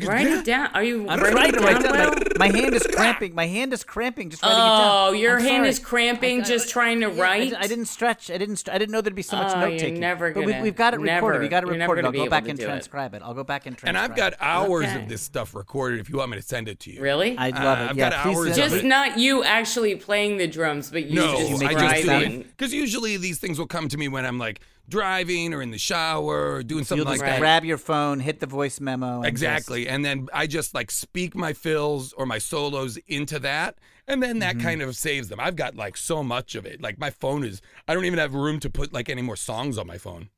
ga. 0.00 0.08
Write 0.08 0.26
it 0.26 0.44
down. 0.44 0.68
Are 0.74 0.82
you 0.82 1.08
I'm 1.08 1.20
writing 1.20 1.36
trying 1.36 1.48
it 1.48 1.52
to 1.52 1.58
down, 1.58 1.64
write 1.64 1.82
down. 1.82 2.10
Will? 2.10 2.16
My, 2.38 2.48
my 2.50 2.56
hand 2.58 2.74
is 2.74 2.82
cramping. 2.86 3.34
My 3.34 3.46
hand 3.46 3.72
is 3.72 3.84
cramping. 3.84 4.30
Just 4.30 4.42
writing 4.42 4.58
it 4.58 4.60
down. 4.60 5.08
Oh, 5.08 5.12
your 5.12 5.36
I'm 5.38 5.44
hand 5.44 5.56
sorry. 5.60 5.68
is 5.68 5.78
cramping 5.78 6.40
I- 6.40 6.44
just 6.44 6.70
trying 6.70 7.00
to 7.00 7.08
Yeah, 7.08 7.12
I 7.14 7.20
write. 7.20 7.50
d- 7.50 7.56
I, 7.56 7.66
didn't 7.66 7.86
stretch. 7.86 8.30
I 8.30 8.38
didn't. 8.38 8.56
St- 8.56 8.74
I 8.74 8.78
didn't 8.78 8.92
know 8.92 9.00
there'd 9.00 9.14
be 9.14 9.22
so 9.22 9.36
much 9.36 9.52
Oh, 9.56 9.60
note 9.60 9.78
taking. 9.78 10.00
never 10.00 10.32
but 10.32 10.44
we've, 10.44 10.48
gonna- 10.54 10.62
we've 10.62 10.76
got 10.76 10.94
it 10.94 11.00
recorded. 11.00 11.38
never- 11.38 11.40
We 11.40 11.48
got 11.48 11.62
it 11.64 11.68
recorded. 11.68 12.02
gonna 12.04 12.18
I'll 12.18 12.24
go 12.24 12.30
back 12.30 12.48
and 12.48 12.58
do 12.58 12.64
it. 12.64 12.68
transcribe 12.68 13.14
it. 13.14 13.22
I'll 13.22 13.34
go 13.34 13.44
back 13.44 13.66
and 13.66 13.76
transcribe. 13.76 13.96
It. 13.96 14.04
And. 14.04 14.12
I've 14.12 14.16
got 14.16 14.34
hours 14.40 14.86
Okay. 14.86 15.02
of 15.02 15.08
this 15.08 15.22
stuff 15.22 15.54
recorded 15.54 16.00
if 16.00 16.08
you 16.08 16.16
want 16.18 16.30
me 16.30 16.36
to 16.36 16.42
send 16.42 16.68
it 16.68 16.80
to 16.80 16.92
you. 16.92 17.00
Really? 17.00 17.36
I'd 17.36 17.56
Uh, 17.56 17.64
love 17.64 17.78
it. 17.80 17.90
I've 17.90 17.96
yeah, 17.96 18.10
got 18.10 18.26
hours 18.26 18.46
of 18.46 18.52
it. 18.58 18.70
just 18.70 18.84
not 18.84 19.18
you 19.18 19.42
actually 19.44 19.94
playing 19.96 20.36
the 20.38 20.46
drums, 20.46 20.90
but 20.90 21.04
you 21.06 21.16
No, 21.16 21.36
just 21.38 21.60
make 21.60 21.72
it 21.72 21.78
just 21.78 21.94
do 21.94 21.96
describing. 21.96 22.42
because 22.42 22.72
usually 22.72 23.05
these 23.14 23.38
things 23.38 23.60
will 23.60 23.68
come 23.68 23.86
to 23.88 23.96
me 23.96 24.08
when 24.08 24.26
I'm 24.26 24.38
like 24.40 24.60
driving 24.88 25.54
or 25.54 25.62
in 25.62 25.70
the 25.70 25.78
shower 25.78 26.54
or 26.54 26.62
doing 26.64 26.82
something 26.82 26.98
You'll 27.04 27.06
like 27.12 27.20
just 27.20 27.26
that. 27.30 27.38
grab 27.38 27.64
your 27.64 27.78
phone, 27.78 28.18
hit 28.18 28.40
the 28.40 28.46
voice 28.46 28.80
memo. 28.80 29.18
And 29.18 29.26
Exactly. 29.26 29.86
And 29.88 30.04
then 30.04 30.26
I 30.32 30.48
just 30.48 30.74
like 30.74 30.90
speak 30.90 31.36
my 31.36 31.52
fills 31.52 32.12
or 32.14 32.26
my 32.26 32.38
solos 32.38 32.96
into 33.06 33.38
that. 33.38 33.76
And 34.08 34.20
then 34.20 34.40
Mm-hmm. 34.40 34.58
that 34.58 34.58
kind 34.60 34.82
of 34.82 34.96
saves 34.96 35.28
them. 35.28 35.38
I've 35.38 35.54
got 35.56 35.76
like 35.76 35.96
so 35.96 36.24
much 36.24 36.56
of 36.56 36.66
it. 36.66 36.80
Like 36.80 36.98
my 36.98 37.10
phone 37.10 37.44
is, 37.44 37.60
I 37.86 37.94
don't 37.94 38.04
even 38.06 38.18
have 38.18 38.34
room 38.34 38.58
to 38.60 38.70
put 38.70 38.92
like 38.92 39.08
any 39.08 39.22
more 39.22 39.36
songs 39.36 39.78
on 39.78 39.86
my 39.86 39.98
phone. 39.98 40.30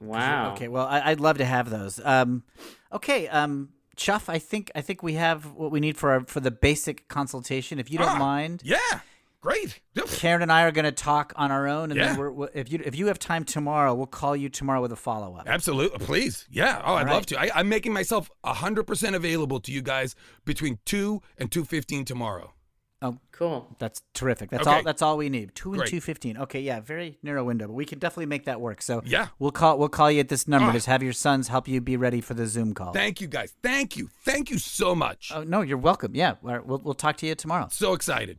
Wow. 0.00 0.52
Okay, 0.52 0.68
well, 0.68 0.86
I, 0.86 1.10
I'd 1.10 1.20
love 1.20 1.38
to 1.38 1.44
have 1.44 1.70
those. 1.70 1.98
Um, 2.04 2.42
okay, 2.92 3.28
um, 3.28 3.70
Chuff, 3.96 4.28
I 4.28 4.38
think 4.38 4.70
I 4.74 4.82
think 4.82 5.02
we 5.02 5.14
have 5.14 5.52
what 5.54 5.70
we 5.70 5.80
need 5.80 5.96
for 5.96 6.10
our, 6.10 6.20
for 6.26 6.40
the 6.40 6.50
basic 6.50 7.08
consultation. 7.08 7.78
If 7.78 7.90
you 7.90 7.96
don't 7.98 8.10
Ah, 8.10 8.18
mind, 8.18 8.60
Yeah. 8.62 8.76
Great. 9.46 9.80
Karen 10.08 10.42
and 10.42 10.50
I 10.50 10.62
are 10.64 10.72
going 10.72 10.86
to 10.86 10.90
talk 10.90 11.32
on 11.36 11.52
our 11.52 11.68
own, 11.68 11.92
and 11.92 12.00
Yeah. 12.00 12.08
then 12.08 12.16
we're, 12.18 12.32
we're, 12.32 12.48
if 12.52 12.70
you 12.72 12.80
if 12.84 12.96
you 12.96 13.06
have 13.06 13.18
time 13.20 13.44
tomorrow, 13.44 13.94
we'll 13.94 14.06
call 14.08 14.34
you 14.34 14.48
tomorrow 14.48 14.82
with 14.82 14.90
a 14.90 14.96
follow 14.96 15.36
up. 15.36 15.44
Absolutely. 15.46 16.04
Please. 16.04 16.46
Yeah. 16.50 16.82
Oh, 16.84 16.94
I'd 16.94 17.06
right. 17.06 17.12
love 17.12 17.26
to. 17.26 17.40
I, 17.40 17.50
I'm 17.54 17.68
making 17.68 17.92
myself 17.92 18.28
100% 18.44 19.14
available 19.14 19.60
to 19.60 19.70
you 19.70 19.82
guys 19.82 20.16
between 20.44 20.80
2 20.84 21.22
and 21.38 21.48
2.15 21.48 22.04
tomorrow. 22.06 22.54
Oh, 23.02 23.18
cool. 23.30 23.76
That's 23.78 24.02
terrific. 24.14 24.50
That's 24.50 24.66
Okay. 24.66 24.78
all. 24.78 24.82
That's 24.82 25.00
all 25.02 25.16
we 25.16 25.28
need. 25.28 25.54
Two 25.54 25.74
and 25.74 25.86
two 25.86 26.00
fifteen. 26.00 26.38
Okay, 26.38 26.60
yeah, 26.60 26.80
very 26.80 27.18
narrow 27.22 27.44
window, 27.44 27.66
but 27.66 27.74
we 27.74 27.84
can 27.84 27.98
definitely 27.98 28.24
make 28.26 28.46
that 28.46 28.58
work. 28.58 28.80
So 28.80 29.02
Yeah. 29.04 29.28
we'll 29.38 29.50
call 29.52 29.78
we'll 29.78 29.90
call 29.90 30.10
you 30.10 30.20
at 30.20 30.28
this 30.30 30.48
number. 30.48 30.70
Ah. 30.70 30.72
Just 30.72 30.86
have 30.86 31.02
your 31.02 31.12
sons 31.12 31.48
help 31.48 31.68
you 31.68 31.82
be 31.82 31.98
ready 31.98 32.22
for 32.22 32.32
the 32.32 32.46
Zoom 32.46 32.72
call. 32.72 32.92
Thank 32.94 33.20
you 33.20 33.28
guys. 33.28 33.54
Thank 33.62 33.98
you. 33.98 34.08
Thank 34.24 34.50
you 34.50 34.58
so 34.58 34.94
much. 34.94 35.30
oh 35.34 35.44
no, 35.44 35.60
you're 35.60 35.76
welcome. 35.76 36.14
Yeah, 36.16 36.36
all 36.42 36.50
right, 36.52 36.66
we'll 36.66 36.78
we'll 36.82 36.94
talk 36.94 37.18
to 37.18 37.26
you 37.26 37.34
tomorrow. 37.34 37.68
so 37.70 37.92
excited. 37.92 38.38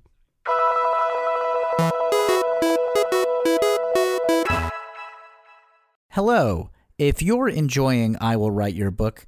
Hello. 6.17 6.71
If 6.97 7.21
you're 7.21 7.47
enjoying 7.47 8.17
I 8.19 8.37
Will 8.37 8.49
Write 8.49 8.73
Your 8.73 8.89
Book, 8.89 9.27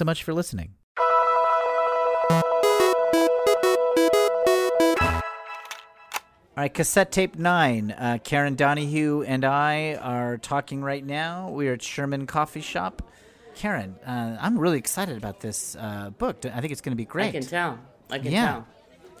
so 0.01 0.05
much 0.05 0.23
for 0.23 0.33
listening. 0.33 0.73
All 6.57 6.63
right, 6.63 6.73
cassette 6.73 7.11
tape 7.11 7.37
nine. 7.37 7.91
Uh, 7.91 8.17
Karen 8.23 8.55
Donahue 8.55 9.21
and 9.21 9.45
I 9.45 9.93
are 10.01 10.39
talking 10.39 10.81
right 10.81 11.05
now. 11.05 11.51
We 11.51 11.67
are 11.67 11.73
at 11.73 11.83
Sherman 11.83 12.25
Coffee 12.25 12.61
Shop. 12.61 13.03
Karen, 13.53 13.95
uh, 14.03 14.37
I'm 14.41 14.57
really 14.57 14.79
excited 14.79 15.17
about 15.17 15.39
this 15.39 15.75
uh, 15.75 16.09
book. 16.09 16.43
I 16.47 16.59
think 16.61 16.71
it's 16.71 16.81
going 16.81 16.93
to 16.93 16.97
be 16.97 17.05
great. 17.05 17.27
I 17.27 17.31
can 17.33 17.43
tell. 17.43 17.77
I 18.09 18.17
can 18.17 18.31
Yeah. 18.31 18.45
tell. 18.53 18.67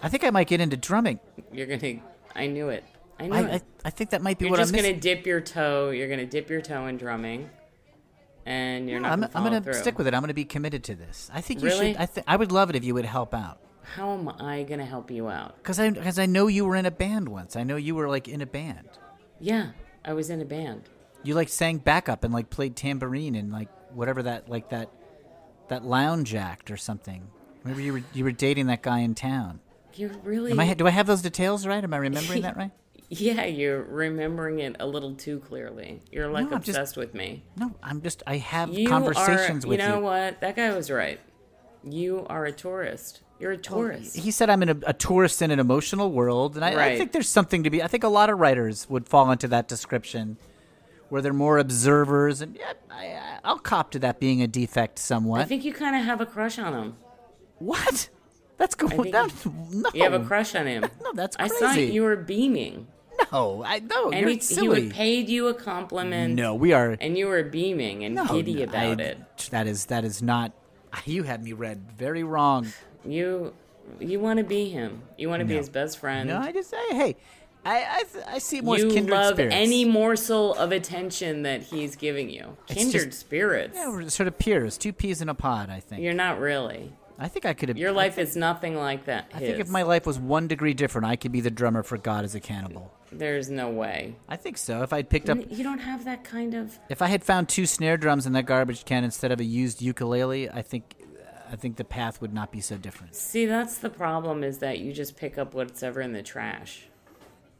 I 0.01 0.09
think 0.09 0.23
I 0.23 0.31
might 0.31 0.47
get 0.47 0.61
into 0.61 0.77
drumming. 0.77 1.19
You're 1.53 1.67
gonna. 1.67 1.99
I 2.35 2.47
knew 2.47 2.69
it. 2.69 2.83
I 3.19 3.27
knew 3.27 3.35
I, 3.35 3.41
it. 3.41 3.63
I, 3.85 3.87
I 3.89 3.91
think 3.91 4.09
that 4.09 4.23
might 4.23 4.39
be 4.39 4.45
You're 4.45 4.51
what 4.51 4.59
I'm 4.59 4.65
just 4.65 4.73
gonna 4.73 4.99
dip 4.99 5.27
your 5.27 5.41
toe. 5.41 5.91
You're 5.91 6.09
gonna 6.09 6.25
dip 6.25 6.49
your 6.49 6.61
toe 6.61 6.87
in 6.87 6.97
drumming, 6.97 7.51
and 8.45 8.89
you're 8.89 8.99
No, 8.99 9.09
not 9.09 9.13
I'm, 9.13 9.19
gonna 9.21 9.31
I'm 9.35 9.43
gonna 9.43 9.61
through. 9.61 9.73
stick 9.73 9.97
with 9.97 10.07
it. 10.07 10.13
I'm 10.13 10.21
gonna 10.21 10.33
be 10.33 10.45
committed 10.45 10.83
to 10.85 10.95
this. 10.95 11.29
I 11.33 11.41
think 11.41 11.61
you 11.61 11.67
Really? 11.69 11.93
should. 11.93 12.01
I 12.01 12.05
th- 12.05 12.25
I 12.27 12.35
would 12.35 12.51
love 12.51 12.69
it 12.69 12.75
if 12.75 12.83
you 12.83 12.93
would 12.93 13.05
help 13.05 13.33
out. 13.33 13.59
How 13.95 14.11
am 14.13 14.29
I 14.39 14.63
gonna 14.63 14.85
help 14.85 15.11
you 15.11 15.27
out? 15.29 15.61
Cause 15.63 15.79
I, 15.79 15.91
cause 15.91 16.17
I 16.19 16.25
know 16.25 16.47
you 16.47 16.65
were 16.65 16.75
in 16.75 16.85
a 16.85 16.91
band 16.91 17.27
once. 17.29 17.55
I 17.55 17.63
know 17.63 17.75
you 17.75 17.95
were 17.95 18.07
like 18.07 18.27
in 18.27 18.41
a 18.41 18.45
band. 18.45 18.87
Yeah, 19.39 19.71
I 20.05 20.13
was 20.13 20.29
in 20.29 20.41
a 20.41 20.45
band. 20.45 20.83
You 21.23 21.35
like 21.35 21.49
sang 21.49 21.77
backup 21.77 22.23
and 22.23 22.33
like 22.33 22.49
played 22.49 22.75
tambourine 22.75 23.35
and 23.35 23.51
like 23.51 23.69
whatever 23.93 24.23
that 24.23 24.49
like 24.49 24.69
that 24.69 24.89
that 25.67 25.83
lounge 25.85 26.33
act 26.35 26.71
or 26.71 26.77
something. 26.77 27.27
Remember 27.63 27.81
you 27.81 27.93
were 27.93 28.01
you 28.13 28.23
were 28.23 28.31
dating 28.31 28.67
that 28.67 28.81
guy 28.81 28.99
in 28.99 29.13
town. 29.15 29.59
You 29.95 30.09
really? 30.23 30.51
Am 30.51 30.59
I 30.59 30.73
do 30.73 30.87
I 30.87 30.91
have 30.91 31.05
those 31.07 31.21
details 31.21 31.67
right? 31.67 31.83
Am 31.83 31.93
I 31.93 31.97
remembering 31.97 32.41
that 32.43 32.55
right? 32.57 32.71
Yeah, 33.13 33.43
you're 33.43 33.83
remembering 33.83 34.59
it 34.59 34.77
a 34.79 34.87
little 34.87 35.15
too 35.15 35.39
clearly. 35.39 35.99
You're 36.11 36.29
like 36.29 36.49
No, 36.49 36.55
I'm 36.55 36.61
just- 36.63 36.77
obsessed 36.77 36.95
with 36.95 37.13
me. 37.13 37.43
No, 37.57 37.75
I'm 37.83 38.01
just 38.01 38.23
I 38.25 38.37
have 38.37 38.69
You 38.69 38.87
conversations 38.87 39.65
are, 39.65 39.67
with 39.67 39.79
you 39.81 39.85
You 39.85 39.91
know 39.91 39.99
what? 39.99 40.39
That 40.39 40.55
guy 40.55 40.73
was 40.73 40.89
right. 40.89 41.19
You 41.83 42.25
are 42.29 42.45
a 42.45 42.53
tourist. 42.53 43.21
You're 43.37 43.51
a 43.51 43.57
tourist. 43.57 44.15
He 44.15 44.31
said 44.31 44.49
I'm 44.49 44.63
in 44.63 44.69
a, 44.69 44.77
a 44.87 44.93
tourist 44.93 45.41
in 45.41 45.51
an 45.51 45.59
emotional 45.59 46.11
world, 46.11 46.55
and 46.55 46.63
I, 46.63 46.91
I 46.91 46.97
think 46.97 47.11
there's 47.11 47.27
something 47.27 47.63
to 47.63 47.69
be. 47.69 47.83
I 47.83 47.87
think 47.87 48.03
a 48.05 48.07
lot 48.07 48.29
of 48.29 48.39
writers 48.39 48.89
would 48.89 49.07
fall 49.09 49.29
into 49.31 49.47
that 49.49 49.67
description, 49.67 50.37
where 51.09 51.21
they're 51.21 51.33
more 51.33 51.57
observers, 51.57 52.39
and 52.41 52.55
yeah, 52.55 52.73
I, 52.89 53.39
I'll 53.43 53.57
cop 53.59 53.91
to 53.91 53.99
that 53.99 54.19
being 54.19 54.41
a 54.43 54.47
defect 54.47 54.99
somewhat. 54.99 55.41
I 55.41 55.45
think 55.45 55.65
you 55.65 55.73
kind 55.73 55.95
of 55.95 56.05
have 56.05 56.21
a 56.21 56.25
crush 56.25 56.59
on 56.59 56.73
him. 56.73 56.95
what? 57.57 58.09
That's 58.57 58.75
going 58.75 59.01
think 59.01 59.11
down. 59.11 59.31
No, 59.71 59.89
You 59.91 60.03
have 60.03 60.13
a 60.13 60.23
crush 60.23 60.53
on 60.53 60.67
him. 60.67 60.85
No, 61.01 61.11
that's 61.13 61.35
I 61.39 61.47
saw 61.47 61.73
you 61.73 62.03
were 62.03 62.15
beaming, 62.15 62.87
No, 63.31 63.63
I 63.65 63.79
no. 63.79 64.11
and 64.11 64.21
you're 64.21 64.29
he, 64.29 64.37
he 64.61 64.67
would 64.67 64.91
paid 64.91 65.29
you 65.29 65.47
a 65.47 65.53
compliment. 65.53 66.35
no, 66.35 66.55
we 66.55 66.73
are 66.73 66.97
and 66.99 67.17
you 67.17 67.27
were 67.27 67.43
beaming 67.43 68.03
and 68.03 68.15
no, 68.15 68.25
giddy 68.27 68.55
no, 68.55 68.63
about 68.63 68.99
I- 68.99 69.03
it. 69.03 69.17
That 69.51 69.67
is 69.67 69.85
that 69.87 70.03
is 70.03 70.21
not. 70.21 70.53
You 71.05 71.23
had 71.23 71.43
me 71.43 71.53
read 71.53 71.89
very 71.97 72.23
wrong. 72.23 72.67
You 73.05 73.53
you 73.99 74.19
want 74.19 74.37
to 74.39 74.43
be 74.43 74.69
him. 74.69 75.01
You 75.17 75.29
want 75.29 75.39
to 75.41 75.45
be 75.45 75.55
his 75.55 75.69
best 75.69 75.99
friend. 75.99 76.27
No, 76.29 76.37
I 76.39 76.51
just 76.51 76.69
say, 76.69 76.77
hey, 76.91 77.15
I 77.65 77.77
I, 77.83 78.03
I 78.35 78.37
see 78.39 78.57
him 78.57 78.65
more 78.65 78.77
you 78.77 78.89
kindred 78.89 79.11
love 79.17 79.33
spirits. 79.35 79.55
any 79.55 79.85
morsel 79.85 80.53
of 80.55 80.71
attention 80.71 81.43
that 81.43 81.63
he's 81.63 81.95
giving 81.95 82.29
you. 82.29 82.57
Kindred 82.67 83.05
just- 83.11 83.19
spirits. 83.19 83.75
Yeah, 83.75 83.89
we're 83.89 84.09
sort 84.09 84.27
of 84.27 84.37
peers, 84.37 84.77
two 84.77 84.93
peas 84.93 85.21
in 85.21 85.29
a 85.29 85.33
pod. 85.35 85.69
I 85.69 85.79
think. 85.79 86.01
You're 86.01 86.13
not 86.13 86.39
really. 86.39 86.91
I 87.17 87.27
think 87.27 87.45
I 87.45 87.53
could 87.53 87.69
have. 87.69 87.77
Your 87.77 87.91
life 87.91 88.17
is 88.17 88.35
nothing 88.35 88.75
like 88.75 89.05
that. 89.05 89.31
I 89.33 89.39
think 89.39 89.59
if 89.59 89.69
my 89.69 89.83
life 89.83 90.05
was 90.07 90.17
one 90.19 90.47
degree 90.47 90.73
different, 90.73 91.05
I 91.05 91.15
could 91.15 91.31
be 91.31 91.39
the 91.39 91.51
drummer 91.51 91.83
for 91.83 91.97
God 91.97 92.25
as 92.25 92.33
a 92.35 92.39
Cannibal. 92.39 92.91
There's 93.11 93.49
no 93.49 93.69
way. 93.69 94.15
I 94.29 94.37
think 94.37 94.57
so. 94.57 94.83
If 94.83 94.93
I'd 94.93 95.09
picked 95.09 95.29
up, 95.29 95.37
You 95.49 95.63
don't 95.63 95.79
have 95.79 96.05
that 96.05 96.23
kind 96.23 96.53
of. 96.53 96.79
if 96.89 97.01
I 97.01 97.07
had 97.07 97.23
found 97.23 97.49
two 97.49 97.65
snare 97.65 97.97
drums 97.97 98.25
in 98.25 98.33
that 98.33 98.45
garbage 98.45 98.85
can 98.85 99.03
instead 99.03 99.31
of 99.31 99.39
a 99.39 99.43
used 99.43 99.81
ukulele, 99.81 100.49
I 100.49 100.61
think, 100.61 100.95
I 101.51 101.55
think 101.57 101.75
the 101.75 101.83
path 101.83 102.21
would 102.21 102.33
not 102.33 102.51
be 102.51 102.61
so 102.61 102.77
different. 102.77 103.15
See, 103.15 103.45
that's 103.45 103.77
the 103.79 103.89
problem 103.89 104.43
is 104.43 104.59
that 104.59 104.79
you 104.79 104.93
just 104.93 105.17
pick 105.17 105.37
up 105.37 105.53
what's 105.53 105.83
ever 105.83 105.99
in 105.99 106.13
the 106.13 106.23
trash. 106.23 106.83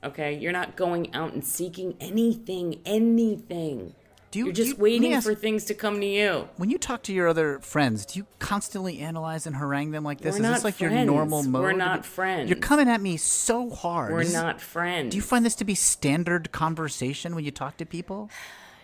Okay? 0.04 0.38
You're 0.38 0.54
not 0.54 0.76
going 0.78 1.14
out 1.14 1.34
and 1.34 1.44
seeking 1.44 1.96
anything, 2.00 2.80
anything. 2.86 3.94
Do 4.32 4.40
you? 4.40 4.46
You're 4.46 4.54
just 4.54 4.70
you- 4.78 4.84
waiting 4.84 5.14
ask- 5.14 5.26
for 5.28 5.36
things 5.36 5.66
to 5.66 5.74
come 5.74 6.00
to 6.00 6.06
you. 6.06 6.48
When 6.58 6.70
you 6.70 6.78
talk 6.78 7.04
to 7.04 7.14
your 7.14 7.28
other 7.28 7.60
friends, 7.60 8.06
do 8.06 8.18
you 8.20 8.26
constantly 8.40 9.00
analyze 9.00 9.46
and 9.46 9.58
harangue 9.58 9.92
them 9.92 10.04
like 10.06 10.20
this? 10.20 10.34
We're 10.36 10.38
Is 10.38 10.42
not 10.42 10.54
this 10.56 10.64
like 10.64 10.80
your 10.80 10.90
friends. 10.90 11.06
normal 11.08 11.44
mode? 11.44 11.62
We're 11.64 11.72
not 11.74 12.06
friends. 12.06 12.50
You're 12.50 12.60
coming 12.60 12.88
at 12.88 13.02
me 13.02 13.18
so 13.18 13.70
hard. 13.70 14.14
We're 14.14 14.24
not 14.32 14.62
friends. 14.62 15.12
Do 15.12 15.18
you 15.18 15.22
find 15.22 15.46
this 15.46 15.56
to 15.56 15.66
be 15.66 15.76
standard 15.76 16.52
conversation 16.54 17.36
when 17.36 17.44
you 17.44 17.52
talk 17.52 17.78
to 17.78 17.86
people? 17.86 18.30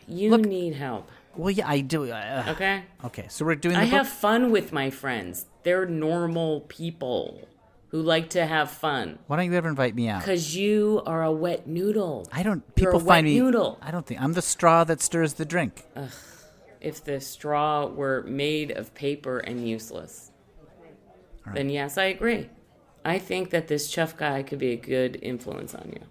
You 0.07 0.31
Look- 0.31 0.45
need 0.45 0.75
help. 0.75 1.09
Well, 1.35 1.51
yeah, 1.51 1.69
I 1.69 1.81
do. 1.81 2.11
Uh, 2.11 2.45
Okay? 2.49 2.83
Okay, 3.05 3.27
so 3.29 3.45
we're 3.45 3.55
doing 3.55 3.75
I 3.75 3.81
book. 3.85 3.91
have 3.91 4.07
fun 4.09 4.51
with 4.51 4.73
my 4.73 4.89
friends. 4.89 5.45
They're 5.63 5.85
normal 5.85 6.61
people 6.61 7.47
who 7.97 8.03
like 8.03 8.29
to 8.29 8.45
have 8.45 8.69
fun. 8.69 9.17
Why 9.25 9.37
don't 9.37 9.45
you 9.47 9.53
ever 9.55 9.67
invite 9.67 9.95
me 9.95 10.07
out? 10.07 10.19
Because 10.21 10.55
you 10.55 11.01
are 11.07 11.23
a 11.23 11.31
wet 11.31 11.65
noodle. 11.65 12.27
I 12.31 12.43
don't. 12.43 12.63
You're 12.75 12.89
a 12.89 12.93
People 12.93 12.99
find 12.99 13.07
wet 13.07 13.23
me. 13.23 13.39
noodle. 13.39 13.79
I 13.81 13.89
don't 13.89 14.05
think 14.05 14.21
I'm 14.21 14.33
the 14.33 14.41
straw 14.43 14.83
that 14.83 15.01
stirs 15.01 15.33
the 15.33 15.45
drink. 15.45 15.83
If 16.79 17.03
the 17.03 17.19
straw 17.19 17.87
were 17.87 18.21
made 18.27 18.69
of 18.69 18.93
paper 18.93 19.39
and 19.39 19.67
useless, 19.67 20.31
then 21.55 21.71
yes, 21.71 21.97
I 21.97 22.03
agree. 22.05 22.49
I 23.03 23.17
think 23.17 23.49
that 23.49 23.67
this 23.67 23.89
chuff 23.89 24.15
guy 24.15 24.43
could 24.43 24.59
be 24.59 24.73
a 24.73 24.77
good 24.77 25.17
influence 25.23 25.73
on 25.73 25.91
you. 25.95 26.01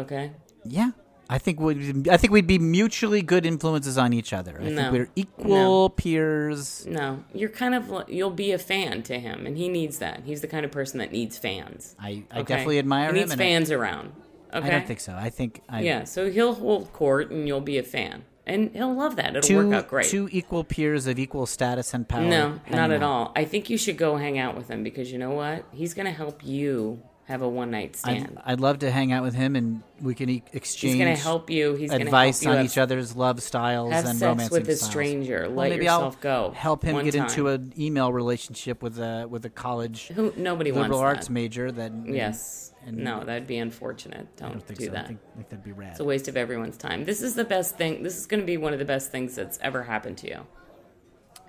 Okay? 0.00 0.30
Yeah, 0.64 0.92
I 1.32 1.38
think 1.38 1.60
we'd 1.60 2.08
I 2.08 2.16
think 2.16 2.32
we'd 2.32 2.46
be 2.48 2.58
mutually 2.58 3.22
good 3.22 3.46
influences 3.46 3.96
on 3.96 4.12
each 4.12 4.32
other. 4.32 4.58
I 4.60 4.64
No. 4.68 4.76
think 4.76 4.92
we're 4.92 5.08
equal 5.14 5.90
peers. 5.90 6.84
No, 6.86 7.22
you're 7.32 7.48
kind 7.50 7.74
of 7.74 8.04
you'll 8.08 8.30
be 8.30 8.50
a 8.52 8.58
fan 8.58 9.02
to 9.04 9.18
him, 9.18 9.46
and 9.46 9.56
he 9.56 9.68
needs 9.68 9.98
that. 10.00 10.22
He's 10.24 10.40
the 10.40 10.48
kind 10.48 10.64
of 10.64 10.72
person 10.72 10.98
that 10.98 11.12
needs 11.12 11.38
fans. 11.38 11.94
I, 12.00 12.24
I 12.32 12.40
okay? 12.40 12.42
definitely 12.54 12.78
admire 12.80 13.04
he 13.04 13.08
him. 13.10 13.14
needs 13.22 13.32
and 13.32 13.40
I- 13.40 13.44
fans 13.44 13.70
around. 13.70 14.12
Okay. 14.52 14.66
I, 14.66 14.70
don't 14.70 14.86
think 14.88 14.98
so. 14.98 15.14
I 15.14 15.30
think 15.30 15.62
I, 15.68 15.82
Yeah, 15.82 16.02
so 16.02 16.28
he'll 16.28 16.54
hold 16.54 16.92
court, 16.92 17.30
and 17.30 17.46
you'll 17.46 17.60
be 17.60 17.78
a 17.78 17.84
fan, 17.84 18.24
and 18.48 18.70
he'll 18.74 18.92
love 18.92 19.14
that. 19.14 19.36
It'll 19.36 19.42
two 19.46 19.56
work 19.68 19.72
out 19.72 19.86
great. 19.88 20.06
two 20.06 20.28
equal 20.32 20.64
peers 20.64 21.06
of 21.06 21.20
equal 21.20 21.46
status 21.46 21.94
and 21.94 22.08
power. 22.08 22.22
no, 22.22 22.58
not 22.68 22.90
at 22.90 23.00
out. 23.00 23.02
all. 23.08 23.32
I 23.36 23.44
think 23.44 23.70
you 23.70 23.78
should 23.78 23.96
go 23.96 24.16
hang 24.16 24.40
out 24.40 24.56
with 24.56 24.66
him 24.66 24.82
because 24.82 25.12
you 25.12 25.18
know 25.18 25.30
what? 25.30 25.64
He's 25.70 25.94
going 25.94 26.06
to 26.06 26.12
help 26.12 26.44
you 26.44 27.00
have 27.30 27.42
a 27.42 27.48
one 27.48 27.70
night 27.70 27.96
stand. 27.96 28.38
I'd, 28.44 28.52
I'd 28.54 28.60
love 28.60 28.80
to 28.80 28.90
hang 28.90 29.12
out 29.12 29.22
with 29.22 29.34
him 29.34 29.56
and 29.56 29.82
we 30.02 30.14
can 30.14 30.28
e- 30.28 30.42
He's 30.46 30.54
exchange 30.56 30.98
going 30.98 31.14
to 31.16 31.22
help 31.22 31.48
you. 31.48 31.74
He's 31.74 31.90
going 31.90 32.00
to 32.00 32.06
advice 32.06 32.42
help 32.42 32.54
you 32.54 32.58
on 32.60 32.64
each 32.66 32.76
other's 32.76 33.16
love 33.16 33.42
styles 33.42 33.92
have 33.92 34.04
and 34.04 34.18
sex 34.18 34.26
romancing 34.26 34.58
with 34.60 34.68
a 34.68 34.76
styles. 34.76 34.90
stranger. 34.90 35.42
Well, 35.46 35.56
Let 35.56 35.70
maybe 35.70 35.84
yourself 35.84 36.16
I'll 36.16 36.20
go. 36.50 36.50
Help 36.54 36.82
him 36.82 37.02
get 37.04 37.14
into 37.14 37.48
an 37.48 37.72
email 37.78 38.12
relationship 38.12 38.82
with 38.82 38.98
a 38.98 39.26
with 39.30 39.44
a 39.46 39.50
college 39.50 40.08
Who 40.08 40.32
nobody 40.36 40.72
liberal 40.72 40.98
wants 41.00 41.16
arts 41.18 41.26
that. 41.28 41.32
major. 41.32 41.70
That 41.72 41.92
Yes. 42.06 42.72
and- 42.84 42.98
no, 42.98 43.24
that'd 43.24 43.46
be 43.46 43.58
unfortunate. 43.58 44.36
Don't, 44.36 44.48
I 44.48 44.52
don't 44.52 44.66
do 44.68 44.74
so. 44.86 44.90
I 44.90 44.94
that. 44.94 45.06
think, 45.06 45.20
I 45.32 45.36
think 45.36 45.48
that'd 45.50 45.64
be 45.64 45.72
rad. 45.72 45.90
It's 45.92 46.00
a 46.00 46.04
waste 46.04 46.28
of 46.28 46.36
everyone's 46.36 46.76
time. 46.76 47.04
This 47.04 47.22
is 47.22 47.34
the 47.34 47.44
best 47.44 47.76
thing. 47.78 48.02
This 48.02 48.16
is 48.18 48.26
going 48.26 48.40
to 48.40 48.46
be 48.46 48.56
one 48.56 48.72
of 48.72 48.78
the 48.78 48.84
best 48.84 49.10
things 49.12 49.34
that's 49.34 49.58
ever 49.62 49.84
happened 49.84 50.18
to 50.18 50.28
you. 50.28 50.46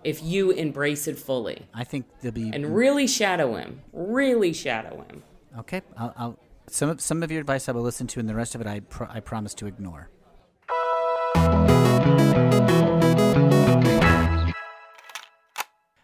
If 0.04 0.24
you 0.24 0.50
embrace 0.52 1.08
it 1.08 1.18
fully 1.20 1.68
I 1.76 1.84
think 1.84 2.06
there'll 2.22 2.34
be 2.34 2.50
and 2.52 2.76
really 2.76 3.06
shadow 3.06 3.56
him, 3.56 3.82
really 3.94 4.52
shadow 4.52 5.06
him. 5.08 5.22
Okay. 5.60 5.82
I'll, 5.98 6.14
I'll 6.18 6.40
some 6.68 6.90
of 6.90 7.02
some 7.02 7.24
of 7.24 7.32
your 7.32 7.42
advice 7.42 7.68
I 7.68 7.72
will 7.72 7.82
listen 7.82 8.08
to, 8.08 8.20
and 8.20 8.30
the 8.30 8.36
rest 8.36 8.56
of 8.56 8.62
it 8.62 8.68
I 8.68 8.80
pro- 8.82 9.08
I 9.10 9.20
promise 9.20 9.54
to 9.56 9.68
ignore. 9.68 10.10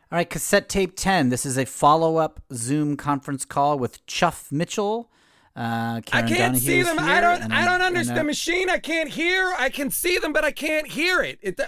All 0.09 0.17
right, 0.17 0.29
cassette 0.29 0.69
tape 0.69 0.95
10. 0.95 1.29
This 1.29 1.45
is 1.45 1.57
a 1.57 1.65
follow 1.65 2.15
up 2.15 2.41
Zoom 2.53 2.95
conference 2.95 3.43
call 3.43 3.77
with 3.77 4.05
Chuff 4.05 4.51
Mitchell. 4.53 5.09
Uh, 5.53 6.01
I 6.13 6.21
can't 6.21 6.55
see 6.55 6.81
them. 6.81 6.97
I 6.99 7.19
don't. 7.19 7.51
I 7.51 7.65
don't 7.65 7.81
understand 7.81 8.17
the 8.17 8.23
machine. 8.23 8.69
I 8.69 8.77
can't 8.77 9.09
hear. 9.09 9.53
I 9.57 9.69
can 9.69 9.89
see 9.89 10.17
them, 10.17 10.31
but 10.31 10.45
I 10.45 10.51
can't 10.51 10.87
hear 10.87 11.21
it. 11.21 11.39
it 11.41 11.59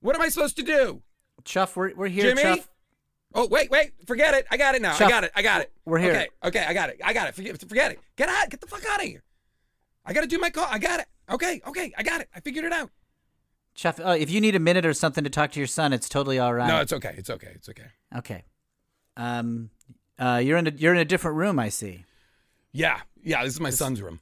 what 0.00 0.14
am 0.16 0.22
I 0.22 0.28
supposed 0.28 0.56
to 0.56 0.62
do? 0.62 1.02
Chuff, 1.44 1.76
we're, 1.76 1.94
we're 1.94 2.08
here, 2.08 2.34
Jimmy? 2.34 2.42
Chuff. 2.42 2.68
Oh 3.34 3.46
wait, 3.46 3.70
wait. 3.70 3.92
Forget 4.06 4.34
it. 4.34 4.46
I 4.50 4.56
got 4.56 4.74
it 4.74 4.82
now. 4.82 4.94
Chuck, 4.94 5.08
I 5.08 5.10
got 5.10 5.24
it. 5.24 5.32
I 5.34 5.42
got 5.42 5.60
it. 5.60 5.72
we're 5.84 5.98
here. 5.98 6.12
Okay. 6.12 6.28
Okay. 6.44 6.64
I 6.64 6.72
got 6.72 6.88
it. 6.88 7.00
I 7.04 7.12
got 7.12 7.28
it. 7.28 7.34
Forget, 7.34 7.60
forget 7.60 7.92
it. 7.92 8.00
Get 8.16 8.28
out. 8.28 8.48
Get 8.50 8.60
the 8.60 8.66
fuck 8.66 8.84
out 8.86 9.00
of 9.00 9.06
here. 9.06 9.22
I 10.04 10.12
got 10.14 10.22
to 10.22 10.26
do 10.26 10.38
my 10.38 10.50
call. 10.50 10.66
I 10.70 10.78
got 10.78 11.00
it. 11.00 11.06
Okay. 11.30 11.60
Okay. 11.66 11.92
I 11.98 12.02
got 12.02 12.20
it. 12.20 12.28
I 12.34 12.40
figured 12.40 12.64
it 12.64 12.72
out. 12.72 12.90
Chuff, 13.74 14.00
uh, 14.00 14.16
if 14.18 14.30
you 14.30 14.40
need 14.40 14.56
a 14.56 14.58
minute 14.58 14.84
or 14.84 14.94
something 14.94 15.22
to 15.22 15.30
talk 15.30 15.52
to 15.52 15.60
your 15.60 15.66
son, 15.66 15.92
it's 15.92 16.08
totally 16.08 16.38
all 16.38 16.52
right. 16.52 16.66
No, 16.66 16.80
it's 16.80 16.92
okay. 16.92 17.14
It's 17.16 17.30
okay. 17.30 17.52
It's 17.54 17.68
okay. 17.68 17.86
okay. 18.16 18.44
Um, 19.16 19.70
uh, 20.18 20.40
you're 20.42 20.56
in 20.56 20.66
a 20.66 20.70
you're 20.70 20.94
in 20.94 20.98
a 20.98 21.04
different 21.04 21.36
room. 21.36 21.58
I 21.58 21.68
see. 21.68 22.04
Yeah. 22.72 23.00
Yeah. 23.22 23.44
This 23.44 23.54
is 23.54 23.60
my 23.60 23.70
son's 23.70 24.00
room. 24.00 24.20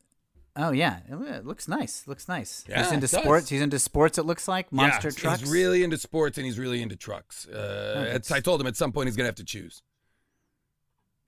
Oh 0.58 0.70
yeah, 0.70 1.00
it 1.08 1.44
looks 1.44 1.68
nice. 1.68 2.06
Looks 2.06 2.28
nice. 2.28 2.64
Yeah, 2.68 2.82
he's 2.82 2.92
into 2.92 3.06
sports. 3.08 3.48
He's 3.50 3.60
into 3.60 3.78
sports. 3.78 4.16
It 4.16 4.24
looks 4.24 4.48
like 4.48 4.72
monster 4.72 5.08
yeah, 5.08 5.14
trucks. 5.20 5.40
He's 5.40 5.50
really 5.50 5.84
into 5.84 5.98
sports 5.98 6.38
and 6.38 6.46
he's 6.46 6.58
really 6.58 6.80
into 6.80 6.96
trucks. 6.96 7.46
Uh, 7.46 8.12
it's, 8.14 8.32
I 8.32 8.40
told 8.40 8.60
him 8.60 8.66
at 8.66 8.74
some 8.76 8.90
point 8.90 9.08
he's 9.08 9.16
gonna 9.16 9.28
have 9.28 9.34
to 9.36 9.44
choose. 9.44 9.82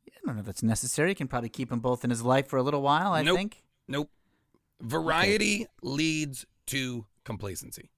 I 0.09 0.13
don't 0.27 0.35
know 0.37 0.41
if 0.41 0.47
that's 0.47 0.63
necessary. 0.63 1.11
He 1.11 1.15
can 1.15 1.29
probably 1.29 1.49
keep 1.51 1.69
them 1.69 1.81
both 1.81 2.05
in 2.05 2.11
his 2.11 2.23
life 2.23 2.49
for 2.49 2.57
a 2.59 2.63
little 2.63 2.83
while. 2.83 3.13
I 3.13 3.23
Nope. 3.23 3.37
think. 3.37 3.63
Nope. 3.87 4.11
Variety 4.81 5.67
leads 5.83 6.47
to 6.69 7.05
complacency. 7.25 7.91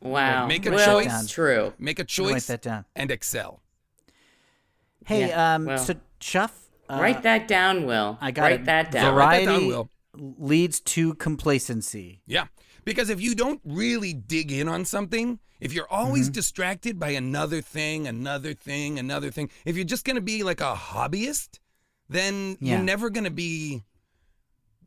Wow. 0.00 0.46
Make 0.46 0.66
a 0.66 0.70
well, 0.72 1.00
choice. 1.00 1.22
it's 1.22 1.32
true. 1.32 1.72
Make 1.78 1.98
a 1.98 2.02
I'm 2.02 2.06
gonna 2.16 2.28
write 2.28 2.34
choice 2.34 2.46
that 2.48 2.62
down. 2.62 2.84
and 2.96 3.10
excel. 3.10 3.60
Hey, 5.06 5.28
Yeah, 5.28 5.54
um, 5.54 5.64
well. 5.66 5.78
so 5.78 5.94
Chuff, 6.20 6.58
uh, 6.88 6.98
Write 7.00 7.22
that 7.22 7.46
down, 7.48 7.86
Will. 7.86 8.18
I 8.20 8.30
got 8.30 8.42
Write 8.42 8.60
it. 8.60 8.64
that 8.66 8.90
down. 8.90 9.14
Write 9.14 9.40
that 9.40 9.44
Variety 9.44 9.46
down, 9.46 9.66
Will. 9.68 9.88
Leads 10.16 10.80
to 10.80 11.14
complacency. 11.14 12.20
Yeah. 12.26 12.46
Because 12.84 13.08
if 13.10 13.20
you 13.20 13.34
don't 13.34 13.60
really 13.64 14.12
dig 14.12 14.52
in 14.52 14.68
on 14.68 14.84
something, 14.84 15.38
if 15.60 15.72
you're 15.72 15.90
always 15.90 16.26
Mm-hmm. 16.26 16.32
distracted 16.34 16.98
by 16.98 17.10
another 17.10 17.60
thing, 17.62 18.06
another 18.06 18.52
thing, 18.54 18.98
another 18.98 19.30
thing, 19.30 19.48
if 19.64 19.76
you're 19.76 19.84
just 19.84 20.04
going 20.04 20.16
to 20.16 20.22
be 20.22 20.42
like 20.42 20.60
a 20.60 20.74
hobbyist, 20.74 21.58
then 22.08 22.56
Yeah. 22.60 22.74
you're 22.76 22.84
never 22.84 23.08
going 23.10 23.24
to 23.24 23.30
be 23.30 23.82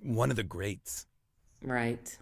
one 0.01 0.29
of 0.29 0.35
the 0.35 0.43
greats. 0.43 1.07
Right. 1.63 2.17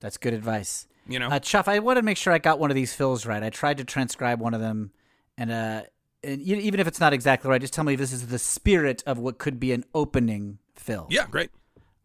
That's 0.00 0.16
good 0.16 0.34
advice. 0.34 0.88
You 1.06 1.18
know? 1.18 1.28
Uh, 1.28 1.38
Chuff, 1.38 1.68
I 1.68 1.78
want 1.78 1.96
to 1.98 2.02
make 2.02 2.16
sure 2.16 2.32
I 2.32 2.38
got 2.38 2.58
one 2.58 2.70
of 2.70 2.74
these 2.74 2.92
fills 2.92 3.26
right. 3.26 3.42
I 3.42 3.50
tried 3.50 3.78
to 3.78 3.84
transcribe 3.84 4.40
one 4.40 4.54
of 4.54 4.60
them, 4.60 4.92
and 5.38 5.50
uh, 5.50 5.82
and 6.22 6.40
even 6.42 6.78
if 6.80 6.86
it's 6.86 7.00
not 7.00 7.12
exactly 7.12 7.50
right, 7.50 7.60
just 7.60 7.72
tell 7.72 7.84
me 7.84 7.94
if 7.94 7.98
this 8.00 8.12
is 8.12 8.26
the 8.28 8.38
spirit 8.38 9.02
of 9.06 9.18
what 9.18 9.38
could 9.38 9.58
be 9.58 9.72
an 9.72 9.84
opening 9.94 10.58
fill. 10.74 11.06
yeah, 11.10 11.26
great. 11.30 11.50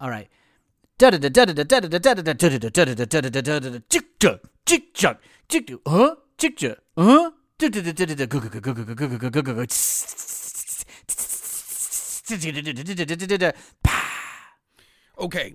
All 0.00 0.10
right. 0.10 0.28
Huh? 5.86 6.16
Huh? 6.96 7.30
Okay. 15.18 15.54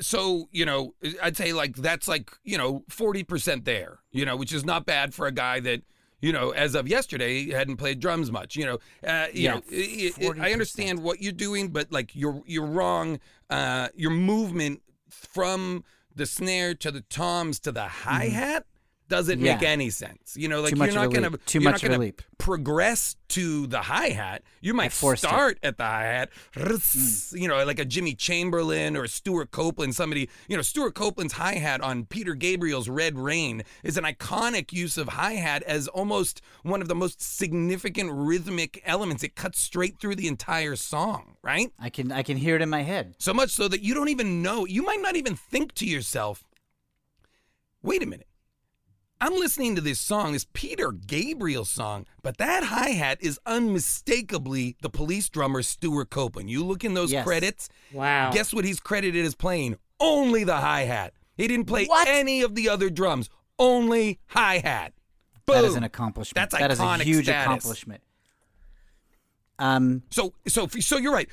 So, 0.00 0.48
you 0.52 0.66
know, 0.66 0.94
I'd 1.22 1.36
say 1.36 1.52
like 1.52 1.76
that's 1.76 2.06
like, 2.06 2.30
you 2.44 2.58
know, 2.58 2.84
40% 2.90 3.64
there, 3.64 4.00
you 4.10 4.26
know, 4.26 4.36
which 4.36 4.52
is 4.52 4.64
not 4.64 4.84
bad 4.84 5.14
for 5.14 5.26
a 5.26 5.32
guy 5.32 5.60
that 5.60 5.82
you 6.20 6.32
know, 6.32 6.50
as 6.50 6.74
of 6.74 6.86
yesterday 6.88 7.50
hadn't 7.50 7.76
played 7.76 8.00
drums 8.00 8.30
much, 8.30 8.56
you 8.56 8.64
know. 8.66 8.78
Uh, 9.06 9.26
you 9.32 9.42
Yeah, 9.42 9.54
know, 9.54 9.62
it- 9.70 10.18
it- 10.18 10.38
I 10.38 10.52
understand 10.52 11.02
what 11.02 11.22
you're 11.22 11.32
doing, 11.32 11.68
but 11.68 11.90
like 11.90 12.14
you're 12.14 12.42
you're 12.46 12.66
wrong. 12.66 13.20
Uh, 13.48 13.88
your 13.94 14.10
movement 14.10 14.82
from 15.08 15.84
the 16.14 16.26
snare 16.26 16.74
to 16.74 16.90
the 16.90 17.00
toms 17.02 17.58
to 17.60 17.72
the 17.72 17.86
hi-hat 17.88 18.66
doesn't 19.10 19.40
make 19.42 19.62
any 19.62 19.90
sense. 19.90 20.34
You 20.36 20.48
know, 20.48 20.62
like 20.62 20.74
you're 20.74 20.86
not 20.92 21.12
going 21.12 21.30
to. 21.30 21.36
Too 21.44 21.58
you're 21.58 21.70
much 21.70 21.82
not 21.82 21.82
of 21.82 21.90
a 21.90 21.92
gonna 21.96 22.00
leap. 22.04 22.22
progress 22.38 23.16
to 23.28 23.66
the 23.66 23.82
hi-hat. 23.82 24.42
You 24.62 24.72
might 24.72 24.92
forced 24.92 25.22
it. 25.22 25.26
start 25.28 25.58
at 25.62 25.76
the 25.76 25.84
hi-hat, 25.84 26.30
Hmm. 26.56 27.36
you 27.36 27.46
know, 27.46 27.62
like 27.64 27.78
a 27.78 27.84
Jimmy 27.84 28.14
Chamberlin 28.14 28.96
or 28.96 29.06
Stewart 29.06 29.50
Copeland, 29.50 29.94
somebody, 29.94 30.28
you 30.48 30.56
know, 30.56 30.62
Stewart 30.62 30.94
Copeland's 30.94 31.34
hi-hat 31.34 31.80
on 31.80 32.06
Peter 32.06 32.34
Gabriel's 32.34 32.88
Red 32.88 33.18
Rain 33.18 33.62
is 33.84 33.96
an 33.98 34.04
iconic 34.04 34.72
use 34.72 34.96
of 34.96 35.08
hi-hat 35.10 35.62
as 35.64 35.86
almost 35.88 36.40
one 36.62 36.80
of 36.82 36.88
the 36.88 36.94
most 36.94 37.20
significant 37.22 38.10
rhythmic 38.12 38.80
elements. 38.84 39.22
It 39.22 39.36
cuts 39.36 39.60
straight 39.60 40.00
through 40.00 40.16
the 40.16 40.26
entire 40.28 40.74
song, 40.76 41.36
right? 41.42 41.70
I 41.78 41.90
can 41.90 42.10
I 42.12 42.22
can 42.22 42.36
hear 42.36 42.56
it 42.56 42.62
in 42.62 42.70
my 42.70 42.82
head. 42.82 43.14
So 43.18 43.34
much 43.34 43.50
so 43.50 43.68
that 43.68 43.82
you 43.82 43.94
don't 43.94 44.08
even 44.08 44.42
know, 44.42 44.64
you 44.64 44.82
might 44.82 45.00
not 45.02 45.14
even 45.16 45.36
think 45.36 45.74
to 45.74 45.86
yourself, 45.86 46.44
wait 47.82 48.02
a 48.02 48.06
minute. 48.06 48.26
I'm 49.22 49.34
listening 49.34 49.74
to 49.76 49.82
this 49.82 50.00
song, 50.00 50.32
this 50.32 50.46
Peter 50.54 50.92
Gabriel 50.92 51.66
song, 51.66 52.06
but 52.22 52.38
that 52.38 52.64
hi 52.64 52.90
hat 52.90 53.18
is 53.20 53.38
unmistakably 53.44 54.76
the 54.80 54.88
police 54.88 55.28
drummer 55.28 55.62
Stewart 55.62 56.08
Copeland. 56.08 56.48
You 56.50 56.64
look 56.64 56.84
in 56.84 56.94
those 56.94 57.12
Yes. 57.12 57.24
credits, 57.26 57.68
Wow. 57.92 58.32
guess 58.32 58.54
what 58.54 58.64
he's 58.64 58.80
credited 58.80 59.26
as 59.26 59.34
playing? 59.34 59.76
Only 59.98 60.44
the 60.44 60.56
hi 60.56 60.82
hat. 60.84 61.12
He 61.36 61.46
didn't 61.48 61.66
play 61.66 61.84
What? 61.86 62.08
any 62.08 62.40
of 62.40 62.54
the 62.54 62.70
other 62.70 62.88
drums, 62.88 63.28
only 63.58 64.20
hi 64.28 64.58
hat. 64.58 64.94
That 65.46 65.64
is 65.64 65.74
an 65.74 65.82
accomplishment. 65.84 66.36
That's 66.50 66.58
That 66.58 66.70
is 66.70 66.78
a 66.80 66.98
huge 67.04 67.24
status. 67.24 67.42
accomplishment. 67.44 68.02
Um, 69.58 70.04
So 70.10 70.32
so 70.48 70.66
so 70.68 70.96
you're 70.96 71.12
right. 71.12 71.28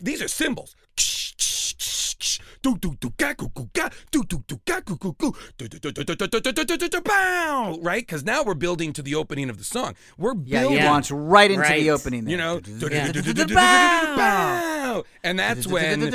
These 0.00 0.22
are 0.22 0.28
cymbals. 6.92 7.78
Right? 7.82 8.02
Because 8.02 8.24
now 8.24 8.42
we're 8.44 8.54
building 8.54 8.92
to 8.94 9.02
the 9.02 9.14
opening 9.14 9.50
of 9.50 9.58
the 9.58 9.64
song. 9.64 9.94
We're 10.16 10.34
yeah, 10.44 10.62
building. 10.62 10.84
wants 10.84 11.10
right 11.10 11.50
into 11.50 11.68
the 11.68 11.90
opening. 11.90 12.28
You 12.28 12.36
know, 12.36 12.60
and 15.24 15.38
that's 15.38 15.66
when 15.66 16.10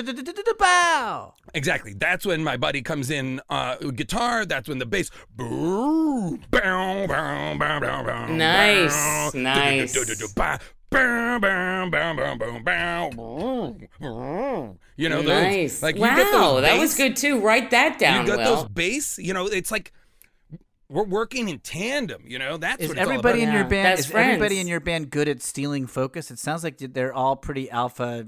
Bow. 0.58 1.34
Exactly. 1.54 1.94
That's 1.94 2.26
when 2.26 2.44
my 2.44 2.58
buddy 2.58 2.82
comes 2.82 3.10
in 3.10 3.42
uh, 3.50 3.76
guitar. 3.78 4.46
That's 4.46 4.68
when 4.68 4.80
the 4.80 4.86
bass. 4.86 5.10
Bow, 5.36 6.38
bow, 6.52 7.08
bow, 7.08 7.58
bow, 7.58 7.80
bow, 7.80 8.04
bow, 8.04 8.28
Nice, 8.28 8.94
bow, 8.94 9.40
nice. 9.40 10.34
bow, 10.34 10.58
bow, 10.90 11.40
bow, 11.40 11.90
bow, 11.90 12.14
bow, 12.16 12.36
bow, 12.36 12.60
bow, 12.60 13.76
bow. 14.00 14.78
You 14.98 15.10
know, 15.10 15.22
those, 15.22 15.28
nice. 15.28 15.84
like 15.84 15.96
you 15.96 16.02
wow, 16.02 16.16
get 16.16 16.32
those 16.32 16.62
that 16.64 16.80
was 16.80 16.96
good 16.96 17.16
too. 17.16 17.40
Write 17.40 17.72
that 17.72 18.00
down, 18.00 18.26
You 18.26 18.32
got 18.36 18.40
Will. 18.40 18.56
those 18.56 18.70
bass. 18.70 19.18
You 19.20 19.34
know, 19.34 19.46
it's 19.46 19.72
like 19.72 19.94
We're 20.90 21.04
working 21.04 21.50
in 21.50 21.60
tandem. 21.60 22.24
You 22.26 22.40
know, 22.40 22.58
that's 22.58 22.82
Is 22.82 22.90
what 22.90 22.98
it's 22.98 23.06
all 23.06 23.12
everybody 23.12 23.44
about. 23.44 23.50
in 23.50 23.56
your 23.56 23.64
band 23.66 23.98
Best 23.98 24.10
is 24.10 24.16
everybody 24.16 24.60
in 24.60 24.68
your 24.68 24.80
band 24.80 25.10
good 25.12 25.28
at 25.28 25.42
stealing 25.42 25.86
focus? 25.86 26.32
It 26.32 26.40
sounds 26.40 26.64
like 26.64 26.78
they're 26.80 27.14
all 27.14 27.36
pretty 27.36 27.70
alpha. 27.70 28.28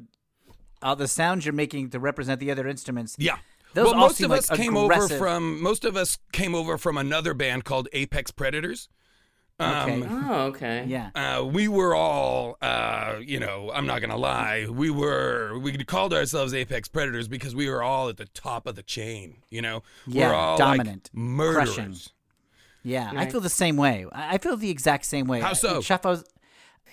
All 0.82 0.96
the 0.96 1.08
sounds 1.08 1.46
you're 1.46 1.54
making 1.54 1.90
to 1.90 2.00
represent 2.00 2.40
the 2.40 2.52
other 2.52 2.68
instruments. 2.68 3.16
Yeah. 3.18 3.38
Those 3.74 3.88
well, 3.88 3.96
most 3.96 4.18
seem 4.18 4.26
of 4.26 4.32
like 4.32 4.40
us 4.40 4.50
came 4.50 4.78
over 4.78 5.08
from 5.08 5.62
most 5.62 5.86
of 5.86 5.96
us 5.96 6.18
came 6.32 6.56
over 6.56 6.78
from 6.78 6.98
another 6.98 7.34
band 7.34 7.66
called 7.66 7.88
Apex 7.94 8.32
Predators. 8.32 8.90
Okay. 9.60 10.04
Oh, 10.10 10.42
okay. 10.48 10.86
yeah. 10.88 11.10
Uh, 11.16 11.44
we 11.44 11.68
were 11.68 11.94
all, 11.94 12.58
uh, 12.62 13.16
you 13.22 13.40
know, 13.40 13.72
I'm 13.74 13.86
not 13.86 14.00
gonna 14.02 14.16
lie, 14.18 14.68
we 14.70 14.90
were 14.90 15.58
we 15.60 15.74
called 15.84 16.14
ourselves 16.14 16.54
Apex 16.54 16.88
Predators 16.88 17.28
because 17.28 17.54
we 17.56 17.70
were 17.70 17.84
all 17.84 18.08
at 18.10 18.18
the 18.18 18.26
top 18.28 18.68
of 18.68 18.76
the 18.76 18.84
chain. 18.84 19.38
You 19.50 19.62
know, 19.62 19.84
Yeah, 20.08 20.30
we're 20.30 20.36
all 20.36 20.58
dominant, 20.58 21.10
like 21.14 21.20
murderers. 21.22 21.76
crushing. 21.76 21.96
Yeah, 22.84 23.12
I 23.16 23.26
feel 23.26 23.42
the 23.42 23.50
same 23.50 23.76
way. 23.76 24.06
I 24.12 24.36
I 24.36 24.38
feel 24.38 24.56
the 24.56 24.70
exact 24.70 25.06
same 25.06 25.28
way. 25.28 25.42
How 25.42 25.54
so? 25.54 25.82
Chuff, 25.82 26.06
I 26.06 26.10
was, 26.12 26.24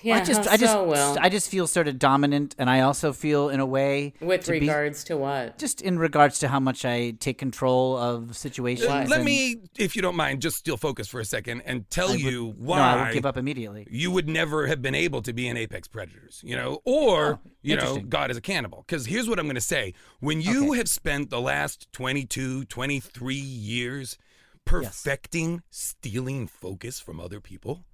Yeah, 0.03 0.17
I 0.17 0.25
just, 0.25 0.49
I 0.49 0.57
just, 0.57 0.73
so, 0.73 0.85
Will? 0.85 1.17
I 1.21 1.29
just 1.29 1.51
feel 1.51 1.67
sort 1.67 1.89
of 1.89 1.99
dominant, 1.99 2.55
and 2.59 2.69
I 2.71 2.81
also 2.81 3.13
feel, 3.13 3.49
in 3.49 3.61
a 3.61 3.67
way, 3.67 4.15
With 4.21 4.45
to 4.45 4.53
be- 4.53 4.61
regards 4.61 5.05
to 5.05 5.17
what? 5.17 5.59
just 5.59 5.81
in 5.83 5.99
regards 5.99 6.39
to 6.41 6.49
how 6.49 6.61
much 6.61 6.85
I 6.85 7.13
take 7.13 7.39
control 7.39 7.97
of 7.97 8.37
situations. 8.37 8.89
Let 8.89 9.11
and- 9.13 9.25
me, 9.25 9.57
if 9.79 9.97
you 9.97 10.03
don't 10.03 10.17
mind, 10.17 10.43
just 10.43 10.57
steal 10.59 10.77
focus 10.77 11.09
for 11.09 11.21
a 11.21 11.25
second 11.25 11.63
and 11.67 11.89
tell 11.91 12.09
I 12.09 12.13
would- 12.13 12.21
you 12.21 12.47
No, 12.49 12.55
why 12.59 12.79
I 12.81 13.07
will 13.09 13.15
give 13.15 13.27
up 13.27 13.37
immediately. 13.37 13.87
you 13.91 14.11
would 14.11 14.29
never 14.29 14.67
have 14.67 14.83
been 14.83 14.95
able 14.95 15.23
to 15.23 15.33
be 15.33 15.49
an 15.49 15.57
apex 15.57 15.89
predators 15.89 16.41
you 16.45 16.55
know 16.57 16.81
or 16.85 17.35
oh, 17.35 17.51
you 17.63 17.77
know 17.77 17.99
god 17.99 18.31
is 18.31 18.37
a 18.37 18.41
cannibal 18.41 18.85
because 18.87 19.07
here's 19.07 19.29
what 19.29 19.39
i'm 19.39 19.47
going 19.47 19.55
to 19.55 19.61
say 19.61 19.95
when 20.21 20.41
you 20.41 20.69
Okay. 20.71 20.79
have 20.79 20.89
spent 20.89 21.31
the 21.31 21.41
last 21.41 21.91
22 21.93 22.65
23 22.67 23.35
years 23.35 24.19
perfecting 24.65 25.63
stealing 25.71 26.47
focus 26.47 27.01
from 27.01 27.21
other 27.21 27.41
people 27.41 27.85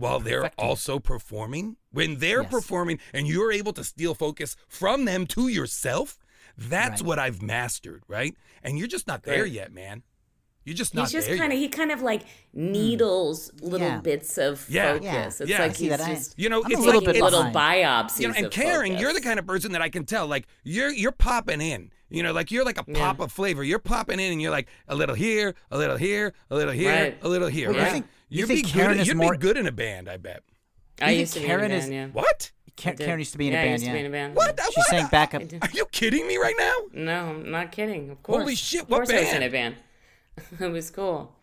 while 0.00 0.18
they're 0.20 0.42
Perfecting 0.42 0.64
also 0.66 0.98
performing 0.98 1.76
when 1.92 2.18
they're 2.18 2.42
Yes. 2.42 2.50
performing 2.50 2.98
and 3.12 3.26
you're 3.28 3.52
able 3.52 3.72
to 3.74 3.84
steal 3.84 4.14
focus 4.14 4.56
from 4.68 5.04
them 5.04 5.26
to 5.28 5.48
yourself 5.48 6.18
that's 6.58 7.00
Right. 7.00 7.06
what 7.08 7.18
i've 7.18 7.40
mastered 7.42 8.02
right 8.08 8.34
and 8.62 8.78
you're 8.78 8.88
just 8.88 9.06
not 9.06 9.22
there 9.22 9.42
Right. 9.44 9.52
yet 9.52 9.72
man 9.72 10.02
you're 10.64 10.76
just 10.76 10.94
not 10.94 11.02
there. 11.10 11.20
He's 11.20 11.26
just 11.26 11.28
there 11.28 11.38
kind 11.38 11.52
of 11.54 11.58
he 11.58 11.68
kind 11.68 11.90
of 11.90 12.02
like 12.02 12.22
hmm. 12.54 12.72
needles 12.72 13.50
little 13.62 13.88
Yeah. 13.88 14.00
bits 14.00 14.36
of 14.36 14.66
Yeah. 14.68 14.92
focus. 14.92 15.04
Yeah. 15.04 15.26
It's 15.26 15.40
Yeah. 15.50 15.58
Like 15.62 15.76
he's 15.76 15.88
that. 15.88 16.00
I- 16.02 16.14
just 16.14 16.38
you 16.38 16.48
know 16.50 16.62
I'm 16.62 16.70
a 16.70 16.74
it's 16.74 16.84
little 16.84 17.00
like 17.00 17.14
bit 17.14 17.22
little 17.22 17.44
behind. 17.44 17.56
biopsies. 17.56 18.20
you 18.20 18.28
know, 18.28 18.34
and 18.36 18.46
of 18.46 18.52
Karen, 18.52 18.98
you're 18.98 19.14
the 19.14 19.22
kind 19.22 19.38
of 19.38 19.46
person 19.46 19.72
that 19.72 19.80
I 19.80 19.88
can 19.88 20.04
tell. 20.04 20.26
Like 20.26 20.46
you're 20.62 20.90
you're 20.92 21.12
popping 21.12 21.62
in. 21.62 21.90
You 22.10 22.22
know, 22.22 22.32
like 22.32 22.50
you're 22.50 22.64
like 22.64 22.76
a 22.78 22.84
pop 22.84 23.20
of 23.20 23.32
flavor. 23.32 23.64
You're 23.64 23.78
popping 23.78 24.20
in, 24.20 24.32
and 24.32 24.42
you're 24.42 24.50
like 24.50 24.68
a 24.86 24.94
little 24.94 25.14
here, 25.14 25.54
a 25.70 25.78
little 25.78 25.96
here, 25.96 26.34
a 26.50 26.56
little 26.56 26.74
here, 26.74 26.92
Right. 26.92 27.18
a 27.22 27.28
little 27.28 27.48
here. 27.48 27.68
Well, 27.70 27.78
you 27.78 27.82
right? 27.84 28.04
Think- 28.30 28.38
you 28.38 28.38
You'd 28.40 28.46
think 28.48 28.66
be 28.66 28.72
Karen 28.72 28.92
good. 28.94 29.00
is 29.02 29.08
You'd 29.08 29.16
more- 29.16 29.32
be 29.32 29.38
good 29.38 29.56
in 29.56 29.66
a 29.66 29.72
band. 29.72 30.08
I 30.08 30.16
bet. 30.16 30.42
I 31.02 31.10
You 31.12 31.20
used 31.20 31.32
to 31.34 31.40
think 31.40 31.48
be 31.48 31.52
in 31.52 31.58
Karen 31.58 31.72
a 31.72 31.74
is- 31.74 31.82
band, 31.84 31.94
yeah. 31.94 32.06
What? 32.20 32.50
Ka- 32.76 32.92
Karen 32.92 33.18
used 33.18 33.32
to 33.32 33.38
be 33.38 33.46
in 33.48 33.52
yeah, 33.52 33.58
a 33.58 33.62
I 33.62 33.64
band. 33.66 33.72
used 33.72 33.84
to 33.84 33.88
yeah. 33.90 33.92
be 33.94 34.00
in 34.00 34.06
a 34.06 34.10
band. 34.10 34.34
What? 34.36 34.60
She 34.60 34.80
What? 34.80 34.86
sang 34.86 35.06
backup. 35.08 35.42
Are 35.62 35.70
you 35.72 35.84
kidding 35.92 36.26
me 36.26 36.36
right 36.38 36.54
now? 36.58 36.74
No, 36.92 37.30
I'm 37.30 37.50
not 37.50 37.72
kidding. 37.72 38.08
Of 38.10 38.22
course. 38.22 38.40
Holy 38.40 38.54
shit, 38.54 38.88
What 38.88 39.02
Of 39.02 39.08
what 39.08 39.08
course 39.08 39.18
I 39.18 39.24
was 39.24 39.34
in 39.34 39.42
a 39.42 39.48
band. 39.50 39.74
it 40.60 40.68
was 40.68 40.90
cool. 40.90 41.36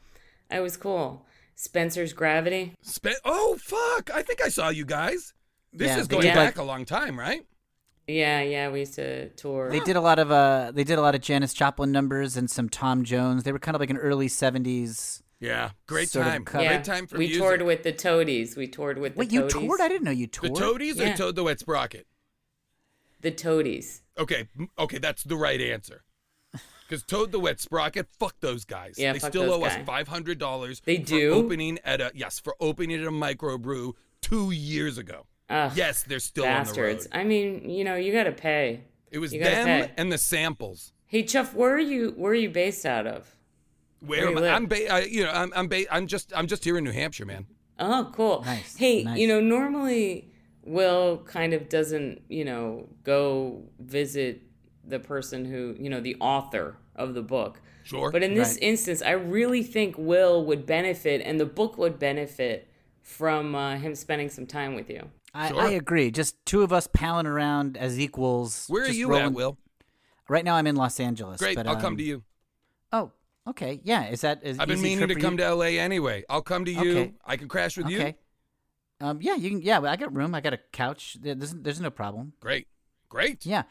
I 0.49 0.59
was 0.61 0.77
cool. 0.77 1.25
Spencer's 1.55 2.13
Gravity. 2.13 2.73
Spe- 2.81 3.19
oh 3.25 3.57
fuck! 3.61 4.09
I 4.13 4.21
think 4.21 4.41
I 4.43 4.49
saw 4.49 4.69
you 4.69 4.85
guys. 4.85 5.33
This 5.73 5.88
Yeah, 5.89 5.99
is 5.99 6.07
they 6.07 6.13
going 6.15 6.21
did, 6.27 6.35
back 6.35 6.55
like- 6.55 6.57
a 6.57 6.63
long 6.63 6.85
time, 6.85 7.19
right? 7.19 7.45
Yeah, 8.07 8.41
yeah, 8.41 8.69
we 8.69 8.79
used 8.81 8.93
to 8.95 9.29
tour. 9.31 9.69
They 9.69 9.81
did 9.81 9.95
a 9.97 10.01
lot 10.01 10.17
of 10.19 10.31
uh, 10.31 10.71
they 10.73 10.83
did 10.85 10.97
a 10.97 11.01
lot 11.01 11.13
of 11.15 11.21
Janis 11.21 11.53
Joplin 11.53 11.91
numbers 11.91 12.38
and 12.38 12.49
some 12.49 12.69
Tom 12.69 13.03
Jones. 13.03 13.43
They 13.43 13.51
were 13.51 13.59
kind 13.59 13.75
of 13.75 13.81
like 13.81 13.89
an 13.89 13.97
early 13.97 14.27
'70s. 14.29 15.21
Yeah, 15.39 15.71
great 15.85 16.09
Sort 16.09 16.25
time. 16.25 16.45
yeah. 16.53 16.67
Great 16.67 16.83
time 16.83 17.05
for 17.07 17.17
we 17.17 17.25
music. 17.25 17.41
toured 17.41 17.61
with 17.61 17.83
the 17.83 17.91
Toadies. 17.91 18.55
We 18.57 18.67
toured 18.67 18.97
with 18.97 19.13
the 19.13 19.19
Wait, 19.19 19.29
the 19.29 19.35
you 19.35 19.47
toured? 19.49 19.79
I 19.81 19.88
didn't 19.88 20.03
know 20.03 20.11
you 20.11 20.27
toured. 20.27 20.55
the 20.55 20.59
toured. 20.59 20.71
Toadies 20.73 20.99
or 20.99 21.13
Toad 21.15 21.35
the 21.35 21.43
Wet 21.43 21.59
Sprocket? 21.59 22.07
The 23.21 23.31
Toadies. 23.31 24.01
Okay, 24.17 24.47
okay, 24.79 24.97
that's 24.97 25.23
the 25.23 25.35
right 25.38 25.61
answer. 25.61 26.03
Because 26.88 27.03
Toad 27.03 27.31
the 27.31 27.39
Wet 27.39 27.59
Sprocket, 27.59 28.07
fuck 28.17 28.35
those 28.39 28.63
guys. 28.65 28.95
Yeah, 28.97 29.13
they 29.13 29.19
fuck 29.19 29.31
still 29.31 29.43
those 29.43 29.61
owe 29.61 29.65
us 29.65 29.77
five 29.85 30.07
hundred 30.07 30.39
dollars. 30.39 30.81
They 30.85 30.97
for 30.99 31.03
do? 31.05 31.33
opening 31.33 31.77
at 31.83 32.01
a 32.01 32.11
yes 32.15 32.39
for 32.39 32.55
opening 32.59 32.99
at 32.99 33.05
a 33.07 33.11
microbrew 33.11 33.93
two 34.21 34.51
years 34.51 34.97
ago. 34.97 35.27
Ugh, 35.49 35.71
yes, 35.75 36.03
they're 36.03 36.19
still 36.19 36.45
bastards. 36.45 37.05
on 37.07 37.11
the 37.11 37.17
road. 37.17 37.21
I 37.21 37.27
mean, 37.27 37.69
you 37.69 37.83
know, 37.83 37.95
you 37.95 38.11
got 38.11 38.23
to 38.23 38.31
pay. 38.31 38.81
It 39.11 39.19
was 39.19 39.31
them 39.31 39.41
pay. 39.41 39.91
and 39.97 40.11
the 40.11 40.17
samples. 40.17 40.93
Hey, 41.05 41.23
Chuff, 41.23 41.53
where 41.53 41.73
are 41.73 41.79
you? 41.79 42.13
Where 42.17 42.31
are 42.31 42.35
you 42.35 42.49
based 42.49 42.85
out 42.85 43.05
of? 43.05 43.36
Where 43.99 44.29
Where 44.31 44.37
am 44.37 44.43
I? 44.43 44.49
I'm, 44.55 44.65
ba- 44.67 44.91
I, 44.93 44.99
you 45.01 45.23
know 45.23 45.31
I'm 45.31 45.51
I'm 45.55 45.67
ba- 45.67 45.91
I'm 45.93 46.07
just 46.07 46.31
I'm 46.35 46.47
just 46.47 46.63
here 46.63 46.77
in 46.77 46.83
New 46.83 46.91
Hampshire, 46.91 47.25
man. 47.25 47.47
Oh, 47.79 48.09
cool. 48.13 48.43
Nice, 48.45 48.75
Hey, 48.75 49.03
nice. 49.03 49.19
you 49.19 49.27
know, 49.27 49.39
normally 49.39 50.31
Will 50.63 51.19
kind 51.25 51.53
of 51.53 51.69
doesn't, 51.69 52.21
you 52.27 52.43
know, 52.43 52.89
go 53.03 53.63
visit 53.79 54.41
the 54.83 54.99
person 54.99 55.45
who, 55.45 55.75
you 55.79 55.89
know, 55.89 55.99
the 56.01 56.15
author 56.19 56.77
of 56.95 57.13
the 57.13 57.21
book. 57.21 57.61
Sure. 57.83 58.11
But 58.11 58.23
in 58.23 58.33
this 58.33 58.53
Right. 58.55 58.63
instance, 58.63 59.01
I 59.03 59.11
really 59.11 59.61
think 59.63 59.95
Will 59.97 60.43
would 60.45 60.65
benefit 60.65 61.21
and 61.23 61.39
the 61.39 61.45
book 61.45 61.77
would 61.77 61.99
benefit 61.99 62.67
from 63.01 63.53
uh, 63.55 63.77
him 63.77 63.93
spending 63.95 64.29
some 64.29 64.45
time 64.47 64.73
with 64.75 64.89
you. 64.89 65.09
I, 65.33 65.49
Sure. 65.49 65.61
I 65.61 65.69
agree. 65.69 66.09
Just 66.11 66.43
two 66.45 66.63
of 66.63 66.73
us 66.73 66.87
palling 66.87 67.27
around 67.27 67.77
as 67.77 67.99
equals. 67.99 68.65
Where 68.67 68.83
are 68.85 68.89
you 68.89 69.07
rolling- 69.09 69.25
at, 69.27 69.33
Will? 69.33 69.57
Right 70.27 70.43
now, 70.43 70.55
I'm 70.55 70.67
in 70.67 70.75
Los 70.75 70.99
Angeles. 70.99 71.39
Great, 71.39 71.55
but, 71.55 71.67
I'll 71.67 71.75
come 71.75 71.93
um, 71.93 71.97
to 71.97 72.03
you. 72.03 72.23
Oh, 72.91 73.11
okay. 73.49 73.79
Yeah. 73.83 74.09
Is 74.09 74.21
that 74.21 74.41
is 74.43 74.59
I've 74.59 74.67
been 74.67 74.81
meaning 74.81 75.07
to 75.07 75.15
come 75.15 75.33
you? 75.33 75.39
to 75.39 75.55
LA 75.55 75.65
anyway. 75.65 76.23
I'll 76.29 76.41
come 76.41 76.65
to 76.65 76.71
you. 76.71 76.91
Okay. 76.91 77.13
I 77.25 77.37
can 77.37 77.47
crash 77.47 77.77
with 77.77 77.89
you. 77.89 77.99
Okay. 77.99 78.15
Um. 78.99 79.19
Yeah. 79.21 79.35
You 79.35 79.49
can. 79.49 79.61
Yeah. 79.61 79.81
I 79.81 79.95
got 79.95 80.15
room. 80.15 80.35
I 80.35 80.41
got 80.41 80.53
a 80.53 80.59
couch. 80.71 81.17
There's 81.19 81.53
there's 81.53 81.81
no 81.81 81.89
problem. 81.89 82.33
Great, 82.39 82.67
great. 83.09 83.45
Yeah. 83.45 83.63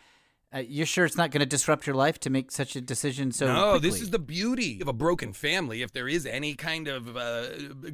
Uh, 0.55 0.61
you're 0.61 0.87
sure 0.87 1.05
it's 1.05 1.16
not 1.16 1.33
going 1.33 1.41
to 1.41 1.47
disrupt 1.47 1.89
your 1.89 1.97
life 1.97 2.20
to 2.20 2.31
make 2.31 2.53
such 2.53 2.77
a 2.77 2.81
decision 2.81 3.33
so 3.33 3.53
no, 3.53 3.79
this 3.81 4.01
is 4.01 4.11
the 4.11 4.18
beauty 4.18 4.81
of 4.81 4.87
a 4.87 4.93
broken 4.93 5.33
family. 5.33 5.83
If 5.83 5.91
there 5.91 6.07
is 6.07 6.24
any 6.24 6.55
kind 6.55 6.87
of 6.87 7.16
uh, 7.16 7.49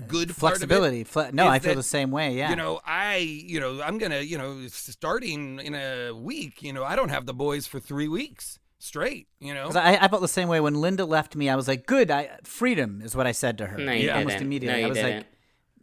good 0.07 0.37
flexibility. 0.37 1.03
Fle- 1.03 1.33
no, 1.33 1.49
I 1.49 1.61
feel 1.61 1.70
that, 1.70 1.76
the 1.76 1.83
same 1.83 2.11
way. 2.11 2.37
Yeah. 2.37 2.51
You 2.51 2.57
know, 2.57 2.80
I, 2.85 3.16
you 3.16 3.59
know, 3.59 3.80
I'm 3.80 3.97
gonna, 3.97 4.20
you 4.20 4.37
know, 4.37 4.66
starting 4.68 5.61
in 5.61 5.74
a 5.74 6.12
week. 6.12 6.62
You 6.62 6.74
know, 6.74 6.85
I 6.85 6.95
don't 6.95 7.09
have 7.09 7.24
the 7.24 7.33
boys 7.33 7.66
for 7.66 7.80
three 7.80 8.09
weeks 8.09 8.59
straight. 8.83 9.28
You 9.41 9.55
know, 9.55 9.70
I, 9.74 9.97
I 10.05 10.09
felt 10.09 10.22
the 10.22 10.28
same 10.28 10.49
way 10.49 10.61
when 10.61 10.74
Linda 10.80 11.05
left 11.05 11.37
me. 11.37 11.49
I 11.49 11.57
was 11.57 11.68
like, 11.68 11.87
"Good, 11.87 12.11
I 12.11 12.39
freedom 12.45 13.01
is 13.03 13.14
what 13.16 13.26
I 13.26 13.33
said 13.33 13.59
to 13.59 13.66
her." 13.66 13.78
No, 13.78 13.93
you 13.93 14.07
Yeah. 14.07 14.18
almost 14.18 14.41
immediately. 14.41 14.80
No, 14.80 14.87
I 14.87 14.89
was 14.91 14.99
didn't. 14.99 15.16
like, 15.18 15.26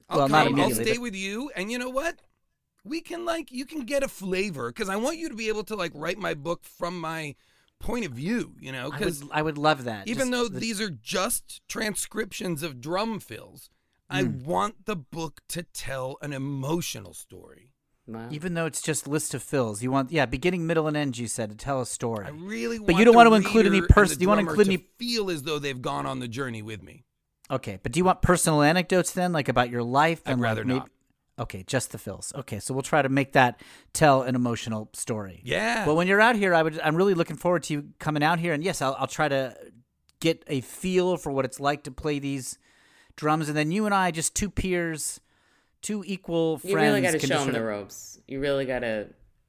I'll 0.09 0.17
well, 0.17 0.25
come, 0.27 0.31
not 0.31 0.41
I'll 0.41 0.53
immediately, 0.53 0.83
stay 0.85 0.93
but- 0.95 1.01
with 1.01 1.15
you, 1.15 1.51
and 1.55 1.71
you 1.71 1.77
know 1.79 1.89
what? 1.89 2.15
We 2.85 3.01
can 3.01 3.25
like, 3.25 3.51
you 3.51 3.65
can 3.65 3.81
get 3.81 4.03
a 4.03 4.07
flavor 4.07 4.69
because 4.71 4.89
I 4.89 4.95
want 4.95 5.17
you 5.17 5.29
to 5.29 5.35
be 5.35 5.49
able 5.49 5.63
to 5.65 5.75
like 5.75 5.91
write 5.93 6.17
my 6.17 6.33
book 6.33 6.63
from 6.63 6.99
my 6.99 7.35
point 7.79 8.05
of 8.05 8.13
view. 8.13 8.55
You 8.59 8.71
know, 8.71 8.89
because 8.91 9.23
would, 9.23 9.31
I 9.33 9.41
would 9.41 9.57
love 9.57 9.83
that. 9.83 10.07
even 10.07 10.29
Just 10.29 10.31
though 10.31 10.47
the- 10.47 10.59
these 10.59 10.79
are 10.81 10.89
just 10.89 11.61
transcriptions 11.67 12.63
of 12.63 12.79
drum 12.81 13.19
fills, 13.19 13.69
I 14.09 14.23
Hmm. 14.23 14.43
want 14.45 14.85
the 14.85 14.95
book 14.95 15.41
to 15.49 15.63
tell 15.63 16.17
an 16.21 16.33
emotional 16.33 17.13
story. 17.13 17.68
Wow. 18.11 18.27
even 18.31 18.53
though 18.55 18.65
it's 18.65 18.81
just 18.81 19.07
list 19.07 19.33
of 19.33 19.43
fills, 19.43 19.81
you 19.83 19.91
want 19.91 20.11
yeah, 20.11 20.25
beginning, 20.25 20.65
middle, 20.67 20.87
and 20.87 20.97
end. 20.97 21.17
You 21.17 21.27
said 21.27 21.49
to 21.51 21.55
tell 21.55 21.81
a 21.81 21.85
story. 21.85 22.25
I 22.25 22.29
really 22.29 22.79
But 22.79 22.95
you 22.97 23.05
don't 23.05 23.13
the 23.13 23.17
want 23.17 23.29
to 23.29 23.35
include 23.35 23.65
any 23.67 23.81
reader 23.81 23.93
and 24.01 24.21
you 24.21 24.27
want 24.27 24.39
to 24.39 24.43
drummer 24.45 24.51
include 24.61 24.67
any- 24.67 24.87
feel 24.97 25.29
as 25.29 25.43
though 25.43 25.59
they've 25.59 25.81
gone 25.81 26.05
on 26.05 26.19
the 26.19 26.27
journey 26.27 26.61
with 26.61 26.81
me. 26.81 27.03
Okay, 27.51 27.79
but 27.81 27.91
do 27.91 27.99
you 27.99 28.03
want 28.03 28.21
personal 28.21 28.61
anecdotes 28.61 29.11
then, 29.11 29.31
like 29.33 29.49
about 29.49 29.69
your 29.69 29.83
life? 29.83 30.21
I'd 30.25 30.33
and 30.33 30.41
like 30.41 30.49
rather 30.49 30.65
maybe- 30.65 30.79
not. 30.79 30.89
Okay, 31.39 31.63
just 31.65 31.91
the 31.93 31.97
fills. 31.97 32.33
Okay, 32.35 32.59
so 32.59 32.73
we'll 32.73 32.83
try 32.83 33.01
to 33.01 33.07
make 33.07 33.31
that 33.31 33.61
tell 33.93 34.23
an 34.23 34.35
emotional 34.35 34.89
story. 34.91 35.39
Yeah. 35.45 35.85
Well, 35.85 35.95
when 35.95 36.05
you're 36.05 36.19
out 36.19 36.35
here, 36.35 36.53
I 36.53 36.61
would. 36.63 36.77
I'm 36.81 36.97
really 36.97 37.13
looking 37.13 37.37
forward 37.37 37.63
to 37.63 37.73
you 37.73 37.85
coming 37.97 38.21
out 38.23 38.39
here, 38.39 38.51
and 38.53 38.61
yes, 38.61 38.81
I'll, 38.81 38.93
I'll 38.99 39.07
try 39.07 39.29
to 39.29 39.55
get 40.19 40.43
a 40.47 40.59
feel 40.59 41.15
for 41.15 41.31
what 41.31 41.45
it's 41.45 41.59
like 41.61 41.83
to 41.83 41.91
play 41.91 42.19
these 42.19 42.57
drums, 43.15 43.47
and 43.47 43.57
then 43.57 43.71
you 43.71 43.85
and 43.85 43.95
I, 43.95 44.11
just 44.11 44.35
two 44.35 44.49
peers, 44.49 45.21
two 45.81 46.03
equal 46.05 46.57
friends. 46.59 46.71
you 46.71 46.77
really 46.77 47.01
got 47.01 47.11
to 47.11 47.19
show 47.19 47.27
just 47.27 47.47
him 47.47 47.53
the 47.53 47.63
ropes. 47.63 48.19
You 48.27 48.39
really 48.39 48.65
got 48.65 48.79
to. 48.79 49.07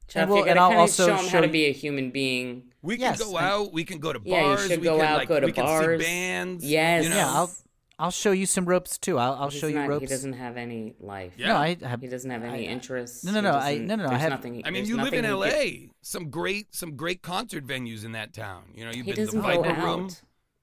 Chuff, 0.08 0.28
well, 0.28 0.38
you 0.38 0.44
got 0.44 0.50
and 0.50 0.56
to 0.56 0.60
I'll 0.62 0.68
kind 0.70 0.74
of 0.78 0.80
also 0.80 1.06
show 1.06 1.16
him 1.16 1.28
how 1.28 1.40
to 1.40 1.48
be 1.48 1.66
a 1.66 1.72
human 1.72 2.10
being. 2.10 2.72
We 2.82 2.96
can 2.96 3.02
Yes, 3.02 3.22
go 3.22 3.36
out. 3.38 3.72
We 3.72 3.84
can 3.84 3.98
go 4.00 4.12
to 4.12 4.18
bars. 4.18 4.28
Yeah, 4.32 4.50
you 4.62 4.68
should 4.68 4.80
we 4.80 4.84
go 4.84 4.96
can, 4.98 5.06
out, 5.06 5.18
like, 5.18 5.28
go 5.28 5.38
to 5.38 5.46
we 5.46 5.52
can 5.52 5.98
see 5.98 6.04
bands. 6.04 6.64
Yes. 6.64 7.04
You 7.04 7.10
know? 7.10 7.16
Yeah, 7.16 7.28
I'll 7.30 7.50
I'll 7.98 8.10
show 8.10 8.32
you 8.32 8.46
some 8.46 8.64
ropes 8.64 8.98
too. 8.98 9.18
I'll 9.18 9.34
I'll 9.34 9.48
He's 9.50 9.60
show 9.60 9.66
you 9.68 9.74
not- 9.76 9.88
ropes. 9.88 10.00
He 10.00 10.06
doesn't 10.08 10.32
have 10.32 10.56
any 10.56 10.94
life. 10.98 11.34
Yeah. 11.36 11.48
No, 11.48 11.56
I 11.58 11.76
have. 11.82 12.00
He 12.00 12.08
doesn't 12.08 12.30
have 12.30 12.42
any 12.42 12.66
I- 12.66 12.72
interests. 12.72 13.22
no, 13.24 13.30
no, 13.30 13.40
no, 13.40 13.52
I- 13.52 13.76
no, 13.78 13.94
no, 13.94 14.06
no, 14.06 14.10
I 14.10 14.16
have- 14.18 14.30
nothing. 14.30 14.62
I 14.64 14.70
mean, 14.70 14.86
you 14.86 14.96
live 14.96 15.12
in 15.14 15.24
L.A. 15.24 15.50
could- 15.50 15.90
Some 16.02 16.30
great, 16.30 16.74
some 16.74 16.96
great 16.96 17.22
concert 17.22 17.64
venues 17.66 18.04
in 18.04 18.12
that 18.12 18.32
town. 18.32 18.64
You 18.74 18.86
know, 18.86 18.90
you've 18.90 19.06
He 19.06 19.12
been 19.12 19.26
to 19.28 19.32
the 19.36 19.40
Viper. 19.42 19.62
Room. 19.80 20.08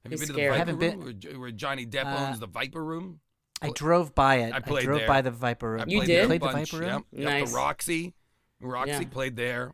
Have 0.03 0.11
you 0.11 0.17
He's 0.17 0.19
been 0.19 0.27
to 0.27 0.33
the. 0.33 0.49
Viper 0.49 0.71
Room, 0.71 0.79
been- 0.79 0.99
where, 1.31 1.39
where 1.39 1.51
Johnny 1.51 1.85
Depp 1.85 2.05
Uh, 2.05 2.27
owns 2.27 2.39
the 2.39 2.47
Viper 2.47 2.83
Room? 2.83 3.19
I 3.61 3.69
drove 3.71 4.13
by 4.13 4.35
it. 4.37 4.53
I 4.53 4.59
played 4.59 4.85
drove 4.85 4.99
there. 4.99 5.07
by 5.07 5.21
the 5.21 5.31
Viper 5.31 5.71
Room. 5.71 5.81
I 5.81 5.85
You 5.87 5.97
played 5.99 6.07
did? 6.07 6.15
there 6.17 6.23
a 6.23 6.27
Played 6.27 6.41
the 6.41 6.47
Viper 6.51 6.77
Room? 6.77 7.05
Yep. 7.11 7.23
Yep, 7.23 7.47
The 7.47 7.55
Roxy. 7.55 8.13
Roxy 8.61 8.91
Yeah. 8.91 9.03
played 9.09 9.35
there. 9.35 9.73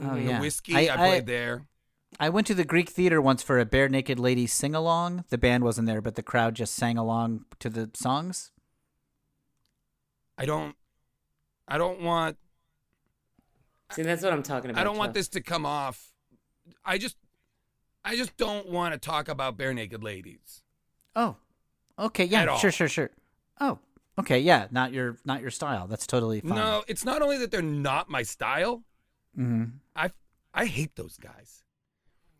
Oh 0.00 0.14
The 0.14 0.22
yeah. 0.22 0.40
Whisky, 0.40 0.76
I, 0.90 0.96
played 0.96 1.26
there. 1.26 1.66
I 2.18 2.28
went 2.28 2.46
to 2.48 2.54
the 2.54 2.64
Greek 2.64 2.90
theater 2.90 3.20
once 3.20 3.42
for 3.42 3.58
a 3.58 3.66
Barenaked 3.66 4.18
Ladies 4.18 4.52
sing 4.52 4.74
along. 4.74 5.24
The 5.30 5.38
band 5.38 5.64
wasn't 5.64 5.86
there, 5.88 6.00
but 6.00 6.14
the 6.14 6.22
crowd 6.22 6.54
just 6.54 6.74
sang 6.74 6.96
along 6.96 7.44
to 7.60 7.68
the 7.68 7.90
songs. 7.94 8.52
I 10.38 10.46
don't. 10.46 10.76
I 11.68 11.78
don't 11.78 12.00
want. 12.02 12.36
See, 13.92 14.02
that's 14.02 14.22
what 14.22 14.32
I'm 14.32 14.42
talking 14.42 14.70
about. 14.70 14.80
I 14.80 14.84
don't 14.84 14.96
want 14.96 15.14
this 15.14 15.28
to 15.30 15.40
come 15.40 15.64
off. 15.66 16.12
I 16.84 16.98
just. 16.98 17.16
I 18.04 18.16
just 18.16 18.36
don't 18.36 18.68
want 18.68 18.92
to 18.92 18.98
talk 18.98 19.28
about 19.28 19.56
Barenaked 19.56 20.02
Ladies. 20.02 20.62
Oh, 21.16 21.36
okay, 21.98 22.24
yeah, 22.24 22.56
sure, 22.56 22.70
sure, 22.72 22.88
sure. 22.88 23.10
Oh, 23.60 23.78
okay, 24.18 24.38
yeah, 24.38 24.66
not 24.70 24.92
your 24.92 25.18
not 25.24 25.40
your 25.40 25.50
style. 25.50 25.86
That's 25.86 26.06
totally 26.06 26.40
fine. 26.40 26.54
No, 26.56 26.84
it's 26.88 27.04
not 27.04 27.22
only 27.22 27.38
that 27.38 27.50
they're 27.50 27.62
not 27.62 28.08
my 28.08 28.22
style. 28.22 28.82
hmm 29.34 29.64
I 29.96 30.10
I 30.52 30.66
hate 30.66 30.96
those 30.96 31.16
guys. 31.16 31.62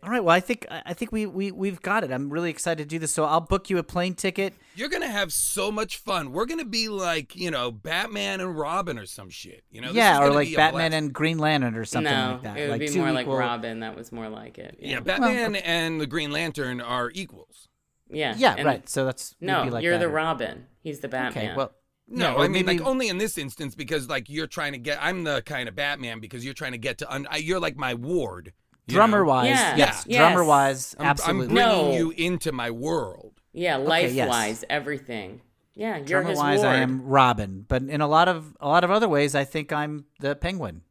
All 0.03 0.11
right. 0.11 0.23
Well, 0.23 0.37
I 0.37 0.41
think 0.41 0.67
I 0.71 0.83
I 0.87 0.93
think 0.93 1.12
we 1.12 1.25
we 1.25 1.51
we've 1.51 1.81
got 1.81 2.05
it. 2.05 2.12
I'm 2.12 2.29
really 2.29 2.51
excited 2.51 2.83
to 2.83 2.89
do 2.89 2.99
this. 2.99 3.12
So 3.12 3.25
I'll 3.25 3.41
book 3.41 3.71
you 3.71 3.79
a 3.79 3.83
plane 3.83 4.15
ticket. 4.15 4.53
You're 4.77 4.91
gonna 4.91 5.09
have 5.09 5.33
so 5.33 5.73
much 5.73 5.97
fun. 5.97 6.33
We're 6.33 6.45
gonna 6.45 6.67
be 6.67 6.89
like 6.89 7.35
you 7.35 7.51
know 7.51 7.71
Batman 7.73 8.41
and 8.41 8.59
Robin 8.59 8.99
or 8.99 9.07
some 9.07 9.31
shit. 9.31 9.65
You 9.71 9.81
know, 9.81 9.89
This 9.89 9.93
is 9.93 9.97
yeah, 9.97 10.21
or 10.21 10.31
like 10.31 10.49
be 10.49 10.57
Batman 10.57 10.91
blast. 10.91 10.95
and 11.05 11.12
Green 11.15 11.39
Lantern 11.39 11.75
or 11.75 11.87
something 11.87 12.12
no, 12.12 12.33
like 12.33 12.43
that. 12.43 12.57
it 12.59 12.62
would 12.65 12.71
like 12.73 12.81
be 12.81 12.89
two 12.89 12.99
more 12.99 13.12
like 13.12 13.27
Robin. 13.27 13.81
That 13.81 13.97
was 13.97 14.12
more 14.12 14.29
like 14.29 14.59
it. 14.59 14.77
Yeah, 14.79 14.91
Yeah, 14.91 15.01
Batman 15.01 15.57
and 15.57 15.99
the 16.01 16.07
Green 16.07 16.31
Lantern 16.31 16.83
are 16.83 17.11
equals. 17.15 17.69
Yeah, 18.09 18.35
Yeah, 18.37 18.55
and- 18.57 18.67
right. 18.67 18.89
So 18.89 19.05
that's 19.05 19.35
No, 19.41 19.65
be 19.65 19.71
like 19.71 19.83
you're 19.83 19.95
that, 19.95 20.01
the 20.07 20.09
Robin. 20.09 20.67
He's 20.83 21.01
the 21.01 21.09
Batman. 21.09 21.47
Okay. 21.47 21.57
Well, 21.57 21.73
No, 22.07 22.33
yeah, 22.33 22.45
I 22.45 22.49
mean 22.49 22.67
maybe- 22.67 22.79
like 22.79 22.87
only 22.87 23.09
in 23.09 23.19
this 23.19 23.39
instance 23.39 23.75
because 23.75 24.09
like 24.09 24.29
you're 24.29 24.47
trying 24.47 24.73
to 24.73 24.79
get. 24.79 24.99
I'm 25.03 25.25
the 25.25 25.43
kind 25.43 25.69
of 25.69 25.75
Batman 25.75 26.21
because 26.21 26.45
you're 26.45 26.55
trying 26.55 26.73
to 26.73 26.79
get 26.79 26.99
to. 26.99 27.13
Un, 27.13 27.27
I- 27.31 27.39
you're 27.39 27.61
like 27.61 27.77
my 27.77 27.95
ward. 27.95 28.53
drummer 28.87 29.21
know? 29.21 29.31
wise, 29.31 29.49
Yeah, 29.49 29.77
yes, 29.77 30.05
yes. 30.07 30.19
drummer 30.19 30.45
wise, 30.45 30.95
I'm, 30.99 31.07
absolutely. 31.07 31.47
I'm 31.47 31.55
bringing 31.55 31.91
No. 31.91 31.97
you 31.97 32.11
into 32.11 32.53
my 32.53 32.71
world. 32.71 33.41
yeah, 33.55 33.79
Okay, 33.79 33.87
life 33.89 34.13
yes. 34.13 34.29
wise, 34.29 34.65
everything. 34.69 35.41
Yeah, 35.75 35.97
you're 35.97 36.05
drummer 36.05 36.29
his 36.31 36.39
wise, 36.39 36.59
ward. 36.59 36.69
I 36.69 36.77
am 36.81 37.03
Robin, 37.03 37.65
but 37.67 37.83
in 37.85 38.03
a 38.03 38.07
lot 38.07 38.29
of 38.29 38.55
a 38.61 38.69
lot 38.69 38.85
of 38.85 38.91
other 38.91 39.09
ways, 39.09 39.35
I 39.35 39.45
think 39.45 39.73
I'm 39.73 40.05
the 40.21 40.37
Penguin. 40.37 40.83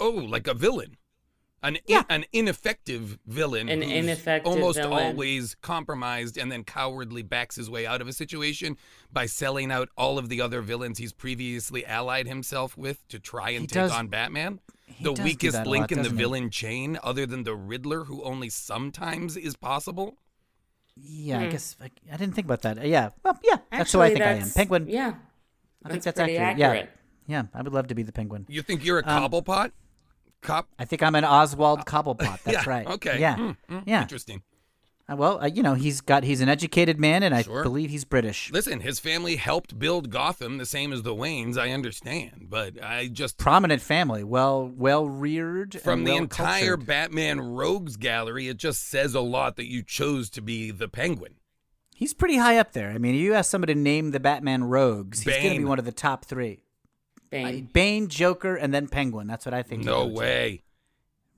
Oh, 0.00 0.10
like 0.10 0.48
a 0.48 0.54
villain. 0.54 0.96
An 1.64 1.78
Yeah. 1.86 2.02
an 2.08 2.24
ineffective 2.32 3.18
villain. 3.26 3.68
An 3.68 3.82
who's 3.82 3.90
ineffective 3.92 4.52
almost 4.52 4.78
villain. 4.78 4.92
always 5.14 5.54
compromised 5.56 6.36
and 6.36 6.50
then 6.50 6.64
cowardly 6.64 7.22
backs 7.22 7.54
his 7.56 7.70
way 7.70 7.86
out 7.86 8.00
of 8.00 8.08
a 8.08 8.12
situation 8.12 8.76
by 9.12 9.26
selling 9.26 9.70
out 9.70 9.88
all 9.96 10.18
of 10.18 10.28
the 10.28 10.40
other 10.40 10.60
villains 10.60 10.98
he's 10.98 11.12
previously 11.12 11.86
allied 11.86 12.26
himself 12.26 12.76
with 12.76 13.06
to 13.08 13.18
try 13.20 13.50
and 13.50 13.62
He 13.62 13.66
take 13.68 13.74
does- 13.84 13.92
on 13.92 14.08
Batman. 14.08 14.60
The 15.00 15.12
weakest 15.12 15.64
link 15.64 15.90
lot, 15.90 15.92
in 15.92 16.02
the 16.02 16.10
he? 16.10 16.16
villain 16.16 16.50
chain, 16.50 16.98
other 17.02 17.24
than 17.26 17.44
the 17.44 17.54
Riddler, 17.56 18.04
who 18.04 18.22
only 18.24 18.50
sometimes 18.50 19.36
is 19.38 19.56
possible. 19.56 20.18
Yeah, 20.96 21.40
I 21.40 21.46
guess 21.46 21.76
I, 21.80 21.90
I 22.12 22.16
didn't 22.18 22.34
think 22.34 22.44
about 22.46 22.60
that. 22.62 22.78
Uh, 22.78 22.82
Yeah, 22.82 23.10
well, 23.24 23.38
yeah, 23.42 23.56
that's 23.70 23.92
who 23.92 24.00
I 24.00 24.08
Hmm. 24.10 24.14
Think 24.14 24.24
I 24.26 24.32
am. 24.32 24.50
Penguin. 24.50 24.86
Yeah, 24.88 25.14
I 25.84 25.88
think 25.88 26.02
that's 26.02 26.04
that's 26.04 26.18
pretty 26.18 26.36
accurate. 26.36 26.60
accurate. 26.70 26.90
Yeah, 27.26 27.42
yeah, 27.42 27.58
I 27.58 27.62
would 27.62 27.72
love 27.72 27.86
to 27.88 27.94
be 27.94 28.02
the 28.02 28.12
Penguin. 28.12 28.44
You 28.50 28.60
think 28.62 28.84
you're 28.84 28.98
a 28.98 29.06
Um, 29.06 29.30
cobblepot? 29.30 29.72
Cop? 30.42 30.68
I 30.78 30.84
think 30.84 31.02
I'm 31.02 31.14
an 31.14 31.24
Oswald 31.24 31.86
Cobblepot. 31.86 32.42
That's 32.44 32.66
yeah. 32.66 32.70
right. 32.70 32.86
Okay. 32.86 33.18
Yeah. 33.20 33.36
Hmm, 33.36 33.50
hmm, 33.68 33.78
Yeah. 33.86 34.02
Interesting. 34.02 34.42
Uh, 35.10 35.16
Well, 35.16 35.40
uh, 35.42 35.46
you 35.46 35.62
know, 35.62 35.74
he's 35.74 36.00
got 36.00 36.22
he's 36.24 36.40
an 36.40 36.48
educated 36.48 36.98
man, 37.00 37.22
and 37.22 37.34
I 37.34 37.42
Sure. 37.42 37.62
believe 37.62 37.90
he's 37.90 38.04
British. 38.04 38.50
Listen, 38.52 38.80
his 38.80 39.00
family 39.00 39.36
helped 39.36 39.78
build 39.78 40.10
Gotham 40.10 40.58
the 40.58 40.66
same 40.66 40.92
as 40.92 41.02
the 41.02 41.14
Waynes. 41.14 41.56
I 41.58 41.70
understand, 41.70 42.46
but 42.50 42.82
I 42.82 43.08
just 43.08 43.36
Prominent 43.38 43.82
family, 43.82 44.22
well 44.22 44.70
well 44.76 45.08
reared. 45.08 45.80
from 45.80 46.04
the 46.04 46.14
entire 46.14 46.76
Batman 46.76 47.40
Rogues 47.40 47.96
gallery, 47.96 48.48
it 48.48 48.58
just 48.58 48.88
says 48.88 49.14
a 49.14 49.20
lot 49.20 49.56
that 49.56 49.68
you 49.68 49.82
chose 49.82 50.30
to 50.30 50.40
be 50.40 50.70
the 50.70 50.88
Penguin. 50.88 51.34
he's 51.94 52.14
pretty 52.14 52.36
high 52.36 52.58
up 52.58 52.72
there. 52.72 52.90
I 52.90 52.98
mean, 52.98 53.14
you 53.14 53.34
ask 53.34 53.48
somebody 53.50 53.74
to 53.74 53.78
name 53.80 54.10
the 54.12 54.18
Batman 54.20 54.64
rogues, 54.64 55.20
he's 55.22 55.36
going 55.36 55.52
to 55.54 55.58
be 55.58 55.64
one 55.64 55.78
of 55.78 55.84
the 55.84 55.92
top 55.92 56.24
three. 56.24 56.64
Bane. 57.32 57.64
Uh, 57.64 57.70
Bane, 57.72 58.06
Joker, 58.08 58.54
and 58.54 58.72
then 58.72 58.86
Penguin. 58.86 59.26
That's 59.26 59.44
what 59.44 59.54
I 59.54 59.64
think. 59.64 59.84
No 59.84 60.06
way. 60.06 60.62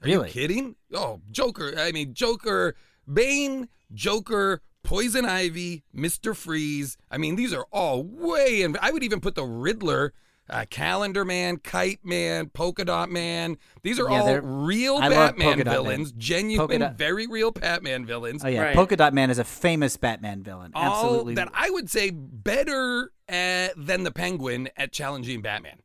Are 0.02 0.06
Really? 0.06 0.28
you 0.28 0.32
kidding? 0.32 0.76
Oh, 0.92 1.22
Joker. 1.30 1.72
I 1.78 1.92
mean, 1.92 2.12
Joker, 2.12 2.76
Bane, 3.10 3.70
Joker, 3.94 4.60
Poison 4.82 5.24
Ivy, 5.24 5.84
Mister 5.94 6.34
Freeze. 6.34 6.98
I 7.10 7.16
mean, 7.16 7.36
these 7.36 7.54
are 7.54 7.64
all 7.72 8.02
way. 8.02 8.60
And 8.62 8.76
I 8.82 8.90
would 8.90 9.02
even 9.02 9.20
put 9.20 9.34
the 9.34 9.44
Riddler. 9.44 10.12
Uh, 10.50 10.64
Calendar 10.68 11.24
Man, 11.24 11.56
Kite 11.56 12.00
Man, 12.04 12.50
Polka 12.50 12.84
Dot 12.84 13.10
Man. 13.10 13.56
These 13.82 13.98
are 13.98 14.10
Yeah, 14.10 14.20
all 14.20 14.40
real 14.40 14.98
I 14.98 15.08
Batman 15.08 15.46
Polka 15.46 15.64
Dot 15.64 15.72
Man. 15.72 15.74
villains, 15.84 16.12
Polka 16.12 16.18
genuine, 16.20 16.80
Dot- 16.80 16.98
very 16.98 17.26
real 17.26 17.50
Batman 17.50 18.04
villains. 18.04 18.44
Oh 18.44 18.48
yeah, 18.48 18.62
Right. 18.62 18.74
Polka 18.76 18.94
Dot 18.96 19.14
Man 19.14 19.30
is 19.30 19.38
a 19.38 19.44
famous 19.44 19.96
Batman 19.96 20.42
villain. 20.42 20.72
all 20.74 21.04
Absolutely. 21.06 21.34
that 21.36 21.48
I 21.54 21.70
would 21.70 21.88
say 21.90 22.10
better 22.10 23.10
uh, 23.26 23.68
than 23.76 24.02
the 24.04 24.10
Penguin 24.12 24.68
at 24.76 24.92
challenging 24.92 25.40
Batman. 25.40 25.78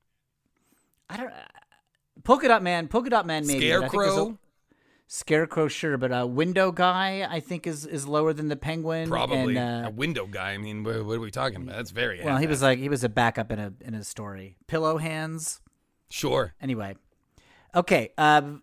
I 1.09 1.17
don't. 1.17 1.29
Uh, 1.31 1.35
Polka 2.25 2.49
Dot 2.49 2.61
Man, 2.61 2.89
Polka 2.89 3.09
Dot 3.09 3.25
Man, 3.25 3.47
maybe. 3.47 3.69
but 3.71 3.77
I 3.77 3.79
think 3.87 3.91
Scarecrow, 3.93 4.37
Scarecrow, 5.11 5.67
sure, 5.67 5.97
but 5.97 6.11
uh, 6.11 6.27
Window 6.27 6.71
Guy, 6.71 7.27
I 7.27 7.39
think 7.39 7.65
is 7.65 7.83
is 7.83 8.07
lower 8.07 8.31
than 8.31 8.47
the 8.47 8.55
Penguin. 8.55 9.09
probably 9.09 9.57
And, 9.57 9.85
uh, 9.85 9.87
a 9.87 9.91
window 9.91 10.27
guy. 10.27 10.51
I 10.51 10.59
mean, 10.59 10.83
what, 10.83 11.03
what 11.03 11.17
are 11.17 11.19
we 11.19 11.31
talking 11.31 11.63
about? 11.63 11.77
That's 11.77 11.89
very 11.89 12.21
well, 12.23 12.37
he 12.37 12.45
was 12.45 12.61
like 12.61 12.77
he 12.77 12.89
was 12.89 13.03
a 13.03 13.09
backup 13.09 13.51
in 13.51 13.57
a 13.57 13.73
in 13.81 13.95
a 13.95 14.03
story. 14.03 14.57
Pillow 14.67 14.97
Hands. 14.97 15.61
sure. 16.11 16.53
Anyway, 16.61 16.95
okay. 17.73 18.11
Um, 18.19 18.61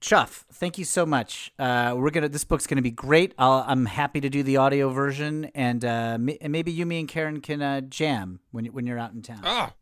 Chuff, 0.00 0.44
thank 0.54 0.76
you 0.76 0.84
so 0.84 1.06
much. 1.06 1.52
Uh, 1.56 1.94
we're 1.96 2.10
gonna. 2.10 2.28
This 2.28 2.42
book's 2.42 2.66
gonna 2.66 2.82
be 2.82 2.90
great. 2.90 3.32
I'll, 3.38 3.64
I'm 3.64 3.86
happy 3.86 4.20
to 4.22 4.28
do 4.28 4.42
the 4.42 4.56
audio 4.56 4.88
version, 4.88 5.52
and 5.54 5.84
uh, 5.84 6.14
m- 6.14 6.30
and 6.40 6.50
maybe 6.50 6.72
you, 6.72 6.84
me, 6.84 6.98
and 6.98 7.08
Karen 7.08 7.40
can 7.40 7.62
uh, 7.62 7.80
jam 7.82 8.40
when 8.50 8.64
when 8.66 8.86
you're 8.88 8.98
out 8.98 9.12
in 9.12 9.22
town. 9.22 9.42
Ah, 9.44 9.72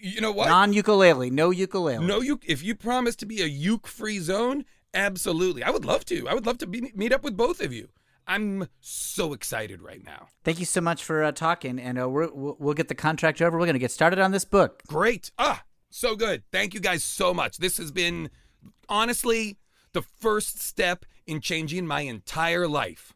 you 0.00 0.22
know 0.22 0.32
what? 0.32 0.48
Non 0.48 0.72
ukulele, 0.72 1.28
no 1.28 1.50
ukulele. 1.50 2.06
no, 2.06 2.22
you. 2.22 2.40
If 2.46 2.62
you 2.62 2.74
promise 2.74 3.14
to 3.16 3.26
be 3.26 3.42
a 3.42 3.46
uke-free 3.46 4.20
zone, 4.20 4.64
absolutely. 4.94 5.62
I 5.62 5.70
would 5.70 5.84
love 5.84 6.04
to. 6.06 6.28
I 6.28 6.34
would 6.34 6.46
love 6.46 6.58
to 6.58 6.66
be, 6.66 6.92
meet 6.94 7.12
up 7.12 7.22
with 7.22 7.36
both 7.36 7.60
of 7.60 7.72
you. 7.72 7.88
I'm 8.26 8.68
so 8.80 9.34
excited 9.34 9.82
right 9.82 10.02
now. 10.02 10.28
Thank 10.44 10.58
you 10.58 10.64
so 10.64 10.80
much 10.80 11.04
for 11.04 11.22
uh, 11.22 11.32
talking, 11.32 11.78
and 11.78 12.00
uh, 12.00 12.08
we're, 12.08 12.32
we'll, 12.32 12.56
we'll 12.58 12.74
get 12.74 12.88
the 12.88 12.94
contract 12.94 13.42
over. 13.42 13.58
We're 13.58 13.66
gonna 13.66 13.78
get 13.78 13.90
started 13.90 14.18
on 14.18 14.30
this 14.30 14.46
book. 14.46 14.82
Great. 14.86 15.30
Ah, 15.38 15.62
so 15.90 16.16
good. 16.16 16.42
Thank 16.50 16.72
you 16.72 16.80
guys 16.80 17.04
so 17.04 17.34
much. 17.34 17.58
This 17.58 17.76
has 17.76 17.92
been 17.92 18.30
honestly 18.88 19.58
the 19.92 20.02
first 20.02 20.58
step 20.58 21.04
in 21.26 21.40
changing 21.40 21.86
my 21.86 22.00
entire 22.00 22.66
life. 22.66 23.12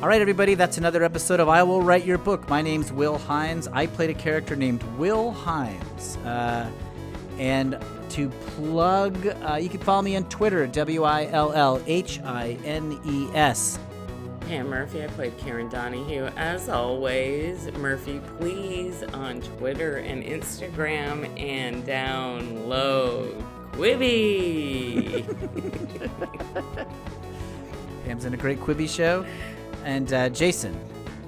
All 0.00 0.06
right, 0.08 0.20
everybody, 0.20 0.54
that's 0.54 0.78
another 0.78 1.02
episode 1.02 1.40
of 1.40 1.48
I 1.48 1.64
Will 1.64 1.82
Write 1.82 2.04
Your 2.04 2.18
Book. 2.18 2.48
My 2.48 2.62
name's 2.62 2.92
Will 2.92 3.18
Hines. 3.18 3.66
I 3.66 3.86
played 3.86 4.10
a 4.10 4.14
character 4.14 4.54
named 4.54 4.82
Will 4.96 5.32
Hines. 5.32 6.16
Uh, 6.18 6.70
and 7.38 7.76
to 8.10 8.28
plug, 8.28 9.26
uh, 9.26 9.56
you 9.56 9.68
can 9.68 9.80
follow 9.80 10.02
me 10.02 10.16
on 10.16 10.24
Twitter, 10.28 10.66
W 10.66 11.04
I 11.04 11.26
L 11.26 11.52
L 11.52 11.82
H 11.86 12.20
I 12.24 12.58
N 12.64 12.98
E 13.06 13.28
S. 13.34 13.78
Yeah, 14.48 14.62
Murphy, 14.62 15.04
I 15.04 15.08
played 15.08 15.36
Karen 15.36 15.68
Donahue. 15.68 16.30
As 16.36 16.70
always, 16.70 17.70
Murphy, 17.72 18.20
please 18.38 19.02
on 19.02 19.42
Twitter 19.42 19.96
and 19.98 20.24
Instagram 20.24 21.28
and 21.38 21.84
download 21.84 23.44
Quibi. 23.72 25.26
Pam's 28.06 28.24
in 28.24 28.32
a 28.32 28.38
great 28.38 28.58
Quibi 28.58 28.88
show. 28.88 29.26
And 29.84 30.12
uh, 30.14 30.30
Jason. 30.30 30.74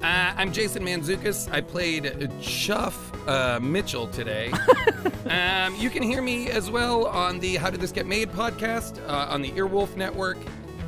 Uh, 0.03 0.33
I'm 0.35 0.51
Jason 0.51 0.83
Mantzoukas. 0.83 1.51
I 1.53 1.61
played 1.61 2.31
Chuff 2.41 3.11
uh, 3.27 3.59
Mitchell 3.61 4.07
today. 4.07 4.51
um, 5.29 5.75
you 5.75 5.91
can 5.91 6.01
hear 6.01 6.23
me 6.23 6.49
as 6.49 6.71
well 6.71 7.05
on 7.07 7.39
the 7.39 7.57
How 7.57 7.69
Did 7.69 7.81
This 7.81 7.91
Get 7.91 8.07
Made 8.07 8.31
podcast 8.31 8.99
uh, 9.07 9.27
on 9.31 9.43
the 9.43 9.51
Earwolf 9.51 9.95
Network. 9.95 10.37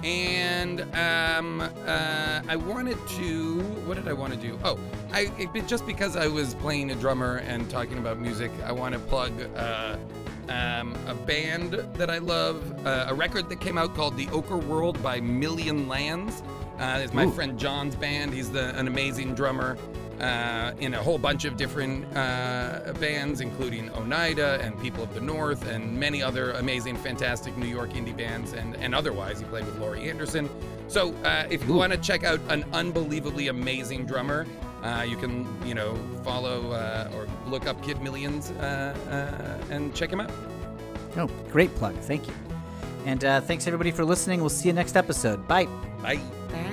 And 0.04 0.82
um, 0.96 1.62
uh, 1.62 2.42
I 2.48 2.56
wanted 2.56 2.98
to. 3.10 3.60
What 3.86 3.96
did 3.96 4.08
I 4.08 4.14
want 4.14 4.34
to 4.34 4.40
do? 4.40 4.60
Oh, 4.64 4.80
I 5.14 5.32
it- 5.38 5.68
just 5.68 5.86
because 5.86 6.18
I 6.18 6.28
was 6.28 6.56
playing 6.56 6.92
a 6.92 6.96
drummer 6.96 7.38
and 7.38 7.70
talking 7.70 8.00
about 8.00 8.20
music, 8.20 8.52
I 8.66 8.72
want 8.72 8.94
to 8.94 9.00
plug 9.00 9.32
uh, 9.56 9.96
um, 10.50 10.96
a 11.08 11.14
band 11.14 11.74
that 11.94 12.10
I 12.10 12.18
love, 12.18 12.86
uh, 12.86 13.06
a 13.08 13.14
record 13.14 13.48
that 13.50 13.62
came 13.62 13.78
out 13.78 13.96
called 13.96 14.18
The 14.18 14.28
Ochre 14.30 14.58
World 14.58 15.02
by 15.04 15.22
Million 15.22 15.88
Lands. 15.88 16.42
Uh, 16.80 17.00
it's 17.04 17.14
my 17.14 17.26
Ooh. 17.26 17.32
friend 17.32 17.58
John's 17.58 17.96
band. 17.96 18.34
He's 18.34 18.52
the, 18.52 18.78
an 18.78 18.88
amazing 18.88 19.36
drummer 19.36 19.78
uh, 20.20 20.72
in 20.80 20.94
a 20.94 21.02
whole 21.02 21.18
bunch 21.18 21.46
of 21.46 21.58
different 21.58 22.06
uh, 22.16 22.94
bands, 23.00 23.42
including 23.42 23.90
Oneida 23.92 24.60
and 24.62 24.80
People 24.82 25.04
of 25.04 25.14
the 25.14 25.22
North, 25.22 25.68
and 25.68 25.98
many 26.00 26.22
other 26.22 26.52
amazing, 26.52 26.98
fantastic 26.98 27.56
New 27.58 27.68
York 27.68 27.92
indie 27.92 28.16
bands, 28.16 28.54
and, 28.54 28.76
and 28.78 28.96
otherwise. 28.96 29.40
He 29.40 29.46
played 29.46 29.66
with 29.66 29.78
Laurie 29.80 30.10
Anderson. 30.10 30.50
So 30.88 31.14
uh, 31.24 31.48
if 31.50 31.66
you 31.68 31.74
want 31.74 31.94
to 31.94 32.00
check 32.00 32.24
out 32.24 32.40
an 32.50 32.66
unbelievably 32.74 33.48
amazing 33.48 34.06
drummer, 34.06 34.46
uh, 34.84 35.06
you 35.08 35.18
can, 35.18 35.48
you 35.66 35.74
know, 35.74 35.96
follow 36.24 36.72
uh, 36.72 37.10
or 37.16 37.28
look 37.48 37.68
up 37.68 37.82
Kid 37.84 38.02
Millions 38.02 38.52
uh, 38.52 38.96
uh, 39.10 39.74
and 39.74 39.96
check 39.96 40.12
him 40.12 40.20
out. 40.20 40.32
Oh, 41.16 41.28
great 41.52 41.74
plug. 41.76 41.96
Thank 42.00 42.28
you. 42.28 42.34
And 43.06 43.24
uh, 43.24 43.42
thanks 43.42 43.68
everybody 43.68 43.92
for 43.92 44.06
listening. 44.06 44.40
We'll 44.40 44.50
see 44.50 44.70
you 44.70 44.74
next 44.74 44.96
episode. 44.96 45.48
Bye. 45.48 45.68
Bye. 46.04 46.20
Bye. 46.52 46.73